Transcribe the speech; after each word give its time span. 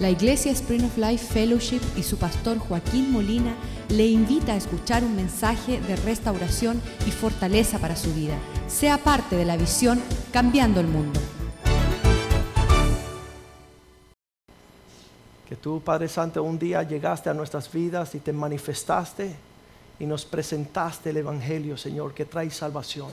La 0.00 0.10
Iglesia 0.10 0.52
Spring 0.52 0.84
of 0.84 0.96
Life 0.96 1.26
Fellowship 1.26 1.80
y 1.96 2.04
su 2.04 2.18
pastor 2.18 2.58
Joaquín 2.58 3.10
Molina 3.10 3.52
le 3.88 4.06
invita 4.06 4.52
a 4.52 4.56
escuchar 4.56 5.02
un 5.02 5.16
mensaje 5.16 5.80
de 5.80 5.96
restauración 5.96 6.80
y 7.04 7.10
fortaleza 7.10 7.80
para 7.80 7.96
su 7.96 8.14
vida. 8.14 8.38
Sea 8.68 8.98
parte 8.98 9.34
de 9.34 9.44
la 9.44 9.56
visión 9.56 10.00
Cambiando 10.32 10.78
el 10.78 10.86
Mundo. 10.86 11.18
Que 15.48 15.56
tú, 15.56 15.80
Padre 15.80 16.06
Santo, 16.06 16.44
un 16.44 16.60
día 16.60 16.84
llegaste 16.84 17.28
a 17.28 17.34
nuestras 17.34 17.72
vidas 17.72 18.14
y 18.14 18.20
te 18.20 18.32
manifestaste 18.32 19.34
y 19.98 20.06
nos 20.06 20.24
presentaste 20.24 21.10
el 21.10 21.16
Evangelio, 21.16 21.76
Señor, 21.76 22.14
que 22.14 22.24
trae 22.24 22.50
salvación. 22.50 23.10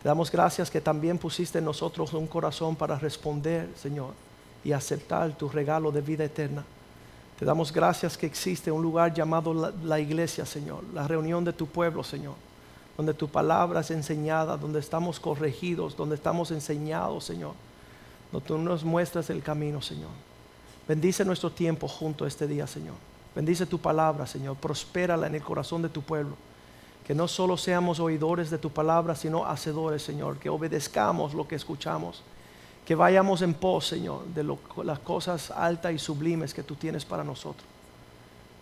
Te 0.00 0.08
damos 0.08 0.30
gracias 0.30 0.70
que 0.70 0.80
también 0.80 1.18
pusiste 1.18 1.58
en 1.58 1.64
nosotros 1.64 2.12
un 2.12 2.28
corazón 2.28 2.76
para 2.76 2.96
responder, 2.96 3.70
Señor 3.74 4.23
y 4.64 4.72
aceptar 4.72 5.36
tu 5.36 5.48
regalo 5.48 5.92
de 5.92 6.00
vida 6.00 6.24
eterna. 6.24 6.64
Te 7.38 7.44
damos 7.44 7.72
gracias 7.72 8.16
que 8.16 8.26
existe 8.26 8.70
un 8.70 8.82
lugar 8.82 9.12
llamado 9.12 9.72
la, 9.82 10.00
iglesia, 10.00 10.46
Señor, 10.46 10.82
la 10.94 11.06
reunión 11.06 11.44
de 11.44 11.52
tu 11.52 11.66
pueblo, 11.66 12.02
Señor, 12.02 12.34
donde 12.96 13.12
tu 13.12 13.28
palabra 13.28 13.80
es 13.80 13.90
enseñada, 13.90 14.56
donde 14.56 14.80
estamos 14.80 15.20
corregidos, 15.20 15.96
donde 15.96 16.14
estamos 16.14 16.50
enseñados, 16.50 17.24
Señor, 17.24 17.52
donde 18.32 18.46
tú 18.46 18.56
nos 18.56 18.84
muestras 18.84 19.30
el 19.30 19.42
camino, 19.42 19.82
Señor. 19.82 20.10
Bendice 20.86 21.24
nuestro 21.24 21.50
tiempo 21.50 21.88
junto 21.88 22.26
este 22.26 22.46
día, 22.46 22.66
Señor. 22.66 22.94
Bendice 23.34 23.66
tu 23.66 23.78
palabra, 23.78 24.26
Señor. 24.26 24.56
Prospérala 24.56 25.26
en 25.26 25.34
el 25.34 25.42
corazón 25.42 25.82
de 25.82 25.88
tu 25.88 26.02
pueblo. 26.02 26.36
Que 27.04 27.14
no 27.14 27.26
solo 27.26 27.56
seamos 27.56 28.00
oidores 28.00 28.48
de 28.48 28.58
tu 28.58 28.70
palabra, 28.70 29.16
sino 29.16 29.44
hacedores, 29.44 30.02
Señor. 30.02 30.38
Que 30.38 30.48
obedezcamos 30.48 31.34
lo 31.34 31.48
que 31.48 31.56
escuchamos 31.56 32.22
que 32.84 32.94
vayamos 32.94 33.40
en 33.42 33.54
pos, 33.54 33.86
Señor, 33.86 34.26
de 34.26 34.44
las 34.84 34.98
cosas 34.98 35.50
altas 35.50 35.92
y 35.92 35.98
sublimes 35.98 36.52
que 36.52 36.62
tú 36.62 36.74
tienes 36.74 37.04
para 37.04 37.24
nosotros. 37.24 37.66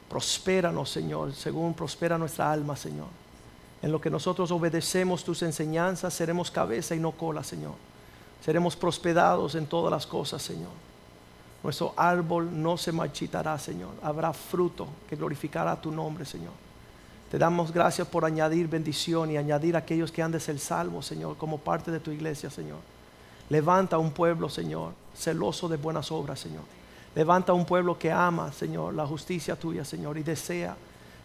Prospéranos, 0.09 0.91
Señor, 0.91 1.35
según 1.35 1.75
prospera 1.75 2.19
nuestra 2.19 2.53
alma, 2.53 2.77
Señor. 2.77 3.09
En 3.81 3.91
lo 3.91 4.01
que 4.01 4.11
nosotros 4.11 4.51
obedecemos 4.53 5.25
tus 5.25 5.43
enseñanzas, 5.43 6.15
seremos 6.15 6.51
cabeza 6.51 6.95
y 6.95 7.01
no 7.01 7.13
cola, 7.13 7.43
Señor. 7.43 7.75
Seremos 8.45 8.77
prosperados 8.77 9.57
en 9.57 9.67
todas 9.67 9.91
las 9.91 10.07
cosas, 10.07 10.41
Señor. 10.41 10.71
Nuestro 11.65 11.93
árbol 11.97 12.49
no 12.63 12.77
se 12.77 12.93
marchitará, 12.93 13.59
Señor. 13.59 13.91
Habrá 14.03 14.33
fruto 14.33 14.87
que 15.09 15.17
glorificará 15.17 15.81
tu 15.81 15.91
nombre, 15.91 16.25
Señor. 16.25 16.53
Te 17.31 17.39
damos 17.39 17.73
gracias 17.73 18.07
por 18.07 18.25
añadir 18.25 18.69
bendición 18.69 19.31
y 19.31 19.37
añadir 19.37 19.75
a 19.75 19.81
aquellos 19.81 20.13
que 20.13 20.23
han 20.23 20.33
de 20.33 20.39
ser 20.39 20.59
salvos, 20.59 21.07
Señor, 21.07 21.37
como 21.37 21.59
parte 21.59 21.91
de 21.91 21.99
tu 21.99 22.11
iglesia, 22.11 22.51
Señor. 22.51 22.92
Levanta 23.49 23.99
un 23.99 24.13
pueblo, 24.13 24.49
Señor, 24.49 24.93
celoso 25.15 25.69
de 25.69 25.77
buenas 25.77 26.11
obras, 26.11 26.41
Señor. 26.41 26.63
Levanta 27.15 27.53
un 27.53 27.67
pueblo 27.67 27.99
que 27.99 28.11
ama, 28.11 28.53
Señor, 28.53 28.95
la 28.95 29.07
justicia 29.07 29.57
tuya, 29.57 29.85
Señor, 29.85 30.17
y 30.17 30.23
desea, 30.23 30.77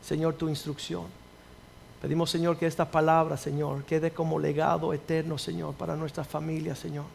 Señor, 0.01 0.33
tu 0.33 0.49
instrucción. 0.49 1.03
Pedimos, 2.01 2.29
Señor, 2.29 2.57
que 2.57 2.67
esta 2.67 2.89
palabra, 2.89 3.37
Señor, 3.37 3.83
quede 3.83 4.11
como 4.11 4.37
legado 4.37 4.93
eterno, 4.93 5.37
Señor, 5.37 5.73
para 5.75 5.95
nuestra 5.95 6.23
familia, 6.23 6.75
Señor. 6.75 7.05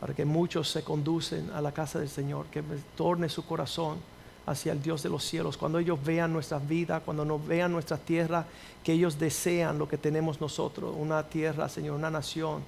Para 0.00 0.14
que 0.14 0.24
muchos 0.24 0.68
se 0.70 0.82
conducen 0.82 1.50
a 1.50 1.60
la 1.60 1.72
casa 1.72 1.98
del 2.00 2.08
Señor, 2.08 2.46
que 2.46 2.62
torne 2.96 3.28
su 3.28 3.44
corazón 3.44 3.98
hacia 4.46 4.72
el 4.72 4.82
Dios 4.82 5.02
de 5.02 5.08
los 5.08 5.22
cielos. 5.24 5.56
Cuando 5.56 5.78
ellos 5.78 6.02
vean 6.02 6.32
nuestra 6.32 6.58
vida, 6.58 7.00
cuando 7.00 7.24
nos 7.24 7.46
vean 7.46 7.70
nuestra 7.70 7.98
tierra, 7.98 8.46
que 8.82 8.94
ellos 8.94 9.18
desean 9.18 9.78
lo 9.78 9.88
que 9.88 9.98
tenemos 9.98 10.40
nosotros, 10.40 10.94
una 10.98 11.22
tierra, 11.28 11.68
Señor, 11.68 11.96
una 11.96 12.10
nación 12.10 12.62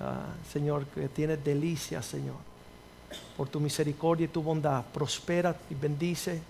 Ah, 0.00 0.26
Señor, 0.50 0.86
que 0.86 1.08
tiene 1.08 1.36
delicia, 1.36 2.02
Señor. 2.02 2.36
Por 3.36 3.48
tu 3.48 3.60
misericordia 3.60 4.24
y 4.24 4.28
tu 4.28 4.42
bondad, 4.42 4.84
prospera 4.92 5.54
y 5.68 5.74
bendice 5.74 6.40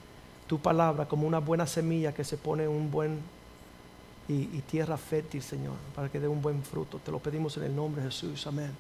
tu 0.47 0.59
palabra 0.59 1.07
como 1.07 1.27
una 1.27 1.39
buena 1.39 1.67
semilla 1.67 2.13
que 2.13 2.25
se 2.25 2.37
pone 2.37 2.65
en 2.65 2.71
un 2.71 2.91
buen 2.91 3.19
y, 4.29 4.35
y 4.35 4.63
tierra 4.71 4.97
fértil, 4.97 5.43
Señor, 5.43 5.75
para 5.95 6.09
que 6.09 6.21
dé 6.21 6.29
un 6.29 6.41
buen 6.41 6.63
fruto. 6.63 7.01
Te 7.05 7.11
lo 7.11 7.19
pedimos 7.19 7.57
en 7.57 7.65
el 7.65 7.75
nombre 7.75 8.03
de 8.03 8.11
Jesús. 8.11 8.47
Amén. 8.47 8.71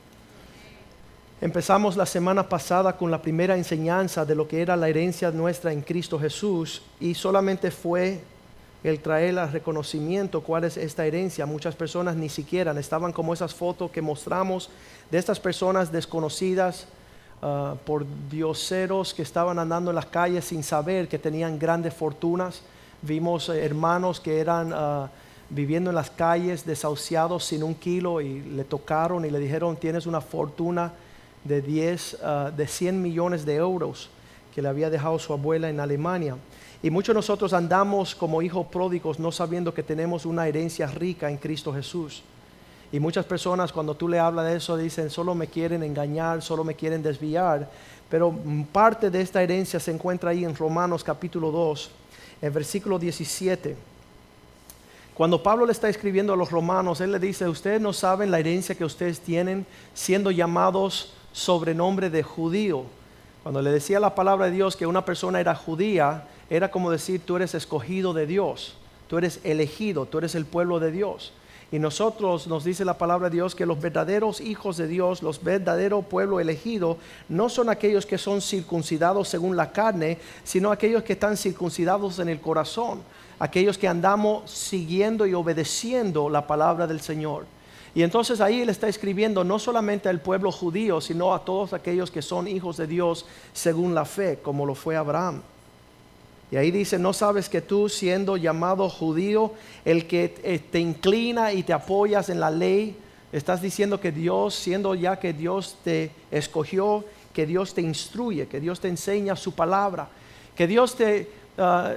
Empezamos 1.40 1.96
la 1.96 2.04
semana 2.04 2.46
pasada 2.46 2.96
con 2.98 3.10
la 3.10 3.22
primera 3.22 3.56
enseñanza 3.56 4.26
de 4.26 4.34
lo 4.34 4.46
que 4.46 4.60
era 4.60 4.76
la 4.76 4.90
herencia 4.90 5.30
nuestra 5.30 5.72
en 5.72 5.80
Cristo 5.80 6.20
Jesús 6.20 6.82
y 7.00 7.14
solamente 7.14 7.70
fue 7.70 8.20
el 8.82 9.00
traer 9.00 9.36
el 9.36 9.52
reconocimiento 9.52 10.42
cuál 10.42 10.64
es 10.64 10.76
esta 10.76 11.04
herencia. 11.04 11.46
Muchas 11.46 11.74
personas 11.74 12.16
ni 12.16 12.28
siquiera 12.28 12.78
estaban 12.78 13.12
como 13.12 13.34
esas 13.34 13.54
fotos 13.54 13.90
que 13.90 14.00
mostramos 14.00 14.70
de 15.10 15.18
estas 15.18 15.38
personas 15.38 15.92
desconocidas 15.92 16.86
ah, 17.42 17.74
por 17.84 18.06
dioseros 18.30 19.12
que 19.12 19.22
estaban 19.22 19.58
andando 19.58 19.90
en 19.90 19.96
las 19.96 20.06
calles 20.06 20.46
sin 20.46 20.62
saber 20.62 21.08
que 21.08 21.18
tenían 21.18 21.58
grandes 21.58 21.92
fortunas. 21.92 22.62
Vimos 23.02 23.48
eh, 23.48 23.64
hermanos 23.64 24.20
que 24.20 24.40
eran 24.40 24.72
ah, 24.74 25.10
viviendo 25.50 25.90
en 25.90 25.96
las 25.96 26.10
calles 26.10 26.64
desahuciados 26.64 27.44
sin 27.44 27.62
un 27.62 27.74
kilo 27.74 28.20
y 28.20 28.40
le 28.40 28.64
tocaron 28.64 29.24
y 29.24 29.30
le 29.30 29.38
dijeron 29.38 29.76
tienes 29.76 30.06
una 30.06 30.20
fortuna 30.20 30.92
de 31.44 31.60
10, 31.60 32.18
ah, 32.22 32.50
de 32.56 32.66
100 32.66 33.02
millones 33.02 33.44
de 33.44 33.56
euros 33.56 34.08
que 34.54 34.62
le 34.62 34.68
había 34.68 34.90
dejado 34.90 35.18
su 35.18 35.32
abuela 35.32 35.68
en 35.68 35.80
Alemania. 35.80 36.36
Y 36.82 36.90
muchos 36.90 37.14
de 37.14 37.18
nosotros 37.18 37.52
andamos 37.52 38.14
como 38.14 38.40
hijos 38.40 38.66
pródigos 38.66 39.18
no 39.18 39.30
sabiendo 39.30 39.74
que 39.74 39.82
tenemos 39.82 40.24
una 40.24 40.48
herencia 40.48 40.86
rica 40.86 41.28
en 41.28 41.36
Cristo 41.36 41.74
Jesús. 41.74 42.22
Y 42.92 42.98
muchas 42.98 43.24
personas 43.24 43.72
cuando 43.72 43.94
tú 43.94 44.08
le 44.08 44.18
hablas 44.18 44.46
de 44.46 44.56
eso 44.56 44.76
dicen, 44.76 45.10
solo 45.10 45.34
me 45.34 45.46
quieren 45.46 45.82
engañar, 45.82 46.42
solo 46.42 46.64
me 46.64 46.74
quieren 46.74 47.02
desviar. 47.02 47.70
Pero 48.08 48.34
parte 48.72 49.10
de 49.10 49.20
esta 49.20 49.42
herencia 49.42 49.78
se 49.78 49.92
encuentra 49.92 50.30
ahí 50.30 50.44
en 50.44 50.56
Romanos 50.56 51.04
capítulo 51.04 51.50
2, 51.50 51.90
en 52.42 52.52
versículo 52.52 52.98
17. 52.98 53.76
Cuando 55.14 55.42
Pablo 55.42 55.66
le 55.66 55.72
está 55.72 55.88
escribiendo 55.88 56.32
a 56.32 56.36
los 56.36 56.50
romanos, 56.50 57.02
él 57.02 57.12
le 57.12 57.18
dice, 57.18 57.46
ustedes 57.46 57.80
no 57.80 57.92
saben 57.92 58.30
la 58.30 58.40
herencia 58.40 58.74
que 58.74 58.86
ustedes 58.86 59.20
tienen 59.20 59.66
siendo 59.92 60.30
llamados 60.30 61.12
sobrenombre 61.32 62.08
de 62.08 62.22
judío. 62.22 62.84
Cuando 63.42 63.60
le 63.60 63.70
decía 63.70 64.00
la 64.00 64.14
palabra 64.14 64.46
de 64.46 64.52
Dios 64.52 64.76
que 64.76 64.86
una 64.86 65.04
persona 65.04 65.38
era 65.38 65.54
judía, 65.54 66.24
era 66.50 66.70
como 66.70 66.90
decir, 66.90 67.22
tú 67.24 67.36
eres 67.36 67.54
escogido 67.54 68.12
de 68.12 68.26
Dios, 68.26 68.74
tú 69.06 69.16
eres 69.18 69.40
elegido, 69.44 70.06
tú 70.06 70.18
eres 70.18 70.34
el 70.34 70.44
pueblo 70.44 70.80
de 70.80 70.90
Dios. 70.90 71.32
Y 71.72 71.78
nosotros 71.78 72.48
nos 72.48 72.64
dice 72.64 72.84
la 72.84 72.98
palabra 72.98 73.30
de 73.30 73.36
Dios 73.36 73.54
que 73.54 73.64
los 73.64 73.80
verdaderos 73.80 74.40
hijos 74.40 74.76
de 74.76 74.88
Dios, 74.88 75.22
los 75.22 75.42
verdaderos 75.44 76.04
pueblo 76.04 76.40
elegido, 76.40 76.98
no 77.28 77.48
son 77.48 77.68
aquellos 77.68 78.06
que 78.06 78.18
son 78.18 78.40
circuncidados 78.40 79.28
según 79.28 79.56
la 79.56 79.70
carne, 79.70 80.18
sino 80.42 80.72
aquellos 80.72 81.04
que 81.04 81.12
están 81.12 81.36
circuncidados 81.36 82.18
en 82.18 82.28
el 82.28 82.40
corazón, 82.40 83.02
aquellos 83.38 83.78
que 83.78 83.86
andamos 83.86 84.50
siguiendo 84.50 85.26
y 85.26 85.34
obedeciendo 85.34 86.28
la 86.28 86.48
palabra 86.48 86.88
del 86.88 87.00
Señor. 87.00 87.46
Y 87.94 88.02
entonces 88.02 88.40
ahí 88.40 88.62
él 88.62 88.68
está 88.68 88.88
escribiendo 88.88 89.44
no 89.44 89.60
solamente 89.60 90.08
al 90.08 90.20
pueblo 90.20 90.50
judío, 90.50 91.00
sino 91.00 91.32
a 91.32 91.44
todos 91.44 91.72
aquellos 91.72 92.10
que 92.10 92.22
son 92.22 92.48
hijos 92.48 92.76
de 92.78 92.88
Dios 92.88 93.26
según 93.52 93.94
la 93.94 94.04
fe, 94.04 94.40
como 94.42 94.66
lo 94.66 94.74
fue 94.74 94.96
Abraham. 94.96 95.42
Y 96.50 96.56
ahí 96.56 96.70
dice, 96.70 96.98
no 96.98 97.12
sabes 97.12 97.48
que 97.48 97.60
tú 97.60 97.88
siendo 97.88 98.36
llamado 98.36 98.88
judío, 98.88 99.52
el 99.84 100.06
que 100.06 100.34
eh, 100.42 100.58
te 100.58 100.80
inclina 100.80 101.52
y 101.52 101.62
te 101.62 101.72
apoyas 101.72 102.28
en 102.28 102.40
la 102.40 102.50
ley, 102.50 102.96
estás 103.32 103.62
diciendo 103.62 104.00
que 104.00 104.10
Dios, 104.10 104.54
siendo 104.54 104.96
ya 104.96 105.20
que 105.20 105.32
Dios 105.32 105.76
te 105.84 106.10
escogió, 106.30 107.04
que 107.32 107.46
Dios 107.46 107.72
te 107.72 107.82
instruye, 107.82 108.48
que 108.48 108.58
Dios 108.58 108.80
te 108.80 108.88
enseña 108.88 109.36
su 109.36 109.54
palabra, 109.54 110.08
que 110.56 110.66
Dios 110.66 110.96
te 110.96 111.30
ah, 111.56 111.92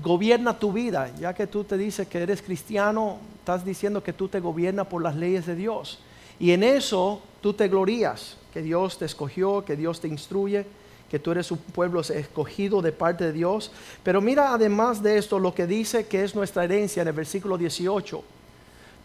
gobierna 0.00 0.56
tu 0.56 0.72
vida, 0.72 1.10
ya 1.18 1.34
que 1.34 1.48
tú 1.48 1.64
te 1.64 1.76
dices 1.76 2.06
que 2.06 2.18
eres 2.18 2.42
cristiano, 2.42 3.18
estás 3.40 3.64
diciendo 3.64 4.04
que 4.04 4.12
tú 4.12 4.28
te 4.28 4.38
gobiernas 4.38 4.86
por 4.86 5.02
las 5.02 5.16
leyes 5.16 5.46
de 5.46 5.56
Dios. 5.56 5.98
Y 6.38 6.52
en 6.52 6.62
eso 6.62 7.22
tú 7.40 7.54
te 7.54 7.66
glorías, 7.66 8.36
que 8.52 8.62
Dios 8.62 8.98
te 8.98 9.04
escogió, 9.04 9.64
que 9.64 9.74
Dios 9.74 10.00
te 10.00 10.06
instruye 10.06 10.64
que 11.10 11.18
tú 11.18 11.30
eres 11.30 11.50
un 11.50 11.58
pueblo 11.58 12.00
escogido 12.00 12.82
de 12.82 12.92
parte 12.92 13.24
de 13.24 13.32
Dios. 13.32 13.70
Pero 14.02 14.20
mira 14.20 14.52
además 14.52 15.02
de 15.02 15.18
esto 15.18 15.38
lo 15.38 15.54
que 15.54 15.66
dice 15.66 16.06
que 16.06 16.24
es 16.24 16.34
nuestra 16.34 16.64
herencia 16.64 17.02
en 17.02 17.08
el 17.08 17.14
versículo 17.14 17.56
18. 17.56 18.22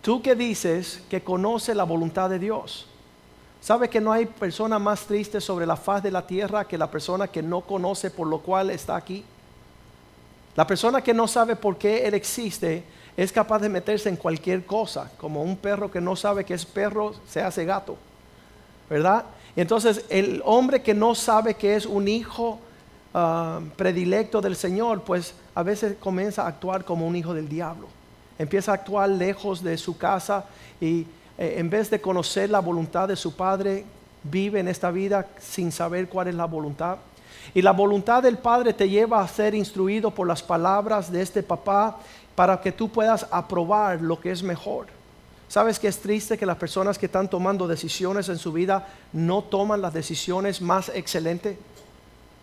Tú 0.01 0.21
que 0.21 0.35
dices 0.35 1.03
que 1.09 1.21
conoce 1.21 1.75
la 1.75 1.83
voluntad 1.83 2.29
de 2.29 2.39
Dios. 2.39 2.87
¿Sabe 3.61 3.89
que 3.89 4.01
no 4.01 4.11
hay 4.11 4.25
persona 4.25 4.79
más 4.79 5.05
triste 5.05 5.39
sobre 5.39 5.67
la 5.67 5.75
faz 5.75 6.01
de 6.01 6.09
la 6.09 6.25
tierra 6.25 6.67
que 6.67 6.79
la 6.79 6.89
persona 6.89 7.27
que 7.27 7.43
no 7.43 7.61
conoce 7.61 8.09
por 8.09 8.25
lo 8.25 8.39
cual 8.39 8.71
está 8.71 8.95
aquí? 8.95 9.23
La 10.55 10.65
persona 10.65 11.01
que 11.01 11.13
no 11.13 11.27
sabe 11.27 11.55
por 11.55 11.77
qué 11.77 12.07
Él 12.07 12.15
existe 12.15 12.83
es 13.15 13.31
capaz 13.31 13.59
de 13.59 13.69
meterse 13.69 14.09
en 14.09 14.15
cualquier 14.15 14.65
cosa, 14.65 15.11
como 15.17 15.43
un 15.43 15.57
perro 15.57 15.91
que 15.91 16.01
no 16.01 16.15
sabe 16.15 16.43
que 16.43 16.55
es 16.55 16.65
perro 16.65 17.13
se 17.27 17.41
hace 17.41 17.63
gato, 17.65 17.97
¿verdad? 18.89 19.25
Entonces 19.55 20.05
el 20.09 20.41
hombre 20.45 20.81
que 20.81 20.93
no 20.93 21.15
sabe 21.15 21.55
que 21.55 21.75
es 21.75 21.85
un 21.85 22.07
hijo 22.07 22.59
ah, 23.13 23.59
predilecto 23.75 24.41
del 24.41 24.55
Señor, 24.55 25.01
pues 25.01 25.33
a 25.55 25.63
veces 25.63 25.95
comienza 25.99 26.43
a 26.43 26.47
actuar 26.47 26.85
como 26.85 27.07
un 27.07 27.15
hijo 27.15 27.33
del 27.33 27.49
diablo. 27.49 27.87
Empieza 28.39 28.71
a 28.71 28.75
actuar 28.75 29.09
lejos 29.09 29.63
de 29.63 29.77
su 29.77 29.97
casa 29.97 30.45
y 30.79 31.05
eh, 31.37 31.55
en 31.57 31.69
vez 31.69 31.89
de 31.89 31.99
conocer 31.99 32.49
la 32.49 32.59
voluntad 32.59 33.07
de 33.07 33.15
su 33.15 33.35
padre, 33.35 33.85
vive 34.23 34.59
en 34.59 34.67
esta 34.67 34.91
vida 34.91 35.27
sin 35.39 35.71
saber 35.71 36.07
cuál 36.07 36.27
es 36.27 36.35
la 36.35 36.45
voluntad. 36.45 36.97
Y 37.53 37.61
la 37.61 37.71
voluntad 37.71 38.23
del 38.23 38.37
Padre 38.37 38.73
te 38.73 38.87
lleva 38.87 39.21
a 39.21 39.27
ser 39.27 39.55
instruido 39.55 40.11
por 40.11 40.27
las 40.27 40.43
palabras 40.43 41.11
de 41.11 41.21
este 41.21 41.43
papá 41.43 41.97
para 42.35 42.61
que 42.61 42.71
tú 42.71 42.89
puedas 42.89 43.25
aprobar 43.31 44.01
lo 44.01 44.19
que 44.19 44.31
es 44.31 44.43
mejor. 44.43 44.87
¿Sabes 45.51 45.79
que 45.79 45.89
es 45.89 45.99
triste 45.99 46.37
que 46.37 46.45
las 46.45 46.55
personas 46.55 46.97
que 46.97 47.07
están 47.07 47.29
tomando 47.29 47.67
decisiones 47.67 48.29
en 48.29 48.37
su 48.37 48.53
vida 48.53 48.87
no 49.11 49.41
toman 49.41 49.81
las 49.81 49.93
decisiones 49.93 50.61
más 50.61 50.87
excelentes? 50.87 51.57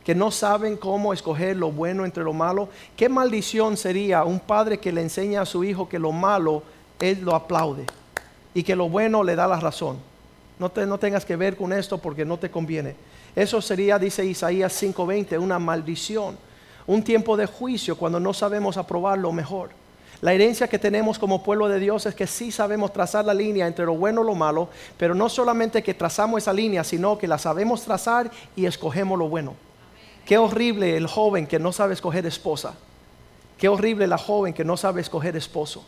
Que 0.05 0.15
no 0.15 0.31
saben 0.31 0.77
cómo 0.77 1.15
escoger 1.15 1.57
lo 1.57 1.73
bueno 1.73 2.05
entre 2.05 2.23
lo 2.23 2.35
malo. 2.35 2.69
¿Qué 2.99 3.09
maldición 3.09 3.79
sería 3.79 4.25
un 4.25 4.39
padre 4.39 4.77
que 4.77 4.93
le 4.93 5.01
enseña 5.01 5.41
a 5.41 5.47
su 5.47 5.65
hijo 5.65 5.89
que 5.89 5.99
lo 5.99 6.13
malo 6.13 6.63
él 7.01 7.23
lo 7.23 7.35
aplaude 7.35 7.87
y 8.53 8.63
que 8.63 8.77
lo 8.77 8.91
bueno 8.91 9.25
le 9.25 9.37
da 9.37 9.49
la 9.49 9.59
razón? 9.59 9.97
No, 10.59 10.71
te, 10.71 10.85
no 10.85 10.99
tengas 10.99 11.25
que 11.25 11.37
ver 11.37 11.57
con 11.57 11.73
esto 11.73 11.97
porque 11.97 12.27
no 12.27 12.39
te 12.39 12.51
conviene. 12.51 12.95
Eso 13.35 13.63
sería, 13.63 13.99
dice 13.99 14.23
Isaías 14.23 14.83
5:20, 14.83 15.41
una 15.41 15.59
maldición. 15.59 16.37
Un 16.87 17.03
tiempo 17.03 17.39
de 17.39 17.47
juicio 17.47 17.97
cuando 17.97 18.21
no 18.21 18.35
sabemos 18.35 18.77
aprobar 18.77 19.17
lo 19.17 19.33
mejor. 19.33 19.71
La 20.21 20.33
herencia 20.33 20.67
que 20.67 20.79
tenemos 20.79 21.19
como 21.19 21.45
pueblo 21.45 21.69
de 21.69 21.79
Dios 21.79 22.05
es 22.07 22.15
que 22.15 22.27
sí 22.27 22.51
sabemos 22.51 22.93
trazar 22.93 23.25
la 23.25 23.35
línea 23.35 23.67
entre 23.67 23.85
lo 23.85 23.95
bueno 23.95 24.23
y 24.23 24.27
lo 24.27 24.35
malo, 24.35 24.69
pero 24.97 25.15
no 25.15 25.29
solamente 25.29 25.83
que 25.83 25.95
trazamos 25.95 26.43
esa 26.43 26.53
línea, 26.53 26.83
sino 26.83 27.19
que 27.19 27.29
la 27.29 27.39
sabemos 27.39 27.83
trazar 27.83 28.31
y 28.57 28.67
escogemos 28.67 29.19
lo 29.19 29.29
bueno. 29.29 29.55
Qué 30.27 30.37
horrible 30.37 30.97
el 30.97 31.07
joven 31.07 31.47
que 31.47 31.61
no 31.61 31.73
sabe 31.73 31.95
escoger 31.95 32.27
esposa. 32.27 32.75
Qué 33.59 33.69
horrible 33.69 34.07
la 34.07 34.19
joven 34.19 34.53
que 34.53 34.65
no 34.65 34.77
sabe 34.77 35.01
escoger 35.01 35.37
esposo. 35.37 35.85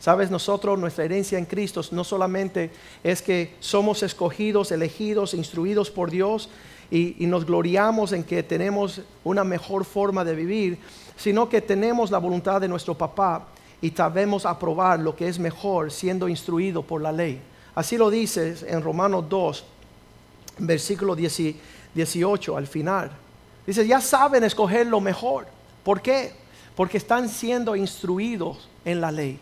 Sabes, 0.00 0.30
nosotros, 0.30 0.78
nuestra 0.78 1.04
herencia 1.04 1.38
en 1.38 1.44
Cristo 1.44 1.80
no 1.90 2.04
solamente 2.04 2.70
es 3.02 3.20
que 3.20 3.56
somos 3.58 4.02
escogidos, 4.02 4.70
elegidos, 4.70 5.34
instruidos 5.34 5.90
por 5.90 6.10
Dios 6.10 6.48
y, 6.90 7.26
nos 7.26 7.44
gloriamos 7.44 8.12
en 8.12 8.22
que 8.22 8.42
tenemos 8.42 9.02
una 9.24 9.44
mejor 9.44 9.84
forma 9.84 10.24
de 10.24 10.34
vivir, 10.34 10.78
sino 11.18 11.48
que 11.48 11.60
tenemos 11.60 12.10
la 12.10 12.18
voluntad 12.18 12.60
de 12.60 12.68
nuestro 12.68 12.94
papá 12.96 13.48
y 13.82 13.90
sabemos 13.90 14.46
aprobar 14.46 15.00
lo 15.00 15.14
que 15.14 15.28
es 15.28 15.38
mejor 15.38 15.90
siendo 15.90 16.28
instruido 16.28 16.82
por 16.82 17.02
la 17.02 17.12
ley. 17.12 17.40
Así 17.74 17.98
lo 17.98 18.08
dice 18.08 18.56
en 18.66 18.82
Romanos 18.82 19.24
2, 19.28 19.64
versículo 20.58 21.14
18 21.14 22.56
al 22.56 22.66
final. 22.66 23.10
Dice, 23.66 23.86
ya 23.86 24.00
saben 24.00 24.44
escoger 24.44 24.86
lo 24.86 25.00
mejor. 25.00 25.46
¿Por 25.84 26.00
qué? 26.00 26.32
Porque 26.74 26.96
están 26.96 27.28
siendo 27.28 27.76
instruidos 27.76 28.68
en 28.84 29.00
la 29.00 29.12
ley. 29.12 29.38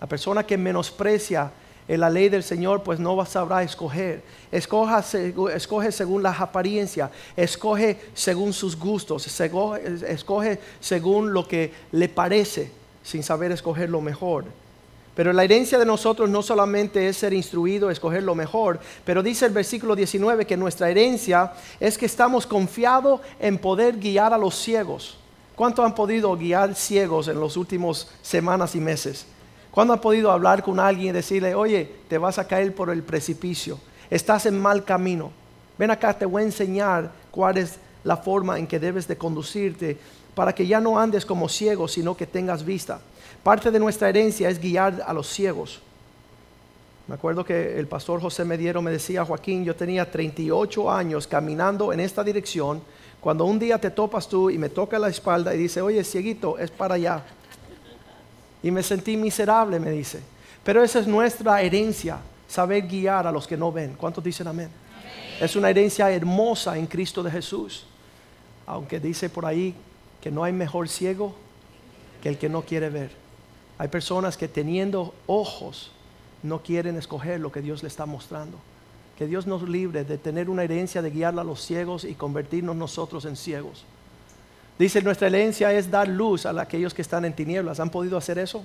La 0.00 0.06
persona 0.06 0.44
que 0.44 0.56
menosprecia 0.56 1.50
en 1.88 2.00
la 2.00 2.10
ley 2.10 2.28
del 2.28 2.42
Señor, 2.42 2.82
pues 2.82 2.98
no 2.98 3.24
sabrá 3.24 3.62
escoger. 3.62 4.22
Escoge 4.50 5.92
según 5.92 6.22
las 6.22 6.40
apariencias, 6.40 7.10
escoge 7.36 7.98
según 8.14 8.52
sus 8.52 8.78
gustos, 8.78 9.26
escoge 9.26 10.60
según 10.80 11.32
lo 11.32 11.46
que 11.46 11.72
le 11.92 12.08
parece, 12.08 12.70
sin 13.02 13.22
saber 13.22 13.52
escoger 13.52 13.88
lo 13.88 14.00
mejor. 14.00 14.44
Pero 15.14 15.32
la 15.32 15.44
herencia 15.44 15.78
de 15.78 15.86
nosotros 15.86 16.28
no 16.28 16.42
solamente 16.42 17.08
es 17.08 17.16
ser 17.16 17.32
instruido, 17.32 17.90
escoger 17.90 18.22
lo 18.22 18.34
mejor, 18.34 18.78
pero 19.04 19.22
dice 19.22 19.46
el 19.46 19.52
versículo 19.52 19.96
19 19.96 20.44
que 20.44 20.58
nuestra 20.58 20.90
herencia 20.90 21.54
es 21.80 21.96
que 21.96 22.04
estamos 22.04 22.46
confiados 22.46 23.22
en 23.40 23.56
poder 23.56 23.96
guiar 23.96 24.34
a 24.34 24.38
los 24.38 24.54
ciegos. 24.54 25.16
¿Cuánto 25.54 25.82
han 25.82 25.94
podido 25.94 26.36
guiar 26.36 26.74
ciegos 26.74 27.28
en 27.28 27.40
los 27.40 27.56
últimos 27.56 28.10
semanas 28.20 28.74
y 28.74 28.80
meses? 28.80 29.24
¿Cuándo 29.76 29.92
ha 29.92 30.00
podido 30.00 30.30
hablar 30.30 30.62
con 30.62 30.80
alguien 30.80 31.08
y 31.08 31.12
decirle, 31.12 31.54
oye, 31.54 31.86
te 32.08 32.16
vas 32.16 32.38
a 32.38 32.48
caer 32.48 32.74
por 32.74 32.88
el 32.88 33.02
precipicio? 33.02 33.78
Estás 34.08 34.46
en 34.46 34.58
mal 34.58 34.84
camino. 34.84 35.30
Ven 35.76 35.90
acá, 35.90 36.18
te 36.18 36.24
voy 36.24 36.40
a 36.40 36.46
enseñar 36.46 37.12
cuál 37.30 37.58
es 37.58 37.78
la 38.02 38.16
forma 38.16 38.58
en 38.58 38.66
que 38.66 38.78
debes 38.78 39.06
de 39.06 39.18
conducirte 39.18 39.98
para 40.34 40.54
que 40.54 40.66
ya 40.66 40.80
no 40.80 40.98
andes 40.98 41.26
como 41.26 41.46
ciego, 41.46 41.88
sino 41.88 42.16
que 42.16 42.26
tengas 42.26 42.64
vista. 42.64 43.00
Parte 43.42 43.70
de 43.70 43.78
nuestra 43.78 44.08
herencia 44.08 44.48
es 44.48 44.58
guiar 44.58 45.04
a 45.06 45.12
los 45.12 45.28
ciegos. 45.28 45.82
Me 47.06 47.16
acuerdo 47.16 47.44
que 47.44 47.78
el 47.78 47.86
pastor 47.86 48.18
José 48.22 48.46
Mediero 48.46 48.80
me 48.80 48.90
decía, 48.90 49.26
Joaquín, 49.26 49.62
yo 49.62 49.76
tenía 49.76 50.10
38 50.10 50.90
años 50.90 51.26
caminando 51.26 51.92
en 51.92 52.00
esta 52.00 52.24
dirección, 52.24 52.80
cuando 53.20 53.44
un 53.44 53.58
día 53.58 53.78
te 53.78 53.90
topas 53.90 54.26
tú 54.26 54.48
y 54.48 54.56
me 54.56 54.70
toca 54.70 54.98
la 54.98 55.10
espalda 55.10 55.54
y 55.54 55.58
dice, 55.58 55.82
oye, 55.82 56.02
cieguito, 56.02 56.56
es 56.56 56.70
para 56.70 56.94
allá 56.94 57.22
y 58.62 58.70
me 58.70 58.82
sentí 58.82 59.16
miserable, 59.16 59.78
me 59.78 59.90
dice. 59.90 60.20
Pero 60.64 60.82
esa 60.82 60.98
es 60.98 61.06
nuestra 61.06 61.60
herencia, 61.62 62.18
saber 62.48 62.86
guiar 62.86 63.26
a 63.26 63.32
los 63.32 63.46
que 63.46 63.56
no 63.56 63.70
ven. 63.70 63.94
¿Cuántos 63.96 64.24
dicen 64.24 64.48
amén? 64.48 64.68
Es 65.40 65.54
una 65.54 65.70
herencia 65.70 66.10
hermosa 66.10 66.76
en 66.78 66.86
Cristo 66.86 67.22
de 67.22 67.30
Jesús. 67.30 67.86
Aunque 68.66 68.98
dice 68.98 69.28
por 69.28 69.46
ahí 69.46 69.74
que 70.20 70.30
no 70.30 70.42
hay 70.42 70.52
mejor 70.52 70.88
ciego 70.88 71.34
que 72.22 72.28
el 72.28 72.38
que 72.38 72.48
no 72.48 72.62
quiere 72.62 72.90
ver. 72.90 73.10
Hay 73.78 73.88
personas 73.88 74.36
que 74.36 74.48
teniendo 74.48 75.14
ojos 75.26 75.92
no 76.42 76.62
quieren 76.62 76.96
escoger 76.96 77.40
lo 77.40 77.52
que 77.52 77.60
Dios 77.60 77.82
le 77.82 77.88
está 77.88 78.06
mostrando. 78.06 78.58
Que 79.18 79.26
Dios 79.26 79.46
nos 79.46 79.68
libre 79.68 80.04
de 80.04 80.18
tener 80.18 80.50
una 80.50 80.64
herencia 80.64 81.02
de 81.02 81.10
guiar 81.10 81.38
a 81.38 81.44
los 81.44 81.62
ciegos 81.62 82.04
y 82.04 82.14
convertirnos 82.14 82.74
nosotros 82.74 83.24
en 83.24 83.36
ciegos. 83.36 83.84
Dice, 84.78 85.00
nuestra 85.00 85.28
herencia 85.28 85.72
es 85.72 85.90
dar 85.90 86.06
luz 86.06 86.44
a 86.44 86.60
aquellos 86.60 86.92
que 86.92 87.00
están 87.00 87.24
en 87.24 87.32
tinieblas. 87.32 87.80
¿Han 87.80 87.88
podido 87.88 88.18
hacer 88.18 88.38
eso? 88.38 88.62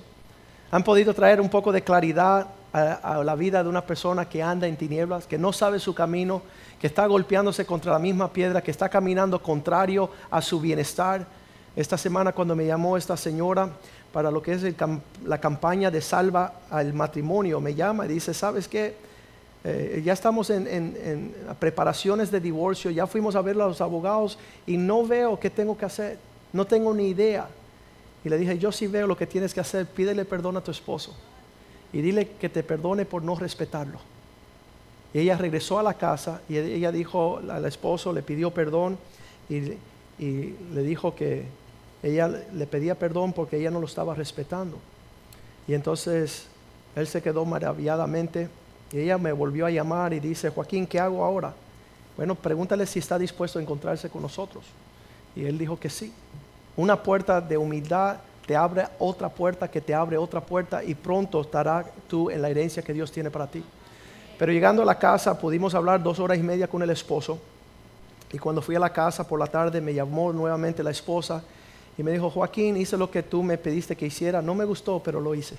¿Han 0.70 0.84
podido 0.84 1.14
traer 1.14 1.40
un 1.40 1.48
poco 1.48 1.72
de 1.72 1.82
claridad 1.82 2.48
a, 2.72 3.22
la 3.24 3.34
vida 3.34 3.62
de 3.62 3.68
una 3.68 3.82
persona 3.82 4.26
que 4.28 4.42
anda 4.42 4.66
en 4.66 4.76
tinieblas, 4.76 5.26
que 5.26 5.38
no 5.38 5.52
sabe 5.52 5.78
su 5.78 5.94
camino, 5.94 6.42
que 6.80 6.86
está 6.86 7.06
golpeándose 7.06 7.64
contra 7.64 7.92
la 7.92 7.98
misma 7.98 8.32
piedra, 8.32 8.62
que 8.62 8.70
está 8.70 8.88
caminando 8.88 9.42
contrario 9.42 10.10
a 10.30 10.42
su 10.42 10.60
bienestar? 10.60 11.26
Esta 11.74 11.96
semana 11.96 12.32
cuando 12.32 12.54
me 12.54 12.66
llamó 12.66 12.98
esta 12.98 13.16
señora 13.16 13.70
para 14.12 14.30
lo 14.30 14.42
que 14.42 14.52
es 14.52 14.62
la 15.24 15.38
campaña 15.38 15.90
de 15.90 16.02
salva 16.02 16.60
al 16.70 16.92
matrimonio, 16.92 17.60
me 17.60 17.74
llama 17.74 18.04
y 18.04 18.08
dice, 18.08 18.34
¿sabes 18.34 18.68
qué? 18.68 18.94
Eh, 19.64 20.02
ya 20.04 20.12
estamos 20.12 20.50
en, 20.50 21.34
preparaciones 21.60 22.30
de 22.30 22.40
divorcio, 22.40 22.90
ya 22.90 23.06
fuimos 23.06 23.36
a 23.36 23.42
ver 23.42 23.54
a 23.60 23.66
los 23.66 23.80
abogados 23.80 24.38
y 24.66 24.76
no 24.76 25.06
veo 25.06 25.38
qué 25.38 25.50
tengo 25.50 25.76
que 25.76 25.84
hacer, 25.84 26.18
no 26.52 26.66
tengo 26.66 26.92
ni 26.92 27.08
idea. 27.08 27.48
Y 28.24 28.28
le 28.28 28.38
dije, 28.38 28.58
yo 28.58 28.72
sí 28.72 28.86
veo 28.86 29.06
lo 29.06 29.16
que 29.16 29.26
tienes 29.26 29.54
que 29.54 29.60
hacer, 29.60 29.86
pídele 29.86 30.24
perdón 30.24 30.56
a 30.56 30.60
tu 30.62 30.70
esposo 30.70 31.14
y 31.92 32.00
dile 32.00 32.30
que 32.40 32.48
te 32.48 32.62
perdone 32.62 33.04
por 33.04 33.22
no 33.22 33.36
respetarlo. 33.36 33.98
Y 35.14 35.20
ella 35.20 35.36
regresó 35.36 35.78
a 35.78 35.82
la 35.82 35.94
casa 35.94 36.40
y 36.48 36.56
ella 36.56 36.90
dijo 36.90 37.40
al 37.48 37.64
esposo, 37.66 38.12
le 38.12 38.22
pidió 38.22 38.50
perdón 38.52 38.98
y 39.48 39.76
le 40.18 40.82
dijo 40.82 41.14
que 41.14 41.44
ella 42.02 42.28
le 42.28 42.66
pedía 42.66 42.98
perdón 42.98 43.32
porque 43.32 43.58
ella 43.58 43.70
no 43.70 43.80
lo 43.80 43.86
estaba 43.86 44.14
respetando. 44.14 44.78
Y 45.68 45.74
entonces 45.74 46.46
él 46.96 47.06
se 47.06 47.22
quedó 47.22 47.44
maravilladamente 47.44 48.48
y 48.92 49.00
ella 49.00 49.16
me 49.16 49.32
volvió 49.32 49.64
a 49.64 49.70
llamar 49.70 50.12
y 50.12 50.20
dice, 50.20 50.50
Joaquín, 50.50 50.86
¿qué 50.86 51.00
hago 51.00 51.24
ahora? 51.24 51.54
Bueno, 52.16 52.34
pregúntale 52.34 52.86
si 52.86 52.98
está 52.98 53.18
dispuesto 53.18 53.58
a 53.58 53.62
encontrarse 53.62 54.10
con 54.10 54.20
nosotros. 54.20 54.64
Y 55.34 55.44
él 55.46 55.56
dijo 55.56 55.80
que 55.80 55.88
sí. 55.88 56.12
Una 56.76 57.02
puerta 57.02 57.40
de 57.40 57.56
humildad 57.56 58.18
te 58.46 58.54
abre 58.54 58.86
otra 58.98 59.30
puerta 59.30 59.70
que 59.70 59.80
te 59.80 59.94
abre 59.94 60.18
otra 60.18 60.40
puerta 60.40 60.84
y 60.84 60.94
pronto 60.94 61.40
estarás 61.40 61.86
tú 62.06 62.28
en 62.28 62.42
la 62.42 62.50
herencia 62.50 62.82
que 62.82 62.92
Dios 62.92 63.10
tiene 63.10 63.30
para 63.30 63.46
ti. 63.46 63.64
Pero 64.38 64.52
llegando 64.52 64.82
a 64.82 64.84
la 64.84 64.98
casa 64.98 65.38
pudimos 65.38 65.74
hablar 65.74 66.02
dos 66.02 66.18
horas 66.18 66.38
y 66.38 66.42
media 66.42 66.68
con 66.68 66.82
el 66.82 66.90
esposo. 66.90 67.38
Y 68.30 68.38
cuando 68.38 68.60
fui 68.60 68.74
a 68.74 68.80
la 68.80 68.92
casa 68.92 69.26
por 69.26 69.38
la 69.38 69.46
tarde 69.46 69.80
me 69.80 69.94
llamó 69.94 70.32
nuevamente 70.32 70.82
la 70.82 70.90
esposa 70.90 71.42
y 71.96 72.02
me 72.02 72.12
dijo, 72.12 72.28
Joaquín, 72.28 72.76
hice 72.76 72.96
lo 72.96 73.10
que 73.10 73.22
tú 73.22 73.42
me 73.42 73.56
pediste 73.56 73.96
que 73.96 74.06
hiciera. 74.06 74.42
No 74.42 74.54
me 74.54 74.64
gustó, 74.64 75.02
pero 75.02 75.20
lo 75.20 75.34
hice. 75.34 75.56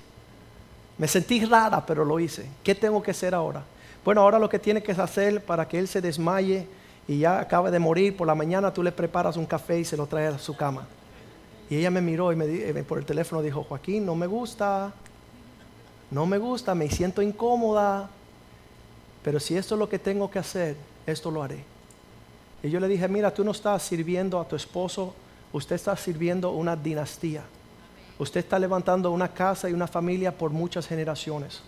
Me 0.98 1.08
sentí 1.08 1.44
rara, 1.44 1.84
pero 1.84 2.04
lo 2.04 2.20
hice. 2.20 2.46
¿Qué 2.62 2.74
tengo 2.74 3.02
que 3.02 3.10
hacer 3.10 3.34
ahora? 3.34 3.62
Bueno, 4.04 4.20
ahora 4.20 4.38
lo 4.38 4.48
que 4.48 4.58
tiene 4.58 4.82
que 4.82 4.92
hacer 4.92 5.44
para 5.44 5.66
que 5.66 5.78
él 5.78 5.88
se 5.88 6.00
desmaye 6.00 6.66
y 7.08 7.18
ya 7.18 7.40
acaba 7.40 7.70
de 7.70 7.78
morir, 7.78 8.16
por 8.16 8.26
la 8.26 8.34
mañana 8.34 8.72
tú 8.72 8.82
le 8.82 8.92
preparas 8.92 9.36
un 9.36 9.46
café 9.46 9.80
y 9.80 9.84
se 9.84 9.96
lo 9.96 10.06
traes 10.06 10.34
a 10.34 10.38
su 10.38 10.56
cama. 10.56 10.86
Y 11.68 11.76
ella 11.76 11.90
me 11.90 12.00
miró 12.00 12.32
y 12.32 12.36
me, 12.36 12.44
eh, 12.44 12.84
por 12.86 12.98
el 12.98 13.04
teléfono 13.04 13.42
dijo, 13.42 13.64
Joaquín, 13.64 14.04
no 14.04 14.14
me 14.14 14.26
gusta, 14.26 14.92
no 16.10 16.26
me 16.26 16.38
gusta, 16.38 16.74
me 16.74 16.88
siento 16.90 17.22
incómoda, 17.22 18.08
pero 19.22 19.40
si 19.40 19.56
esto 19.56 19.74
es 19.74 19.78
lo 19.78 19.88
que 19.88 19.98
tengo 19.98 20.30
que 20.30 20.38
hacer, 20.38 20.76
esto 21.06 21.30
lo 21.30 21.42
haré. 21.42 21.64
Y 22.62 22.70
yo 22.70 22.80
le 22.80 22.88
dije, 22.88 23.08
mira, 23.08 23.32
tú 23.32 23.44
no 23.44 23.50
estás 23.50 23.82
sirviendo 23.82 24.38
a 24.38 24.46
tu 24.46 24.56
esposo, 24.56 25.14
usted 25.52 25.76
está 25.76 25.96
sirviendo 25.96 26.50
una 26.50 26.76
dinastía. 26.76 27.42
Usted 28.18 28.40
está 28.40 28.58
levantando 28.58 29.10
una 29.10 29.28
casa 29.28 29.68
y 29.68 29.72
una 29.72 29.86
familia 29.86 30.32
por 30.32 30.50
muchas 30.50 30.86
generaciones. 30.86 31.60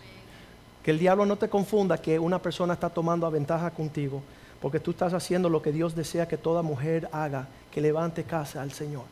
Que 0.83 0.91
el 0.91 0.99
diablo 0.99 1.25
no 1.25 1.35
te 1.35 1.49
confunda 1.49 1.97
que 1.97 2.17
una 2.17 2.41
persona 2.41 2.73
está 2.73 2.89
tomando 2.89 3.29
ventaja 3.29 3.69
contigo, 3.71 4.21
porque 4.61 4.79
tú 4.79 4.91
estás 4.91 5.13
haciendo 5.13 5.49
lo 5.49 5.61
que 5.61 5.73
Dios 5.73 5.95
desea 5.95 6.27
que 6.27 6.37
toda 6.37 6.61
mujer 6.61 7.09
haga, 7.11 7.47
que 7.71 7.81
levante 7.81 8.23
casa 8.23 8.61
al 8.61 8.71
Señor. 8.71 9.03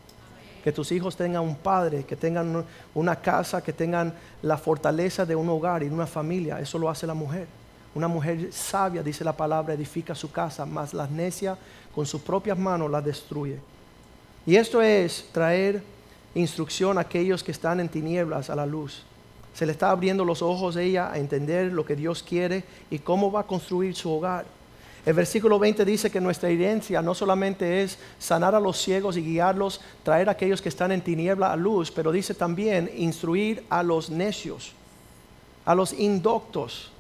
Que 0.64 0.72
tus 0.72 0.92
hijos 0.92 1.16
tengan 1.16 1.44
un 1.44 1.56
padre, 1.56 2.06
que 2.06 2.16
tengan 2.16 2.66
una 2.94 3.16
casa, 3.18 3.62
que 3.62 3.74
tengan 3.74 4.14
la 4.42 4.58
fortaleza 4.58 5.26
de 5.26 5.36
un 5.36 5.50
hogar 5.50 5.84
y 5.84 5.88
una 5.88 6.08
familia. 6.08 6.60
Eso 6.60 6.80
lo 6.80 6.90
hace 6.90 7.06
la 7.06 7.14
mujer. 7.14 7.48
Una 7.94 8.08
mujer 8.08 8.52
sabia, 8.52 9.04
dice 9.04 9.24
la 9.24 9.36
palabra, 9.36 9.74
edifica 9.74 10.16
su 10.16 10.32
casa, 10.32 10.66
mas 10.66 10.94
la 10.94 11.08
necia 11.08 11.58
con 11.94 12.06
sus 12.06 12.22
propias 12.22 12.58
manos 12.58 12.90
la 12.90 13.02
destruye. 13.02 13.60
Y 14.46 14.56
esto 14.56 14.82
es 14.82 15.30
traer 15.32 15.84
instrucción 16.36 16.98
a 16.98 17.02
aquellos 17.02 17.44
que 17.44 17.52
están 17.52 17.80
en 17.80 17.90
tinieblas 17.90 18.50
a 18.50 18.56
la 18.56 18.66
luz. 18.66 19.04
Se 19.54 19.66
le 19.66 19.72
está 19.72 19.90
abriendo 19.90 20.26
los 20.26 20.42
ojos 20.42 20.76
a 20.76 20.82
ella 20.82 21.12
a 21.12 21.18
entender 21.18 21.72
lo 21.72 21.86
que 21.86 21.96
Dios 21.96 22.22
quiere 22.22 22.64
y 22.90 23.00
cómo 23.00 23.32
va 23.32 23.42
a 23.42 23.48
construir 23.48 23.96
su 23.96 24.12
hogar. 24.12 24.46
El 25.06 25.14
versículo 25.14 25.60
20 25.60 25.86
dice 25.86 26.10
que 26.10 26.20
nuestra 26.20 26.50
herencia 26.50 27.02
no 27.02 27.14
solamente 27.14 27.84
es 27.84 27.98
sanar 28.18 28.56
a 28.56 28.60
los 28.60 28.78
ciegos 28.78 29.16
y 29.18 29.22
guiarlos, 29.22 29.80
traer 30.04 30.28
a 30.28 30.34
aquellos 30.34 30.62
que 30.62 30.70
están 30.70 30.92
en 30.92 31.02
tiniebla 31.02 31.54
a 31.54 31.56
luz, 31.56 31.92
pero 31.92 32.12
dice 32.12 32.34
también 32.34 32.92
instruir 32.96 33.64
a 33.70 33.84
los 33.84 34.10
necios, 34.10 34.74
a 35.64 35.76
los 35.76 35.94
indoctos, 35.94 36.92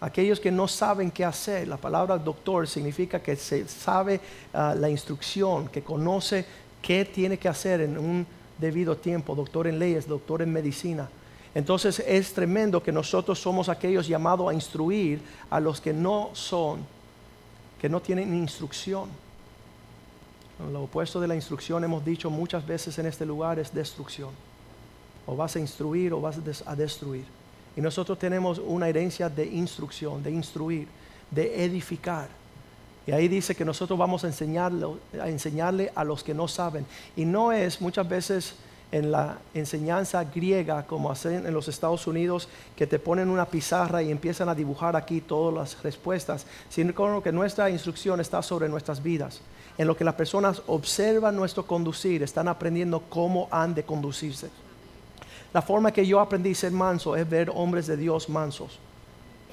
aquellos 0.00 0.38
que 0.38 0.52
no 0.52 0.68
saben 0.68 1.10
qué 1.10 1.24
hacer. 1.24 1.66
La 1.66 1.76
palabra 1.76 2.16
doctor 2.18 2.68
significa 2.68 3.20
que 3.20 3.34
se 3.34 3.66
sabe 3.66 4.20
ah, 4.52 4.74
la 4.78 4.88
instrucción, 4.88 5.66
que 5.68 5.82
conoce 5.82 6.46
qué 6.80 7.04
tiene 7.04 7.36
que 7.36 7.48
hacer 7.48 7.80
en 7.80 7.98
un 7.98 8.26
debido 8.58 8.96
tiempo, 8.96 9.34
doctor 9.34 9.66
en 9.66 9.78
leyes, 9.78 10.06
doctor 10.06 10.42
en 10.42 10.52
medicina. 10.52 11.08
Entonces 11.54 12.02
es 12.06 12.32
tremendo 12.32 12.82
que 12.82 12.92
nosotros 12.92 13.38
somos 13.38 13.68
aquellos 13.68 14.08
llamados 14.08 14.50
a 14.50 14.54
instruir 14.54 15.20
a 15.50 15.60
los 15.60 15.80
que 15.80 15.92
no 15.92 16.30
son 16.32 16.94
que 17.84 17.88
no 17.90 18.00
tienen 18.00 18.34
instrucción. 18.34 19.10
Lo 20.72 20.84
opuesto 20.84 21.20
de 21.20 21.28
la 21.28 21.34
instrucción 21.34 21.84
hemos 21.84 22.02
dicho 22.02 22.30
muchas 22.30 22.66
veces 22.66 22.98
en 22.98 23.04
este 23.04 23.26
lugar 23.26 23.58
es 23.58 23.74
destrucción. 23.74 24.30
O 25.26 25.36
vas 25.36 25.54
a 25.56 25.60
instruir 25.60 26.14
o 26.14 26.20
vas 26.20 26.38
a 26.64 26.74
destruir. 26.74 27.26
Y 27.76 27.82
nosotros 27.82 28.18
tenemos 28.18 28.58
una 28.58 28.88
herencia 28.88 29.28
de 29.28 29.44
instrucción, 29.44 30.22
de 30.22 30.30
instruir, 30.30 30.88
de 31.30 31.62
edificar. 31.62 32.28
Y 33.06 33.12
ahí 33.12 33.28
dice 33.28 33.54
que 33.54 33.64
nosotros 33.64 33.98
vamos 33.98 34.24
a 34.24 34.28
enseñarle, 34.28 34.86
a 35.20 35.28
enseñarle 35.28 35.92
a 35.94 36.04
los 36.04 36.24
que 36.24 36.32
no 36.32 36.48
saben. 36.48 36.86
Y 37.16 37.24
no 37.24 37.52
es 37.52 37.80
muchas 37.80 38.08
veces 38.08 38.54
en 38.92 39.10
la 39.10 39.38
enseñanza 39.52 40.24
griega, 40.24 40.86
como 40.86 41.10
hacen 41.10 41.46
en 41.46 41.52
los 41.52 41.68
Estados 41.68 42.06
Unidos, 42.06 42.48
que 42.76 42.86
te 42.86 42.98
ponen 42.98 43.28
una 43.28 43.44
pizarra 43.44 44.02
y 44.02 44.10
empiezan 44.10 44.48
a 44.48 44.54
dibujar 44.54 44.96
aquí 44.96 45.20
todas 45.20 45.52
las 45.52 45.82
respuestas, 45.82 46.46
sino 46.70 47.22
que 47.22 47.32
nuestra 47.32 47.68
instrucción 47.68 48.20
está 48.20 48.40
sobre 48.40 48.68
nuestras 48.68 49.02
vidas. 49.02 49.40
En 49.76 49.86
lo 49.86 49.96
que 49.96 50.04
las 50.04 50.14
personas 50.14 50.62
observan 50.68 51.36
nuestro 51.36 51.66
conducir, 51.66 52.22
están 52.22 52.48
aprendiendo 52.48 53.02
cómo 53.08 53.48
han 53.50 53.74
de 53.74 53.82
conducirse. 53.82 54.48
La 55.52 55.60
forma 55.60 55.92
que 55.92 56.06
yo 56.06 56.20
aprendí 56.20 56.52
a 56.52 56.54
ser 56.54 56.72
manso 56.72 57.16
es 57.16 57.28
ver 57.28 57.50
hombres 57.52 57.86
de 57.86 57.96
Dios 57.96 58.28
mansos 58.28 58.78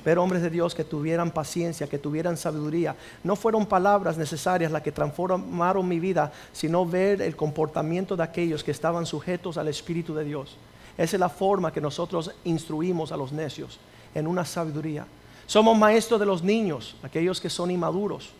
ver 0.04 0.18
hombres 0.18 0.42
de 0.42 0.50
Dios 0.50 0.74
que 0.74 0.84
tuvieran 0.84 1.32
paciencia, 1.32 1.88
que 1.88 2.00
tuvieran 2.00 2.38
sabiduría. 2.38 2.96
No 3.24 3.36
fueron 3.36 3.66
palabras 3.66 4.18
necesarias 4.18 4.72
las 4.72 4.82
que 4.82 4.92
transformaron 4.92 5.88
mi 5.88 6.00
vida, 6.00 6.32
sino 6.54 6.86
ver 6.86 7.22
el 7.22 7.36
comportamiento 7.36 8.16
de 8.16 8.24
aquellos 8.24 8.64
que 8.64 8.72
estaban 8.72 9.06
sujetos 9.06 9.58
al 9.58 9.68
Espíritu 9.68 10.14
de 10.16 10.24
Dios. 10.24 10.58
Esa 10.98 11.16
es 11.16 11.20
la 11.20 11.30
forma 11.30 11.72
que 11.72 11.82
nosotros 11.82 12.32
instruimos 12.44 13.12
a 13.12 13.18
los 13.18 13.32
necios, 13.32 13.80
en 14.14 14.28
una 14.28 14.46
sabiduría. 14.46 15.06
Somos 15.46 15.78
maestros 15.78 16.20
de 16.20 16.26
los 16.26 16.44
niños, 16.44 16.96
aquellos 17.04 17.40
que 17.40 17.50
son 17.50 17.72
inmaduros. 17.72 18.32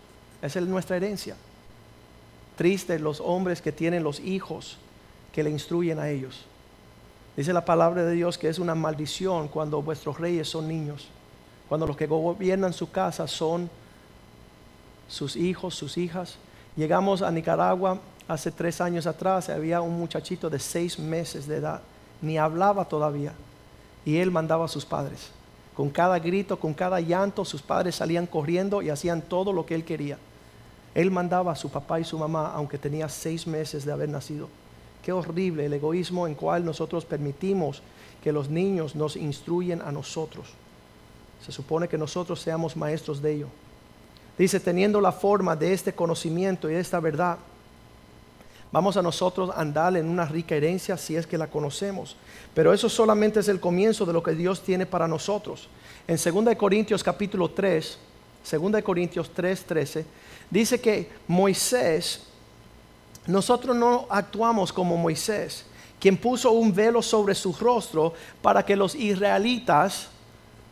Esa 0.42 0.60
es 0.60 0.66
nuestra 0.66 0.98
herencia. 0.98 1.36
Tristes 2.58 3.00
los 3.00 3.22
hombres 3.22 3.62
que 3.62 3.72
tienen 3.72 4.04
los 4.04 4.20
hijos 4.20 4.78
que 5.32 5.44
le 5.44 5.50
instruyen 5.50 6.00
a 6.00 6.10
ellos. 6.10 6.46
Dice 7.38 7.54
la 7.54 7.64
palabra 7.64 8.04
de 8.04 8.14
Dios 8.14 8.38
que 8.38 8.50
es 8.50 8.60
una 8.60 8.76
maldición 8.76 9.48
cuando 9.48 9.82
vuestros 9.82 10.20
reyes 10.20 10.50
son 10.50 10.68
niños 10.68 11.08
cuando 11.72 11.88
los 11.88 11.96
que 11.96 12.06
gobiernan 12.06 12.74
su 12.74 12.92
casa 12.92 13.26
son 13.30 13.70
sus 15.08 15.38
hijos, 15.38 15.74
sus 15.74 15.98
hijas. 15.98 16.36
Llegamos 16.76 17.22
a 17.22 17.32
Nicaragua 17.32 17.98
hace 18.28 18.52
tres 18.52 18.82
años 18.82 19.08
atrás, 19.08 19.48
había 19.48 19.80
un 19.80 19.98
muchachito 19.98 20.50
de 20.50 20.60
seis 20.60 21.00
meses 21.00 21.48
de 21.48 21.56
edad, 21.56 21.80
ni 22.22 22.38
hablaba 22.38 22.84
todavía, 22.84 23.32
y 24.04 24.18
él 24.18 24.32
mandaba 24.32 24.66
a 24.66 24.68
sus 24.68 24.84
padres. 24.84 25.32
Con 25.74 25.90
cada 25.90 26.20
grito, 26.20 26.60
con 26.60 26.74
cada 26.74 27.00
llanto, 27.00 27.46
sus 27.46 27.62
padres 27.62 27.96
salían 27.96 28.28
corriendo 28.28 28.82
y 28.82 28.90
hacían 28.90 29.22
todo 29.22 29.54
lo 29.54 29.66
que 29.66 29.74
él 29.76 29.86
quería. 29.86 30.18
Él 30.94 31.10
mandaba 31.10 31.54
a 31.54 31.56
su 31.56 31.70
papá 31.70 32.02
y 32.02 32.04
su 32.04 32.20
mamá, 32.20 32.52
aunque 32.54 32.80
tenía 32.80 33.08
seis 33.08 33.48
meses 33.48 33.86
de 33.86 33.94
haber 33.94 34.10
nacido. 34.10 34.50
Qué 35.06 35.14
horrible 35.14 35.68
el 35.68 35.74
egoísmo 35.74 36.28
en 36.28 36.36
cual 36.36 36.66
nosotros 36.66 37.06
permitimos 37.06 37.82
que 38.22 38.34
los 38.34 38.50
niños 38.50 38.94
nos 38.94 39.16
instruyen 39.16 39.82
a 39.82 39.94
nosotros. 39.94 40.54
Se 41.46 41.52
supone 41.52 41.88
que 41.88 41.98
nosotros 41.98 42.40
seamos 42.40 42.76
maestros 42.76 43.22
de 43.22 43.34
ello. 43.34 43.48
Dice, 44.38 44.60
teniendo 44.60 45.02
la 45.02 45.12
forma 45.12 45.56
de 45.56 45.74
este 45.74 45.94
conocimiento 45.94 46.70
y 46.70 46.74
de 46.74 46.80
esta 46.80 47.00
verdad, 47.00 47.38
vamos 48.72 48.96
a 48.98 49.02
nosotros 49.02 49.52
andar 49.56 49.96
en 49.98 50.08
una 50.08 50.26
rica 50.26 50.56
herencia 50.56 50.98
si 50.98 51.16
es 51.16 51.28
que 51.28 51.38
la 51.38 51.48
conocemos. 51.48 52.16
Pero 52.54 52.74
eso 52.74 52.90
solamente 52.90 53.40
es 53.40 53.48
el 53.48 53.60
comienzo 53.60 54.06
de 54.06 54.14
lo 54.14 54.24
que 54.24 54.34
Dios 54.34 54.62
tiene 54.62 54.86
para 54.86 55.08
nosotros. 55.08 55.68
En 56.08 56.18
2 56.18 56.56
Corintios 56.56 57.04
capítulo 57.04 57.50
3, 57.52 57.98
2 58.50 58.82
Corintios 58.82 59.30
3, 59.34 59.64
13, 59.66 60.06
dice 60.50 60.82
que 60.82 61.10
Moisés, 61.28 62.24
nosotros 63.28 63.76
no 63.76 64.08
actuamos 64.10 64.74
como 64.74 64.98
Moisés, 64.98 65.66
quien 66.00 66.18
puso 66.18 66.52
un 66.52 66.74
velo 66.74 67.02
sobre 67.02 67.36
su 67.36 67.54
rostro 67.54 68.14
para 68.42 68.66
que 68.66 68.76
los 68.76 68.96
israelitas 68.96 70.08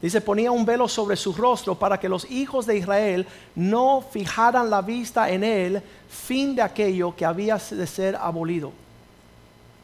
Dice, 0.02 0.22
ponía 0.22 0.50
un 0.52 0.66
velo 0.66 0.88
sobre 0.88 1.18
su 1.18 1.34
rostro 1.34 1.76
para 1.76 2.00
que 2.00 2.08
los 2.08 2.30
hijos 2.32 2.66
de 2.66 2.78
Israel 2.78 3.28
no 3.56 4.02
fijaran 4.02 4.70
la 4.70 4.82
vista 4.82 5.30
en 5.30 5.44
él, 5.44 5.82
fin 6.10 6.56
de 6.56 6.62
aquello 6.62 7.14
que 7.14 7.26
había 7.26 7.58
de 7.58 7.86
ser 7.86 8.16
abolido. 8.16 8.72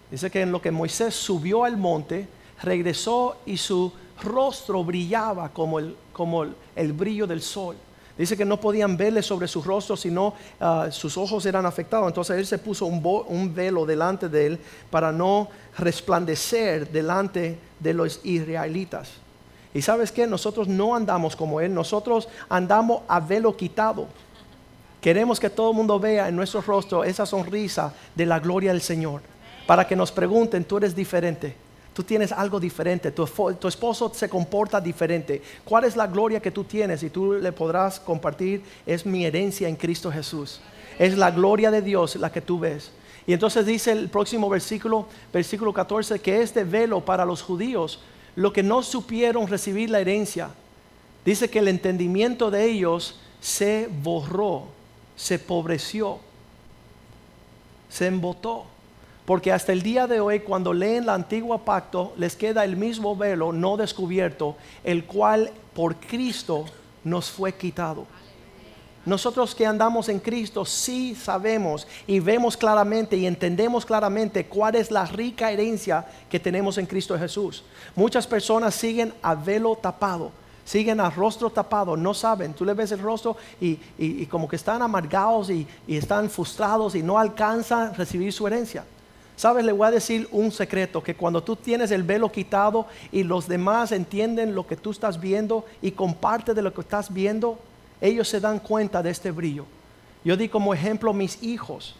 Dice 0.09 0.31
que 0.31 0.41
en 0.41 0.53
lo 0.53 0.61
que 0.61 0.71
Moisés 0.71 1.13
subió 1.13 1.65
al 1.65 1.75
monte, 1.75 2.27
regresó 2.61 3.37
y 3.45 3.57
su 3.57 3.91
rostro 4.23 4.85
brillaba 4.85 5.49
como 5.49 5.79
el, 5.79 5.97
como 6.13 6.45
el, 6.75 6.93
brillo 6.93 7.27
del 7.27 7.41
sol. 7.41 7.75
Dice 8.17 8.37
que 8.37 8.45
no 8.45 8.57
podían 8.61 8.95
verle 8.95 9.21
sobre 9.21 9.49
su 9.49 9.61
rostro, 9.61 9.97
sino 9.97 10.33
ah, 10.61 10.87
sus 10.89 11.17
ojos 11.17 11.45
eran 11.45 11.65
afectados. 11.65 12.07
Entonces 12.07 12.37
él 12.37 12.45
se 12.45 12.57
puso 12.57 12.85
un, 12.85 13.01
un 13.27 13.53
velo 13.53 13.85
delante 13.85 14.29
de 14.29 14.45
él 14.45 14.59
para 14.89 15.11
no 15.11 15.49
resplandecer 15.77 16.89
delante 16.89 17.59
de 17.81 17.93
los 17.93 18.21
israelitas. 18.23 19.24
Y 19.75 19.81
sabes 19.81 20.09
que 20.09 20.25
nosotros 20.25 20.69
no 20.69 20.95
andamos 20.95 21.35
como 21.35 21.59
Él, 21.59 21.73
nosotros 21.73 22.29
andamos 22.47 23.01
a 23.09 23.19
velo 23.19 23.57
quitado. 23.57 24.07
Queremos 25.01 25.37
que 25.37 25.49
todo 25.49 25.71
el 25.71 25.75
mundo 25.75 25.99
vea 25.99 26.29
en 26.29 26.35
nuestro 26.37 26.61
rostro 26.61 27.03
esa 27.03 27.25
sonrisa 27.25 27.93
de 28.15 28.25
la 28.25 28.39
gloria 28.39 28.71
del 28.71 28.81
Señor. 28.81 29.21
Para 29.67 29.85
que 29.85 29.97
nos 29.97 30.13
pregunten, 30.13 30.63
tú 30.63 30.77
eres 30.77 30.95
diferente. 30.95 31.57
Tú 31.93 32.03
tienes 32.03 32.31
algo 32.31 32.57
diferente, 32.57 33.11
tu, 33.11 33.25
tu, 33.59 33.67
esposo 33.67 34.11
se 34.13 34.29
comporta 34.29 34.79
diferente. 34.79 35.41
¿Cuál 35.65 35.83
es 35.83 35.97
la 35.97 36.07
gloria 36.07 36.39
que 36.39 36.51
tú 36.51 36.63
tienes? 36.63 37.03
Y 37.03 37.09
tú 37.09 37.33
le 37.33 37.51
podrás 37.51 37.99
compartir, 37.99 38.63
es 38.85 39.05
mi 39.05 39.25
herencia 39.25 39.67
en 39.67 39.75
Cristo 39.75 40.09
Jesús. 40.09 40.61
Es 40.97 41.17
la 41.17 41.31
gloria 41.31 41.69
de 41.69 41.81
Dios 41.81 42.15
la 42.15 42.31
que 42.31 42.41
tú 42.41 42.59
ves. 42.59 42.91
Y 43.27 43.33
entonces 43.33 43.65
dice 43.65 43.91
el 43.91 44.07
próximo 44.07 44.49
versículo, 44.49 45.07
versículo 45.33 45.73
14, 45.73 46.19
que 46.19 46.41
este 46.41 46.63
velo 46.63 47.03
para 47.03 47.25
los 47.25 47.41
judíos 47.41 47.99
lo 48.35 48.51
que 48.53 48.63
no 48.63 48.83
supieron 48.83 49.47
recibir 49.47 49.89
la 49.89 49.99
herencia, 49.99 50.49
dice 51.23 51.49
que 51.49 51.59
el 51.59 51.67
entendimiento 51.67 52.51
de 52.51 52.65
ellos 52.65 53.19
se 53.39 53.89
borró, 54.01 54.65
se 55.15 55.39
pobreció, 55.39 56.19
se 57.89 58.07
embotó. 58.07 58.65
Porque 59.25 59.51
hasta 59.51 59.73
el 59.73 59.81
día 59.81 60.05
de 60.05 60.19
hoy, 60.19 60.41
cuando 60.41 60.71
leen 60.71 61.03
el 61.03 61.09
antiguo 61.09 61.57
pacto, 61.57 62.13
les 62.17 62.35
queda 62.35 62.63
el 62.63 62.77
mismo 62.77 63.15
velo 63.15 63.51
no 63.51 63.75
descubierto, 63.75 64.55
el 64.83 65.05
cual 65.05 65.51
por 65.73 65.95
Cristo 65.95 66.65
nos 67.03 67.31
fue 67.31 67.53
quitado. 67.53 68.05
Nosotros 69.05 69.53
que 69.53 69.67
andamos 69.67 70.09
en 70.09 70.19
Cristo 70.19 70.65
sí 70.65 71.13
sabemos 71.13 71.87
y 72.07 72.19
vemos 72.19 72.57
claramente 72.57 73.15
y 73.15 73.27
entendemos 73.27 73.85
claramente 73.85 74.47
cuál 74.47 74.75
es 74.75 74.89
la 74.89 75.05
rica 75.05 75.51
herencia 75.51 76.05
que 76.27 76.39
tenemos 76.39 76.79
en 76.79 76.87
Cristo 76.87 77.17
Jesús. 77.17 77.63
Muchas 77.95 78.25
personas 78.25 78.73
siguen 78.73 79.13
a 79.21 79.35
velo 79.35 79.75
tapado, 79.75 80.31
siguen 80.65 80.99
a 80.99 81.11
rostro 81.11 81.51
tapado, 81.51 81.95
no 81.95 82.15
saben. 82.15 82.55
Tú 82.55 82.65
le 82.65 82.73
ves 82.73 82.91
el 82.93 82.99
rostro 82.99 83.37
y, 83.61 84.25
como 84.25 84.47
que 84.47 84.55
están 84.55 84.81
amargados 84.81 85.51
y, 85.51 85.67
y 85.85 85.97
están 85.97 86.27
frustrados 86.27 86.95
y 86.95 87.03
no 87.03 87.19
alcanzan 87.19 87.93
recibir 87.93 88.33
su 88.33 88.47
herencia. 88.47 88.85
Sabes, 89.35 89.65
le 89.65 89.71
voy 89.73 89.87
a 89.87 89.91
decir 89.91 90.27
un 90.31 90.51
secreto, 90.51 91.03
que 91.03 91.15
cuando 91.15 91.43
tú 91.43 91.57
tienes 91.57 91.91
el 91.91 92.03
velo 92.03 92.31
quitado 92.31 92.87
y 93.11 93.23
los 93.23 93.47
demás 93.47 93.91
entienden 93.91 94.55
lo 94.55 94.65
que 94.65 94.77
tú 94.77 94.91
estás 94.91 95.19
viendo 95.19 95.65
y 95.81 95.91
comparte 95.91 96.53
de 96.53 96.61
lo 96.61 96.73
que 96.73 96.81
estás 96.81 97.13
viendo, 97.13 97.59
ellos 98.05 98.27
se 98.27 98.39
dan 98.39 98.59
cuenta 98.59 99.01
de 99.01 99.09
este 99.09 99.31
brillo. 99.31 99.65
Yo 100.23 100.35
di 100.37 100.49
como 100.49 100.73
ejemplo 100.73 101.13
mis 101.13 101.41
hijos. 101.43 101.95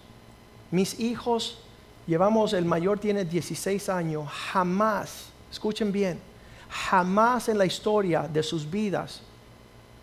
Mis 0.72 1.00
hijos, 1.00 1.60
llevamos, 2.08 2.54
el 2.54 2.66
mayor 2.66 3.00
tiene 3.00 3.24
16 3.24 3.88
años, 3.90 4.28
jamás, 4.30 5.28
escuchen 5.52 5.92
bien, 5.92 6.20
jamás 6.70 7.50
en 7.50 7.58
la 7.58 7.66
historia 7.66 8.28
de 8.32 8.42
sus 8.44 8.70
vidas 8.70 9.22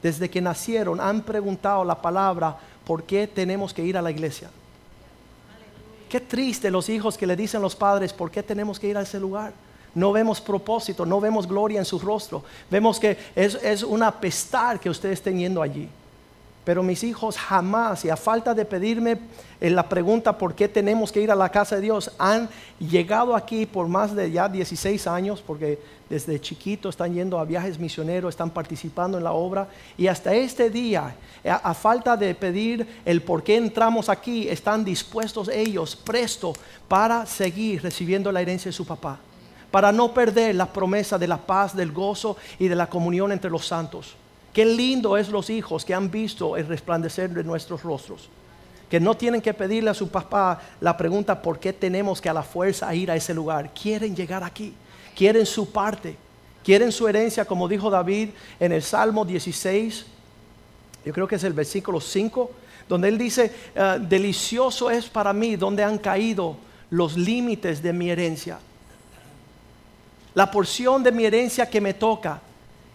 desde 0.03 0.29
que 0.29 0.41
nacieron, 0.41 1.01
han 1.01 1.23
preguntado 1.23 1.85
la 1.85 2.01
palabra, 2.01 2.57
¿por 2.85 3.05
qué 3.05 3.27
tenemos 3.27 3.73
que 3.73 3.85
ir 3.85 3.97
a 3.97 4.03
la 4.03 4.11
iglesia? 4.11 4.51
Qué 6.09 6.21
triste 6.21 6.71
los 6.71 6.89
hijos 6.89 7.17
que 7.17 7.27
le 7.27 7.37
dicen 7.37 7.63
los 7.63 7.77
padres, 7.77 8.13
¿por 8.13 8.31
qué 8.31 8.43
tenemos 8.43 8.79
que 8.79 8.89
ir 8.89 8.97
a 8.97 9.03
ese 9.03 9.21
lugar? 9.21 9.53
No 9.95 10.13
vemos 10.13 10.41
propósito, 10.41 11.05
no 11.05 11.21
vemos 11.21 11.47
gloria 11.47 11.79
en 11.79 11.85
su 11.85 11.99
rostro. 11.99 12.43
Vemos 12.71 12.99
que 12.99 13.19
es, 13.35 13.55
es 13.57 13.83
un 13.83 14.03
apestar 14.03 14.81
que 14.81 14.91
ustedes 14.91 15.15
estén 15.19 15.39
yendo 15.39 15.61
allí. 15.63 15.89
Pero 16.65 16.85
mis 16.85 17.03
hijos 17.03 17.37
jamás, 17.37 18.05
y 18.05 18.11
a 18.11 18.17
falta 18.17 18.55
de 18.55 18.65
pedirme 18.65 19.19
en 19.61 19.75
la 19.75 19.89
pregunta 19.89 20.39
por 20.39 20.55
qué 20.55 20.69
tenemos 20.69 21.11
que 21.11 21.21
ir 21.21 21.33
a 21.33 21.35
la 21.35 21.49
casa 21.49 21.75
de 21.75 21.83
Dios, 21.83 22.13
han 22.19 22.49
llegado 22.79 23.35
aquí 23.35 23.67
por 23.67 23.89
más 23.89 24.15
de 24.15 24.31
ya 24.31 24.49
16 24.49 25.09
años, 25.09 25.43
porque 25.45 25.81
desde 26.09 26.41
chiquito 26.41 26.89
están 26.89 27.15
yendo 27.15 27.41
a 27.41 27.45
viajes 27.45 27.81
misioneros, 27.81 28.31
están 28.31 28.51
participando 28.51 29.19
en 29.19 29.25
la 29.25 29.33
obra, 29.33 29.67
y 29.99 30.07
hasta 30.07 30.35
este 30.35 30.71
día, 30.71 31.17
a, 31.45 31.55
a 31.57 31.75
falta 31.75 32.17
de 32.17 32.33
pedir 32.37 32.87
el 33.05 33.23
por 33.23 33.43
qué 33.43 33.57
entramos 33.57 34.09
aquí, 34.09 34.49
están 34.49 34.85
dispuestos 34.85 35.49
ellos, 35.49 35.97
presto, 35.97 36.53
para 36.87 37.27
seguir 37.27 37.83
recibiendo 37.83 38.31
la 38.31 38.41
herencia 38.41 38.69
de 38.69 38.73
su 38.73 38.87
papá, 38.87 39.19
para 39.73 39.91
no 39.91 40.15
perder 40.15 40.55
la 40.55 40.67
promesa 40.67 41.19
de 41.19 41.27
la 41.27 41.39
paz, 41.39 41.75
del 41.75 41.91
gozo 41.91 42.37
y 42.59 42.69
de 42.69 42.77
la 42.77 42.89
comunión 42.89 43.33
entre 43.33 43.51
los 43.51 43.67
santos. 43.67 44.15
Qué 44.53 44.67
lindo 44.67 45.17
es 45.17 45.31
los 45.31 45.49
hijos 45.49 45.85
que 45.85 45.95
han 45.95 46.11
visto 46.11 46.59
el 46.59 46.69
resplandecer 46.69 47.31
de 47.31 47.43
nuestros 47.43 47.83
rostros. 47.83 48.29
Que 48.91 49.01
no 49.01 49.17
tienen 49.17 49.41
que 49.41 49.55
pedirle 49.55 49.89
a 49.89 49.95
su 49.95 50.11
papá 50.11 50.61
la 50.79 50.95
pregunta 50.95 51.41
por 51.41 51.59
qué 51.59 51.73
tenemos 51.73 52.21
que 52.21 52.29
a 52.29 52.35
la 52.35 52.43
fuerza 52.43 52.95
ir 52.95 53.11
a 53.11 53.17
ese 53.17 53.33
lugar. 53.33 53.73
Quieren 53.73 54.15
llegar 54.15 54.45
aquí. 54.45 54.75
Quieren 55.17 55.47
su 55.47 55.73
parte. 55.73 56.17
Quieren 56.63 56.93
su 56.93 57.09
herencia, 57.09 57.47
como 57.47 57.67
dijo 57.67 57.89
David 57.89 58.29
en 58.61 58.73
el 58.73 58.83
Salmo 58.83 59.25
16. 59.25 60.05
Yo 61.07 61.13
creo 61.15 61.27
que 61.27 61.37
es 61.37 61.45
el 61.45 61.55
versículo 61.55 61.99
5, 61.99 62.51
donde 62.87 63.09
él 63.09 63.17
dice, 63.17 63.51
ah, 63.75 63.97
delicioso 63.99 64.91
es 64.91 65.07
para 65.07 65.33
mí 65.33 65.57
donde 65.57 65.83
han 65.83 65.97
caído 65.97 66.59
los 66.91 67.17
límites 67.17 67.83
de 67.83 67.95
mi 67.95 68.11
herencia. 68.11 68.59
La 70.35 70.51
porción 70.51 71.03
de 71.03 71.13
mi 71.13 71.25
herencia 71.25 71.69
que 71.69 71.81
me 71.81 71.95
toca 71.95 72.41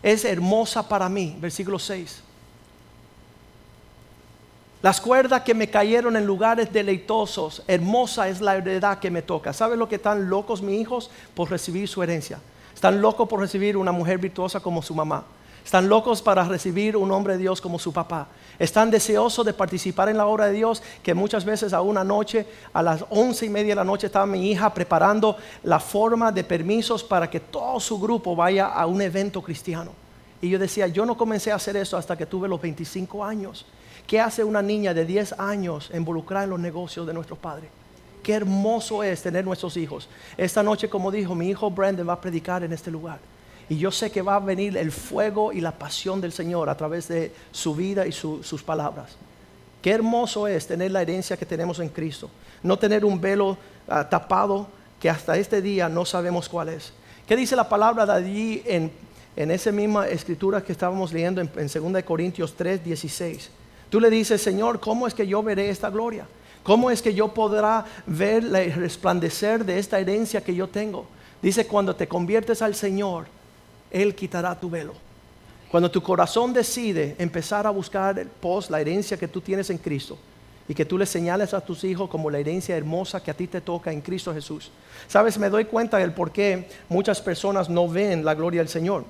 es 0.02 0.26
hermosa 0.26 0.88
para 0.88 1.08
mí. 1.10 1.36
Versículo 1.40 1.78
6. 1.78 2.24
Las 4.82 5.02
cuerdas 5.02 5.42
que 5.42 5.54
me 5.54 5.70
cayeron 5.70 6.16
en 6.16 6.26
lugares 6.26 6.72
deleitosos, 6.72 7.64
hermosa 7.68 8.30
es 8.30 8.42
la 8.42 8.56
heredad 8.56 9.00
que 9.00 9.10
me 9.10 9.22
toca. 9.22 9.52
¿Saben 9.52 9.80
lo 9.80 9.90
que 9.90 9.96
están 9.96 10.30
locos 10.30 10.62
mis 10.62 10.80
hijos 10.80 11.10
por 11.34 11.50
recibir 11.50 11.88
su 11.88 12.04
herencia? 12.04 12.40
Están 12.74 13.02
locos 13.02 13.28
por 13.28 13.40
recibir 13.40 13.76
una 13.76 13.92
mujer 13.92 14.20
virtuosa 14.20 14.60
como 14.60 14.82
su 14.82 14.94
mamá. 14.94 15.26
Están 15.68 15.90
locos 15.90 16.22
para 16.22 16.46
recibir 16.46 16.96
un 16.96 17.12
hombre 17.12 17.34
de 17.34 17.40
Dios 17.40 17.60
como 17.60 17.78
su 17.78 17.92
papá. 17.92 18.30
Están 18.58 18.90
deseosos 18.90 19.46
de 19.46 19.52
participar 19.52 20.08
en 20.08 20.16
la 20.16 20.26
obra 20.26 20.46
de 20.46 20.54
Dios, 20.54 20.82
que 21.04 21.14
muchas 21.14 21.44
veces 21.44 21.74
a 21.74 21.82
una 21.82 22.06
noche, 22.06 22.48
a 22.72 22.82
las 22.82 23.04
once 23.10 23.46
y 23.46 23.50
media 23.50 23.74
de 23.74 23.76
la 23.76 23.84
noche, 23.84 24.08
estaba 24.08 24.26
mi 24.26 24.50
hija 24.50 24.74
preparando 24.74 25.36
la 25.64 25.82
forma 25.82 26.32
de 26.32 26.46
permisos 26.46 27.04
para 27.04 27.30
que 27.30 27.42
todo 27.42 27.82
su 27.82 28.00
grupo 28.00 28.34
vaya 28.34 28.68
a 28.68 28.86
un 28.86 29.02
evento 29.02 29.42
cristiano. 29.42 29.92
Y 30.42 30.48
yo 30.48 30.58
decía, 30.58 30.88
yo 30.88 31.06
no 31.06 31.18
comencé 31.18 31.52
a 31.52 31.56
hacer 31.56 31.76
eso 31.76 31.98
hasta 31.98 32.16
que 32.16 32.26
tuve 32.26 32.48
los 32.48 32.62
25 32.62 33.26
años. 33.26 33.66
¿Qué 34.08 34.22
hace 34.22 34.46
una 34.46 34.62
niña 34.62 34.94
de 34.94 35.04
10 35.04 35.38
años 35.38 35.92
involucrada 35.94 36.46
en 36.46 36.52
los 36.52 36.62
negocios 36.62 37.06
de 37.06 37.14
nuestros 37.14 37.40
padres? 37.40 37.70
Qué 38.24 38.36
hermoso 38.36 39.04
es 39.04 39.22
tener 39.22 39.44
nuestros 39.44 39.76
hijos. 39.76 40.08
Esta 40.38 40.64
noche, 40.64 40.88
como 40.88 41.12
dijo, 41.12 41.36
mi 41.36 41.50
hijo 41.50 41.70
Brandon 41.70 42.08
va 42.08 42.14
a 42.14 42.22
predicar 42.22 42.64
en 42.64 42.72
este 42.72 42.90
lugar. 42.90 43.20
Y 43.70 43.78
yo 43.78 43.92
sé 43.92 44.12
que 44.12 44.22
va 44.22 44.36
a 44.36 44.40
venir 44.40 44.78
el 44.78 44.92
fuego 44.92 45.52
y 45.52 45.60
la 45.60 45.72
pasión 45.72 46.22
del 46.22 46.32
Señor 46.32 46.70
a 46.70 46.78
través 46.78 47.08
de 47.08 47.34
su 47.52 47.76
vida 47.76 48.08
y 48.08 48.12
sus 48.12 48.64
palabras. 48.64 49.18
Qué 49.82 49.92
hermoso 49.92 50.48
es 50.48 50.68
tener 50.68 50.92
la 50.92 51.02
herencia 51.02 51.38
que 51.38 51.46
tenemos 51.46 51.80
en 51.80 51.90
Cristo. 51.90 52.30
No 52.64 52.78
tener 52.78 53.06
un 53.06 53.20
velo 53.20 53.58
ah, 53.88 54.08
tapado 54.08 54.68
que 55.00 55.10
hasta 55.10 55.38
este 55.38 55.62
día 55.62 55.88
no 55.90 56.06
sabemos 56.06 56.50
cuál 56.50 56.70
es. 56.70 56.92
¿Qué 57.28 57.36
dice 57.36 57.56
la 57.56 57.70
palabra 57.70 58.06
de 58.06 58.14
allí 58.14 58.64
en, 58.66 58.92
en 59.36 59.52
esa 59.52 59.72
misma 59.72 60.08
escritura 60.08 60.64
que 60.64 60.72
estábamos 60.72 61.12
leyendo 61.14 61.42
en, 61.42 61.52
en 61.56 61.94
2 61.94 62.04
Corintios 62.04 62.56
3, 62.56 62.84
16? 62.84 63.50
Tú 63.90 64.00
le 64.00 64.10
dices, 64.10 64.42
Señor, 64.42 64.80
¿cómo 64.80 65.08
es 65.08 65.14
que 65.14 65.28
yo 65.28 65.44
veré 65.44 65.70
esta 65.70 65.90
gloria? 65.90 66.26
¿Cómo 66.64 66.92
es 66.92 67.02
que 67.02 67.14
yo 67.14 67.30
podrá 67.30 67.86
ver 68.06 68.44
el 68.44 68.74
resplandecer 68.74 69.64
de 69.64 69.80
esta 69.80 70.00
herencia 70.00 70.42
que 70.42 70.54
yo 70.54 70.68
tengo? 70.68 71.06
Dice, 71.42 71.68
cuando 71.68 71.96
te 71.96 72.08
conviertes 72.08 72.62
al 72.62 72.76
Señor, 72.76 73.28
él 73.92 74.16
quitará 74.16 74.60
tu 74.60 74.70
velo. 74.70 74.94
Cuando 75.70 75.92
tu 75.92 76.02
corazón 76.02 76.54
decide 76.54 77.16
empezar 77.20 77.68
a 77.68 77.72
buscar 77.72 78.18
el 78.20 78.28
post, 78.28 78.70
la 78.70 78.80
herencia 78.80 79.18
que 79.18 79.28
tú 79.28 79.42
tienes 79.42 79.70
en 79.70 79.78
Cristo, 79.78 80.18
y 80.68 80.74
que 80.74 80.86
tú 80.86 80.98
le 80.98 81.06
señales 81.06 81.54
a 81.54 81.62
tus 81.62 81.84
hijos 81.84 82.10
como 82.10 82.30
la 82.30 82.40
herencia 82.40 82.76
hermosa 82.76 83.24
que 83.24 83.32
a 83.32 83.34
ti 83.34 83.48
te 83.48 83.62
toca 83.62 83.92
en 83.92 84.02
Cristo 84.02 84.34
Jesús. 84.34 84.70
Sabes, 85.08 85.38
me 85.38 85.50
doy 85.50 85.66
cuenta 85.66 85.98
del 85.98 86.12
por 86.12 86.32
qué 86.32 86.68
muchas 86.90 87.22
personas 87.22 87.70
no 87.70 87.88
ven 87.88 88.26
la 88.26 88.36
gloria 88.36 88.60
del 88.62 88.70
Señor. 88.70 89.06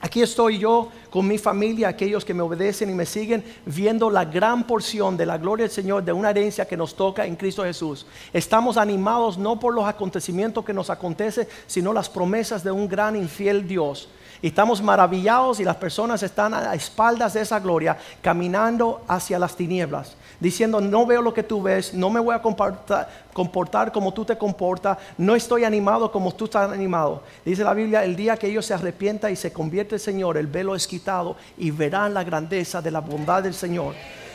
Aquí 0.00 0.22
estoy 0.22 0.58
yo 0.58 0.90
con 1.08 1.26
mi 1.26 1.38
familia, 1.38 1.88
aquellos 1.88 2.24
que 2.24 2.34
me 2.34 2.42
obedecen 2.42 2.90
y 2.90 2.94
me 2.94 3.06
siguen, 3.06 3.44
viendo 3.64 4.10
la 4.10 4.24
gran 4.24 4.66
porción 4.66 5.16
de 5.16 5.24
la 5.24 5.38
gloria 5.38 5.64
del 5.64 5.72
Señor, 5.72 6.04
de 6.04 6.12
una 6.12 6.30
herencia 6.30 6.66
que 6.66 6.76
nos 6.76 6.94
toca 6.94 7.24
en 7.24 7.36
Cristo 7.36 7.64
Jesús. 7.64 8.06
Estamos 8.32 8.76
animados 8.76 9.38
no 9.38 9.58
por 9.58 9.72
los 9.72 9.86
acontecimientos 9.86 10.64
que 10.64 10.74
nos 10.74 10.90
acontecen, 10.90 11.48
sino 11.66 11.92
las 11.92 12.10
promesas 12.10 12.62
de 12.62 12.70
un 12.70 12.88
gran 12.88 13.16
infiel 13.16 13.66
Dios. 13.66 14.08
Estamos 14.42 14.82
maravillados 14.82 15.60
y 15.60 15.64
las 15.64 15.76
personas 15.76 16.22
están 16.22 16.52
a 16.52 16.74
espaldas 16.74 17.32
de 17.32 17.40
esa 17.40 17.60
gloria, 17.60 17.96
caminando 18.20 19.02
hacia 19.08 19.38
las 19.38 19.56
tinieblas 19.56 20.16
diciendo, 20.40 20.80
no 20.80 21.06
veo 21.06 21.22
lo 21.22 21.32
que 21.32 21.42
tú 21.42 21.62
ves, 21.62 21.94
no 21.94 22.10
me 22.10 22.20
voy 22.20 22.34
a 22.34 22.42
comportar, 22.42 23.92
como 23.92 24.12
tú 24.12 24.24
te 24.24 24.36
comportas, 24.36 24.98
no 25.18 25.34
estoy 25.34 25.64
animado 25.64 26.10
como 26.10 26.34
tú 26.34 26.46
estás 26.46 26.70
animado. 26.70 27.22
Dice 27.44 27.64
la 27.64 27.74
Biblia, 27.74 28.04
el 28.04 28.16
día 28.16 28.36
que 28.36 28.48
ellos 28.48 28.66
se 28.66 28.74
arrepientan 28.74 29.32
y 29.32 29.36
se 29.36 29.52
convierte 29.52 29.96
el 29.96 30.00
Señor, 30.00 30.36
el 30.36 30.46
velo 30.46 30.74
es 30.74 30.86
quitado 30.86 31.36
y 31.58 31.70
verán 31.70 32.14
la 32.14 32.24
grandeza 32.24 32.82
de 32.82 32.90
la 32.90 33.00
bondad 33.00 33.42
del 33.42 33.54
Señor, 33.54 33.94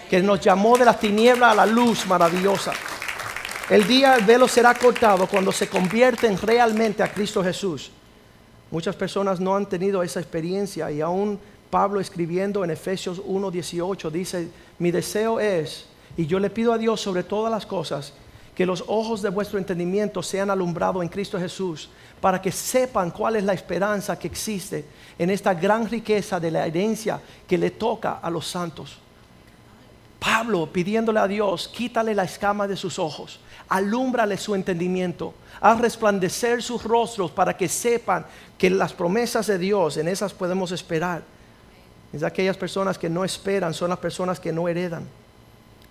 que 0.10 0.22
nos 0.22 0.40
llamó 0.40 0.78
de 0.78 0.86
las 0.86 1.00
tinieblas 1.00 1.52
a 1.52 1.56
la 1.56 1.66
luz 1.66 2.06
maravillosa. 2.08 2.74
El 3.70 3.86
día 3.86 4.16
el 4.16 4.26
velo 4.26 4.48
será 4.48 4.74
cortado 4.74 5.28
cuando 5.28 5.52
se 5.52 5.68
convierten 5.68 6.38
realmente 6.42 7.04
a 7.04 7.12
Cristo 7.12 7.44
Jesús. 7.44 7.92
Muchas 8.72 8.96
personas 8.96 9.40
no 9.40 9.56
han 9.56 9.68
tenido 9.68 10.02
esa 10.02 10.20
experiencia 10.20 10.90
y 10.92 11.02
aún 11.02 11.40
Pablo 11.70 12.00
escribiendo 12.00 12.64
en 12.64 12.72
Efesios 12.72 13.22
1:18 13.22 14.10
dice, 14.10 14.50
mi 14.80 14.90
deseo 14.90 15.40
es 15.40 15.86
y 16.18 16.26
yo 16.26 16.40
le 16.40 16.50
pido 16.50 16.74
a 16.74 16.78
Dios 16.78 17.02
sobre 17.02 17.24
todas 17.24 17.52
las 17.52 17.66
cosas 17.66 18.14
que 18.60 18.66
los 18.66 18.84
ojos 18.88 19.22
de 19.22 19.30
vuestro 19.30 19.58
entendimiento 19.58 20.22
sean 20.22 20.50
alumbrados 20.50 21.02
en 21.02 21.08
Cristo 21.08 21.40
Jesús, 21.40 21.90
para 22.20 22.42
que 22.42 22.52
sepan 22.52 23.10
cuál 23.10 23.38
es 23.38 23.46
la 23.46 23.54
esperanza 23.54 24.20
que 24.20 24.28
existe 24.28 24.84
en 25.18 25.30
esta 25.30 25.54
gran 25.54 25.90
riqueza 25.90 26.42
de 26.42 26.52
la 26.52 26.68
herencia 26.68 27.22
que 27.48 27.58
le 27.58 27.72
toca 27.72 28.20
a 28.22 28.30
los 28.30 28.46
santos. 28.46 28.98
Pablo 30.20 30.68
pidiéndole 30.68 31.22
a 31.22 31.28
Dios, 31.30 31.70
quítale 31.70 32.14
la 32.14 32.26
escama 32.26 32.68
de 32.68 32.76
sus 32.76 33.00
ojos, 33.00 33.40
alúmbrale 33.70 34.36
su 34.36 34.54
entendimiento, 34.54 35.34
haz 35.62 35.80
resplandecer 35.80 36.62
sus 36.62 36.84
rostros 36.84 37.32
para 37.32 37.56
que 37.56 37.70
sepan 37.70 38.26
que 38.58 38.70
las 38.70 38.92
promesas 38.92 39.48
de 39.48 39.58
Dios, 39.58 39.96
en 39.96 40.10
esas 40.10 40.34
podemos 40.34 40.74
esperar. 40.74 41.24
Es 42.12 42.24
aquellas 42.24 42.58
personas 42.58 42.98
que 42.98 43.10
no 43.10 43.24
esperan, 43.24 43.74
son 43.74 43.90
las 43.90 44.00
personas 44.00 44.38
que 44.38 44.52
no 44.52 44.68
heredan. 44.68 45.08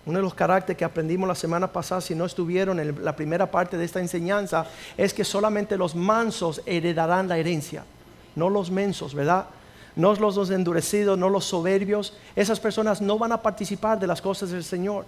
Uno 0.09 0.21
de 0.21 0.23
los 0.23 0.33
caracteres 0.33 0.79
que 0.79 0.87
aprendimos 0.87 1.29
la 1.29 1.35
semana 1.35 1.71
pasada, 1.71 2.01
si 2.01 2.15
no 2.15 2.25
estuvieron 2.25 2.81
en 2.81 3.05
la 3.05 3.15
primera 3.15 3.51
parte 3.51 3.77
de 3.77 3.85
esta 3.85 4.01
enseñanza, 4.01 4.65
es 4.97 5.13
que 5.13 5.23
solamente 5.23 5.77
los 5.77 5.95
mansos 5.95 6.63
heredarán 6.65 7.29
la 7.29 7.37
herencia, 7.37 7.85
no 8.35 8.49
los 8.49 8.71
mensos, 8.71 9.15
¿verdad? 9.15 9.49
No 9.97 10.15
los 10.15 10.49
endurecidos, 10.49 11.19
no 11.19 11.29
los 11.29 11.45
soberbios. 11.45 12.17
Esas 12.35 12.59
personas 12.59 13.03
no 13.03 13.19
van 13.19 13.33
a 13.33 13.43
participar 13.43 14.01
de 14.01 14.07
las 14.07 14.23
cosas 14.23 14.49
del 14.49 14.65
Señor. 14.65 15.05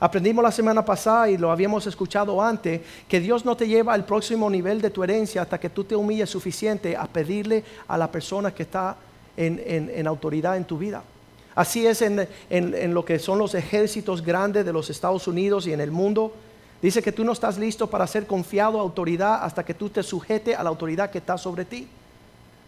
Aprendimos 0.00 0.42
la 0.42 0.50
semana 0.50 0.84
pasada 0.84 1.30
y 1.30 1.38
lo 1.38 1.52
habíamos 1.52 1.86
escuchado 1.86 2.42
antes, 2.42 2.80
que 3.06 3.20
Dios 3.20 3.44
no 3.44 3.56
te 3.56 3.68
lleva 3.68 3.94
al 3.94 4.04
próximo 4.04 4.50
nivel 4.50 4.80
de 4.80 4.90
tu 4.90 5.04
herencia 5.04 5.42
hasta 5.42 5.60
que 5.60 5.70
tú 5.70 5.84
te 5.84 5.94
humilles 5.94 6.28
suficiente 6.28 6.96
a 6.96 7.06
pedirle 7.06 7.62
a 7.86 7.96
la 7.96 8.10
persona 8.10 8.52
que 8.52 8.64
está 8.64 8.96
en 9.36 10.04
autoridad 10.08 10.56
en 10.56 10.64
tu 10.64 10.78
vida. 10.78 11.04
Así 11.54 11.86
es 11.86 12.02
en, 12.02 12.94
lo 12.94 13.04
que 13.04 13.18
son 13.18 13.38
los 13.38 13.54
ejércitos 13.54 14.22
grandes 14.22 14.64
de 14.64 14.72
los 14.72 14.88
Estados 14.88 15.28
Unidos 15.28 15.66
y 15.66 15.72
en 15.72 15.80
el 15.80 15.90
mundo. 15.90 16.32
Dice 16.80 17.02
que 17.02 17.12
tú 17.12 17.24
no 17.24 17.32
estás 17.32 17.58
listo 17.58 17.88
para 17.88 18.06
ser 18.06 18.26
confiado 18.26 18.78
a 18.78 18.82
autoridad 18.82 19.44
hasta 19.44 19.64
que 19.64 19.74
tú 19.74 19.90
te 19.90 20.02
sujete 20.02 20.54
a 20.54 20.62
la 20.62 20.70
autoridad 20.70 21.10
que 21.10 21.18
está 21.18 21.36
sobre 21.36 21.64
ti. 21.64 21.86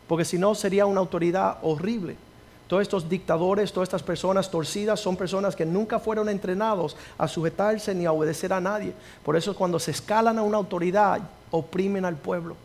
Porque 0.06 0.24
si 0.24 0.38
no 0.38 0.54
sería 0.54 0.86
una 0.86 1.00
autoridad 1.00 1.58
horrible. 1.62 2.16
Todos 2.68 2.82
estos 2.82 3.08
dictadores, 3.08 3.72
todas 3.72 3.88
estas 3.88 4.02
personas 4.02 4.50
torcidas 4.50 5.00
son 5.00 5.16
personas 5.16 5.56
que 5.56 5.66
nunca 5.66 5.98
fueron 5.98 6.28
entrenados 6.28 6.96
a 7.18 7.28
sujetarse 7.28 7.94
ni 7.94 8.06
a 8.06 8.12
obedecer 8.12 8.52
a 8.52 8.60
nadie. 8.60 8.92
Por 9.22 9.36
eso 9.36 9.54
cuando 9.54 9.78
se 9.78 9.90
escalan 9.90 10.38
a 10.38 10.42
una 10.42 10.58
autoridad, 10.58 11.20
oprimen 11.50 12.04
al 12.04 12.16
pueblo. 12.16 12.56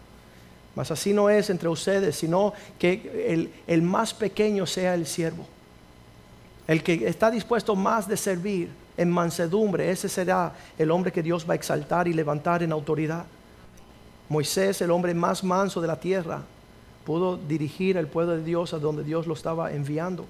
Mas 0.75 0.91
así 0.91 1.13
no 1.13 1.29
es 1.29 1.49
entre 1.49 1.67
ustedes, 1.67 2.15
sino 2.15 2.53
que 2.77 3.49
el 3.67 3.81
más 3.81 4.13
pequeño 4.13 4.65
sea 4.65 4.93
el 4.93 5.05
siervo. 5.05 5.45
El 6.69 6.83
que 6.83 7.07
está 7.07 7.31
dispuesto 7.31 7.75
más 7.75 8.07
de 8.07 8.15
servir 8.15 8.69
en 8.95 9.09
mansedumbre, 9.09 9.89
ese 9.89 10.07
será 10.07 10.53
el 10.77 10.91
hombre 10.91 11.11
que 11.11 11.23
Dios 11.23 11.43
va 11.49 11.53
a 11.53 11.55
exaltar 11.55 12.07
y 12.07 12.13
levantar 12.13 12.61
en 12.61 12.71
autoridad. 12.71 13.25
Moisés, 14.29 14.79
el 14.83 14.91
hombre 14.91 15.15
más 15.15 15.43
manso 15.43 15.81
de 15.81 15.87
la 15.87 15.99
tierra, 15.99 16.43
pudo 17.07 17.37
dirigir 17.37 17.97
al 17.97 18.05
pueblo 18.05 18.37
de 18.37 18.43
Dios 18.43 18.71
a 18.75 18.77
donde 18.77 19.03
Dios 19.03 19.25
lo 19.25 19.33
estaba 19.33 19.73
enviando. 19.73 20.27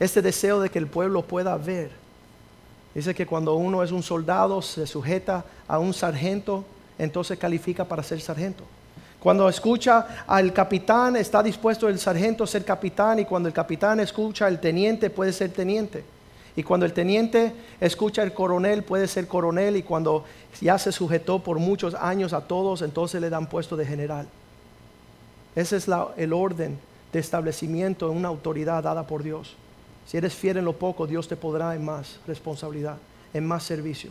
Este 0.00 0.22
deseo 0.22 0.58
de 0.58 0.70
que 0.70 0.80
el 0.80 0.88
pueblo 0.88 1.22
pueda 1.22 1.56
ver. 1.56 1.92
Dice 2.96 3.14
que 3.14 3.26
cuando 3.26 3.54
uno 3.54 3.84
es 3.84 3.92
un 3.92 4.02
soldado, 4.02 4.60
se 4.60 4.88
sujeta 4.88 5.44
a 5.68 5.78
un 5.78 5.94
sargento, 5.94 6.64
entonces 6.98 7.38
califica 7.38 7.84
para 7.84 8.02
ser 8.02 8.20
sargento. 8.20 8.64
Cuando 9.20 9.48
escucha 9.48 10.24
al 10.26 10.52
capitán, 10.52 11.16
está 11.16 11.42
dispuesto 11.42 11.88
el 11.88 11.98
sargento 11.98 12.44
a 12.44 12.46
ser 12.46 12.64
capitán 12.64 13.18
y 13.18 13.24
cuando 13.24 13.48
el 13.48 13.54
capitán 13.54 13.98
escucha 14.00 14.46
al 14.46 14.60
teniente, 14.60 15.10
puede 15.10 15.32
ser 15.32 15.50
teniente. 15.50 16.04
Y 16.54 16.62
cuando 16.62 16.86
el 16.86 16.92
teniente 16.92 17.52
escucha 17.80 18.22
al 18.22 18.32
coronel, 18.32 18.84
puede 18.84 19.08
ser 19.08 19.26
coronel 19.26 19.76
y 19.76 19.82
cuando 19.82 20.24
ya 20.60 20.78
se 20.78 20.92
sujetó 20.92 21.40
por 21.40 21.58
muchos 21.58 21.94
años 21.94 22.32
a 22.32 22.42
todos, 22.42 22.82
entonces 22.82 23.20
le 23.20 23.30
dan 23.30 23.48
puesto 23.48 23.76
de 23.76 23.86
general. 23.86 24.28
Ese 25.54 25.76
es 25.76 25.88
el 26.16 26.32
orden 26.32 26.78
de 27.12 27.18
establecimiento 27.18 28.10
en 28.10 28.16
una 28.16 28.28
autoridad 28.28 28.82
dada 28.82 29.06
por 29.06 29.22
Dios. 29.22 29.56
Si 30.06 30.16
eres 30.16 30.34
fiel 30.34 30.56
en 30.56 30.64
lo 30.64 30.74
poco, 30.74 31.06
Dios 31.06 31.28
te 31.28 31.36
podrá 31.36 31.74
en 31.74 31.84
más 31.84 32.18
responsabilidad, 32.26 32.96
en 33.34 33.46
más 33.46 33.64
servicio. 33.64 34.10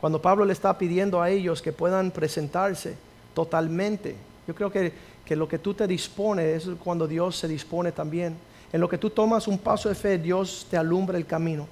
Cuando 0.00 0.22
Pablo 0.22 0.44
le 0.44 0.52
está 0.52 0.76
pidiendo 0.78 1.20
a 1.20 1.30
ellos 1.30 1.62
que 1.62 1.72
puedan 1.72 2.10
presentarse, 2.10 2.96
totalmente. 3.34 4.16
Yo 4.46 4.54
creo 4.54 4.70
que, 4.70 4.92
lo 5.30 5.48
que 5.48 5.58
tú 5.58 5.74
te 5.74 5.86
dispones 5.86 6.66
es 6.66 6.74
cuando 6.82 7.06
Dios 7.06 7.36
se 7.36 7.48
dispone 7.48 7.92
también. 7.92 8.36
En 8.72 8.80
lo 8.80 8.88
que 8.88 8.98
tú 8.98 9.10
tomas 9.10 9.48
un 9.48 9.58
paso 9.58 9.88
de 9.88 9.94
fe, 9.94 10.18
Dios 10.18 10.66
te 10.70 10.76
alumbra 10.76 11.18
el 11.18 11.26
camino. 11.26 11.66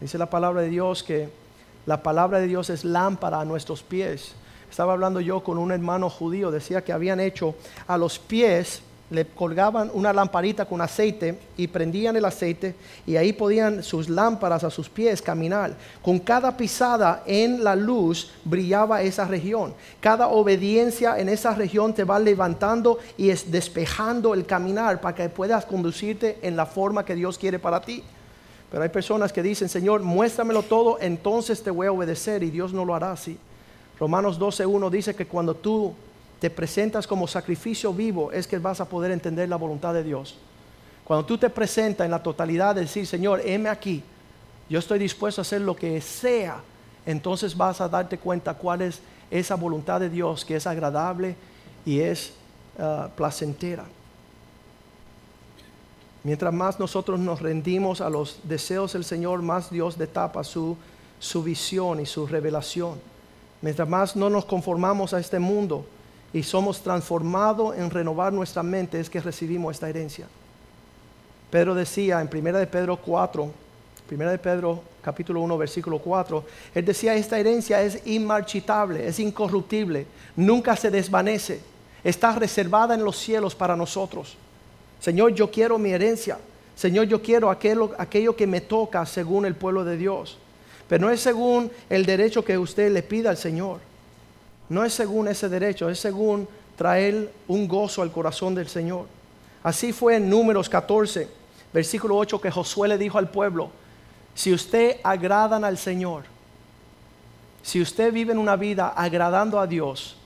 Dice 0.00 0.18
la 0.18 0.28
palabra 0.28 0.62
de 0.62 0.68
Dios 0.68 1.02
que 1.02 1.28
la 1.86 2.02
palabra 2.02 2.38
de 2.38 2.46
Dios 2.46 2.70
es 2.70 2.84
lámpara 2.84 3.40
a 3.40 3.44
nuestros 3.44 3.82
pies. 3.82 4.34
Estaba 4.70 4.92
hablando 4.92 5.20
yo 5.20 5.42
con 5.42 5.58
un 5.58 5.72
hermano 5.72 6.10
judío, 6.10 6.50
decía 6.50 6.84
que 6.84 6.92
habían 6.92 7.20
hecho 7.20 7.54
a 7.86 7.96
los 7.96 8.18
pies 8.18 8.82
le 9.10 9.24
colgaban 9.26 9.90
una 9.94 10.12
lamparita 10.12 10.64
con 10.64 10.80
aceite 10.80 11.38
y 11.56 11.68
prendían 11.68 12.16
el 12.16 12.24
aceite 12.24 12.74
y 13.06 13.16
ahí 13.16 13.32
podían 13.32 13.82
sus 13.82 14.08
lámparas 14.08 14.64
a 14.64 14.70
sus 14.70 14.88
pies 14.88 15.22
caminar. 15.22 15.76
Con 16.02 16.18
cada 16.18 16.56
pisada 16.56 17.22
en 17.26 17.62
la 17.62 17.76
luz 17.76 18.32
brillaba 18.44 19.02
esa 19.02 19.26
región. 19.26 19.74
Cada 20.00 20.28
obediencia 20.28 21.18
en 21.18 21.28
esa 21.28 21.54
región 21.54 21.94
te 21.94 22.04
va 22.04 22.18
levantando 22.18 22.98
y 23.16 23.30
es 23.30 23.50
despejando 23.50 24.34
el 24.34 24.44
caminar 24.44 25.00
para 25.00 25.14
que 25.14 25.28
puedas 25.28 25.64
conducirte 25.64 26.38
en 26.42 26.56
la 26.56 26.66
forma 26.66 27.04
que 27.04 27.14
Dios 27.14 27.38
quiere 27.38 27.58
para 27.58 27.80
ti. 27.80 28.02
Pero 28.70 28.82
hay 28.82 28.88
personas 28.88 29.32
que 29.32 29.42
dicen, 29.42 29.68
Señor, 29.68 30.02
muéstramelo 30.02 30.62
todo, 30.62 30.98
entonces 31.00 31.62
te 31.62 31.70
voy 31.70 31.86
a 31.86 31.92
obedecer 31.92 32.42
y 32.42 32.50
Dios 32.50 32.72
no 32.72 32.84
lo 32.84 32.96
hará 32.96 33.12
así. 33.12 33.38
Romanos 34.00 34.40
12.1 34.40 34.90
dice 34.90 35.14
que 35.14 35.26
cuando 35.26 35.54
tú 35.54 35.94
te 36.40 36.50
presentas 36.50 37.06
como 37.06 37.26
sacrificio 37.26 37.92
vivo, 37.92 38.30
es 38.32 38.46
que 38.46 38.58
vas 38.58 38.80
a 38.80 38.88
poder 38.88 39.10
entender 39.10 39.48
la 39.48 39.56
voluntad 39.56 39.94
de 39.94 40.02
Dios. 40.02 40.36
Cuando 41.04 41.24
tú 41.24 41.38
te 41.38 41.48
presentas 41.48 42.04
en 42.04 42.10
la 42.10 42.22
totalidad 42.22 42.74
de 42.74 42.82
decir, 42.82 43.06
Señor, 43.06 43.40
heme 43.44 43.68
aquí, 43.68 44.02
yo 44.68 44.78
estoy 44.78 44.98
dispuesto 44.98 45.40
a 45.40 45.42
hacer 45.42 45.60
lo 45.60 45.76
que 45.76 46.00
sea, 46.00 46.60
entonces 47.06 47.56
vas 47.56 47.80
a 47.80 47.88
darte 47.88 48.18
cuenta 48.18 48.54
cuál 48.54 48.82
es 48.82 49.00
esa 49.30 49.54
voluntad 49.54 50.00
de 50.00 50.10
Dios 50.10 50.44
que 50.44 50.56
es 50.56 50.66
agradable 50.66 51.36
y 51.84 52.00
es 52.00 52.34
ah, 52.78 53.08
placentera. 53.16 53.84
Mientras 56.24 56.52
más 56.52 56.80
nosotros 56.80 57.20
nos 57.20 57.40
rendimos 57.40 58.00
a 58.00 58.10
los 58.10 58.40
deseos 58.42 58.92
del 58.94 59.04
Señor, 59.04 59.42
más 59.42 59.70
Dios 59.70 59.96
detapa 59.96 60.42
su, 60.42 60.76
su 61.20 61.44
visión 61.44 62.00
y 62.00 62.06
su 62.06 62.26
revelación. 62.26 62.98
Mientras 63.62 63.88
más 63.88 64.16
no 64.16 64.28
nos 64.28 64.44
conformamos 64.44 65.14
a 65.14 65.20
este 65.20 65.38
mundo, 65.38 65.86
y 66.32 66.42
somos 66.42 66.82
transformados 66.82 67.76
en 67.76 67.90
renovar 67.90 68.32
nuestra 68.32 68.62
mente 68.62 69.00
es 69.00 69.08
que 69.08 69.20
recibimos 69.20 69.74
esta 69.74 69.88
herencia. 69.88 70.26
Pedro 71.50 71.74
decía 71.74 72.20
en 72.20 72.28
1 72.32 72.58
de 72.58 72.66
Pedro 72.66 72.96
4, 72.96 73.50
1 74.10 74.30
de 74.30 74.38
Pedro 74.38 74.82
capítulo 75.02 75.40
1 75.40 75.58
versículo 75.58 75.98
4, 75.98 76.44
él 76.74 76.84
decía 76.84 77.14
esta 77.14 77.38
herencia 77.38 77.80
es 77.82 78.04
inmarchitable, 78.06 79.06
es 79.06 79.20
incorruptible, 79.20 80.06
nunca 80.34 80.76
se 80.76 80.90
desvanece, 80.90 81.60
está 82.02 82.32
reservada 82.32 82.94
en 82.94 83.04
los 83.04 83.16
cielos 83.16 83.54
para 83.54 83.76
nosotros. 83.76 84.36
Señor, 85.00 85.34
yo 85.34 85.50
quiero 85.50 85.78
mi 85.78 85.90
herencia. 85.90 86.38
Señor, 86.74 87.06
yo 87.06 87.22
quiero 87.22 87.50
aquello, 87.50 87.92
aquello 87.98 88.36
que 88.36 88.46
me 88.46 88.60
toca 88.60 89.04
según 89.06 89.46
el 89.46 89.54
pueblo 89.54 89.84
de 89.84 89.96
Dios. 89.96 90.38
Pero 90.88 91.06
no 91.06 91.12
es 91.12 91.20
según 91.20 91.70
el 91.88 92.04
derecho 92.04 92.44
que 92.44 92.58
usted 92.58 92.92
le 92.92 93.02
pida 93.02 93.30
al 93.30 93.36
Señor. 93.36 93.80
No 94.68 94.84
es 94.84 94.94
según 94.94 95.28
ese 95.28 95.48
derecho, 95.48 95.88
es 95.88 95.98
según 95.98 96.48
traer 96.76 97.32
un 97.48 97.66
gozo 97.66 98.02
al 98.02 98.12
corazón 98.12 98.54
del 98.54 98.68
Señor. 98.68 99.06
Así 99.62 99.92
fue 99.92 100.16
en 100.16 100.28
Números 100.28 100.68
14, 100.68 101.28
versículo 101.72 102.16
8, 102.16 102.40
que 102.40 102.50
Josué 102.50 102.88
le 102.88 102.98
dijo 102.98 103.18
al 103.18 103.30
pueblo, 103.30 103.70
si 104.34 104.52
usted 104.52 104.98
agradan 105.02 105.64
al 105.64 105.78
Señor, 105.78 106.24
si 107.62 107.80
usted 107.80 108.12
vive 108.12 108.32
en 108.32 108.38
una 108.38 108.54
vida 108.54 108.88
agradando 108.88 109.58
a 109.58 109.66
Dios, 109.66 110.16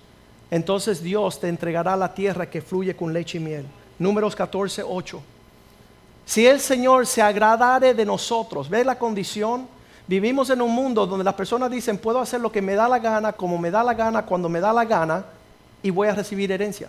entonces 0.50 1.02
Dios 1.02 1.40
te 1.40 1.48
entregará 1.48 1.96
la 1.96 2.12
tierra 2.12 2.50
que 2.50 2.60
fluye 2.60 2.94
con 2.96 3.12
leche 3.12 3.38
y 3.38 3.40
miel. 3.40 3.66
Números 3.98 4.34
14, 4.34 4.82
8. 4.82 5.22
Si 6.26 6.46
el 6.46 6.60
Señor 6.60 7.06
se 7.06 7.22
agradare 7.22 7.94
de 7.94 8.04
nosotros, 8.04 8.68
¿ve 8.68 8.84
la 8.84 8.98
condición? 8.98 9.68
Vivimos 10.10 10.50
en 10.50 10.60
un 10.60 10.74
mundo 10.74 11.06
donde 11.06 11.22
las 11.22 11.34
personas 11.34 11.70
dicen, 11.70 11.96
puedo 11.96 12.18
hacer 12.18 12.40
lo 12.40 12.50
que 12.50 12.60
me 12.60 12.74
da 12.74 12.88
la 12.88 12.98
gana, 12.98 13.32
como 13.32 13.56
me 13.56 13.70
da 13.70 13.84
la 13.84 13.94
gana, 13.94 14.26
cuando 14.26 14.48
me 14.48 14.58
da 14.58 14.72
la 14.72 14.84
gana, 14.84 15.24
y 15.84 15.90
voy 15.90 16.08
a 16.08 16.14
recibir 16.16 16.50
herencia. 16.50 16.88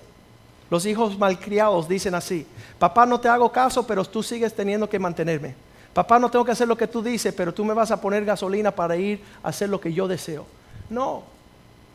Los 0.72 0.88
hijos 0.88 1.20
malcriados 1.20 1.88
dicen 1.88 2.16
así, 2.16 2.48
papá 2.80 3.06
no 3.06 3.20
te 3.20 3.30
hago 3.30 3.52
caso, 3.52 3.86
pero 3.86 4.04
tú 4.06 4.24
sigues 4.24 4.56
teniendo 4.56 4.90
que 4.90 4.98
mantenerme. 4.98 5.54
Papá 5.94 6.18
no 6.18 6.32
tengo 6.32 6.44
que 6.44 6.54
hacer 6.54 6.68
lo 6.68 6.76
que 6.76 6.88
tú 6.88 7.04
dices, 7.04 7.32
pero 7.32 7.54
tú 7.54 7.64
me 7.64 7.76
vas 7.76 7.92
a 7.92 8.02
poner 8.02 8.26
gasolina 8.26 8.72
para 8.72 8.96
ir 8.96 9.22
a 9.44 9.50
hacer 9.50 9.70
lo 9.70 9.80
que 9.80 9.94
yo 9.94 10.08
deseo. 10.08 10.48
No, 10.90 11.22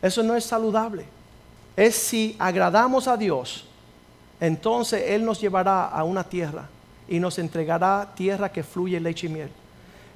eso 0.01 0.23
no 0.23 0.33
es 0.33 0.45
saludable. 0.45 1.07
Es 1.75 1.97
si 1.97 2.37
agradamos 2.39 3.05
a 3.05 3.17
Dios, 3.17 3.65
entonces 4.39 5.03
Él 5.07 5.25
nos 5.25 5.41
llevará 5.41 5.87
a 5.87 6.05
una 6.05 6.23
tierra 6.23 6.69
y 7.05 7.19
nos 7.19 7.37
entregará 7.37 8.13
tierra 8.15 8.49
que 8.49 8.63
fluye 8.63 8.97
leche 9.01 9.27
y 9.27 9.29
miel. 9.29 9.49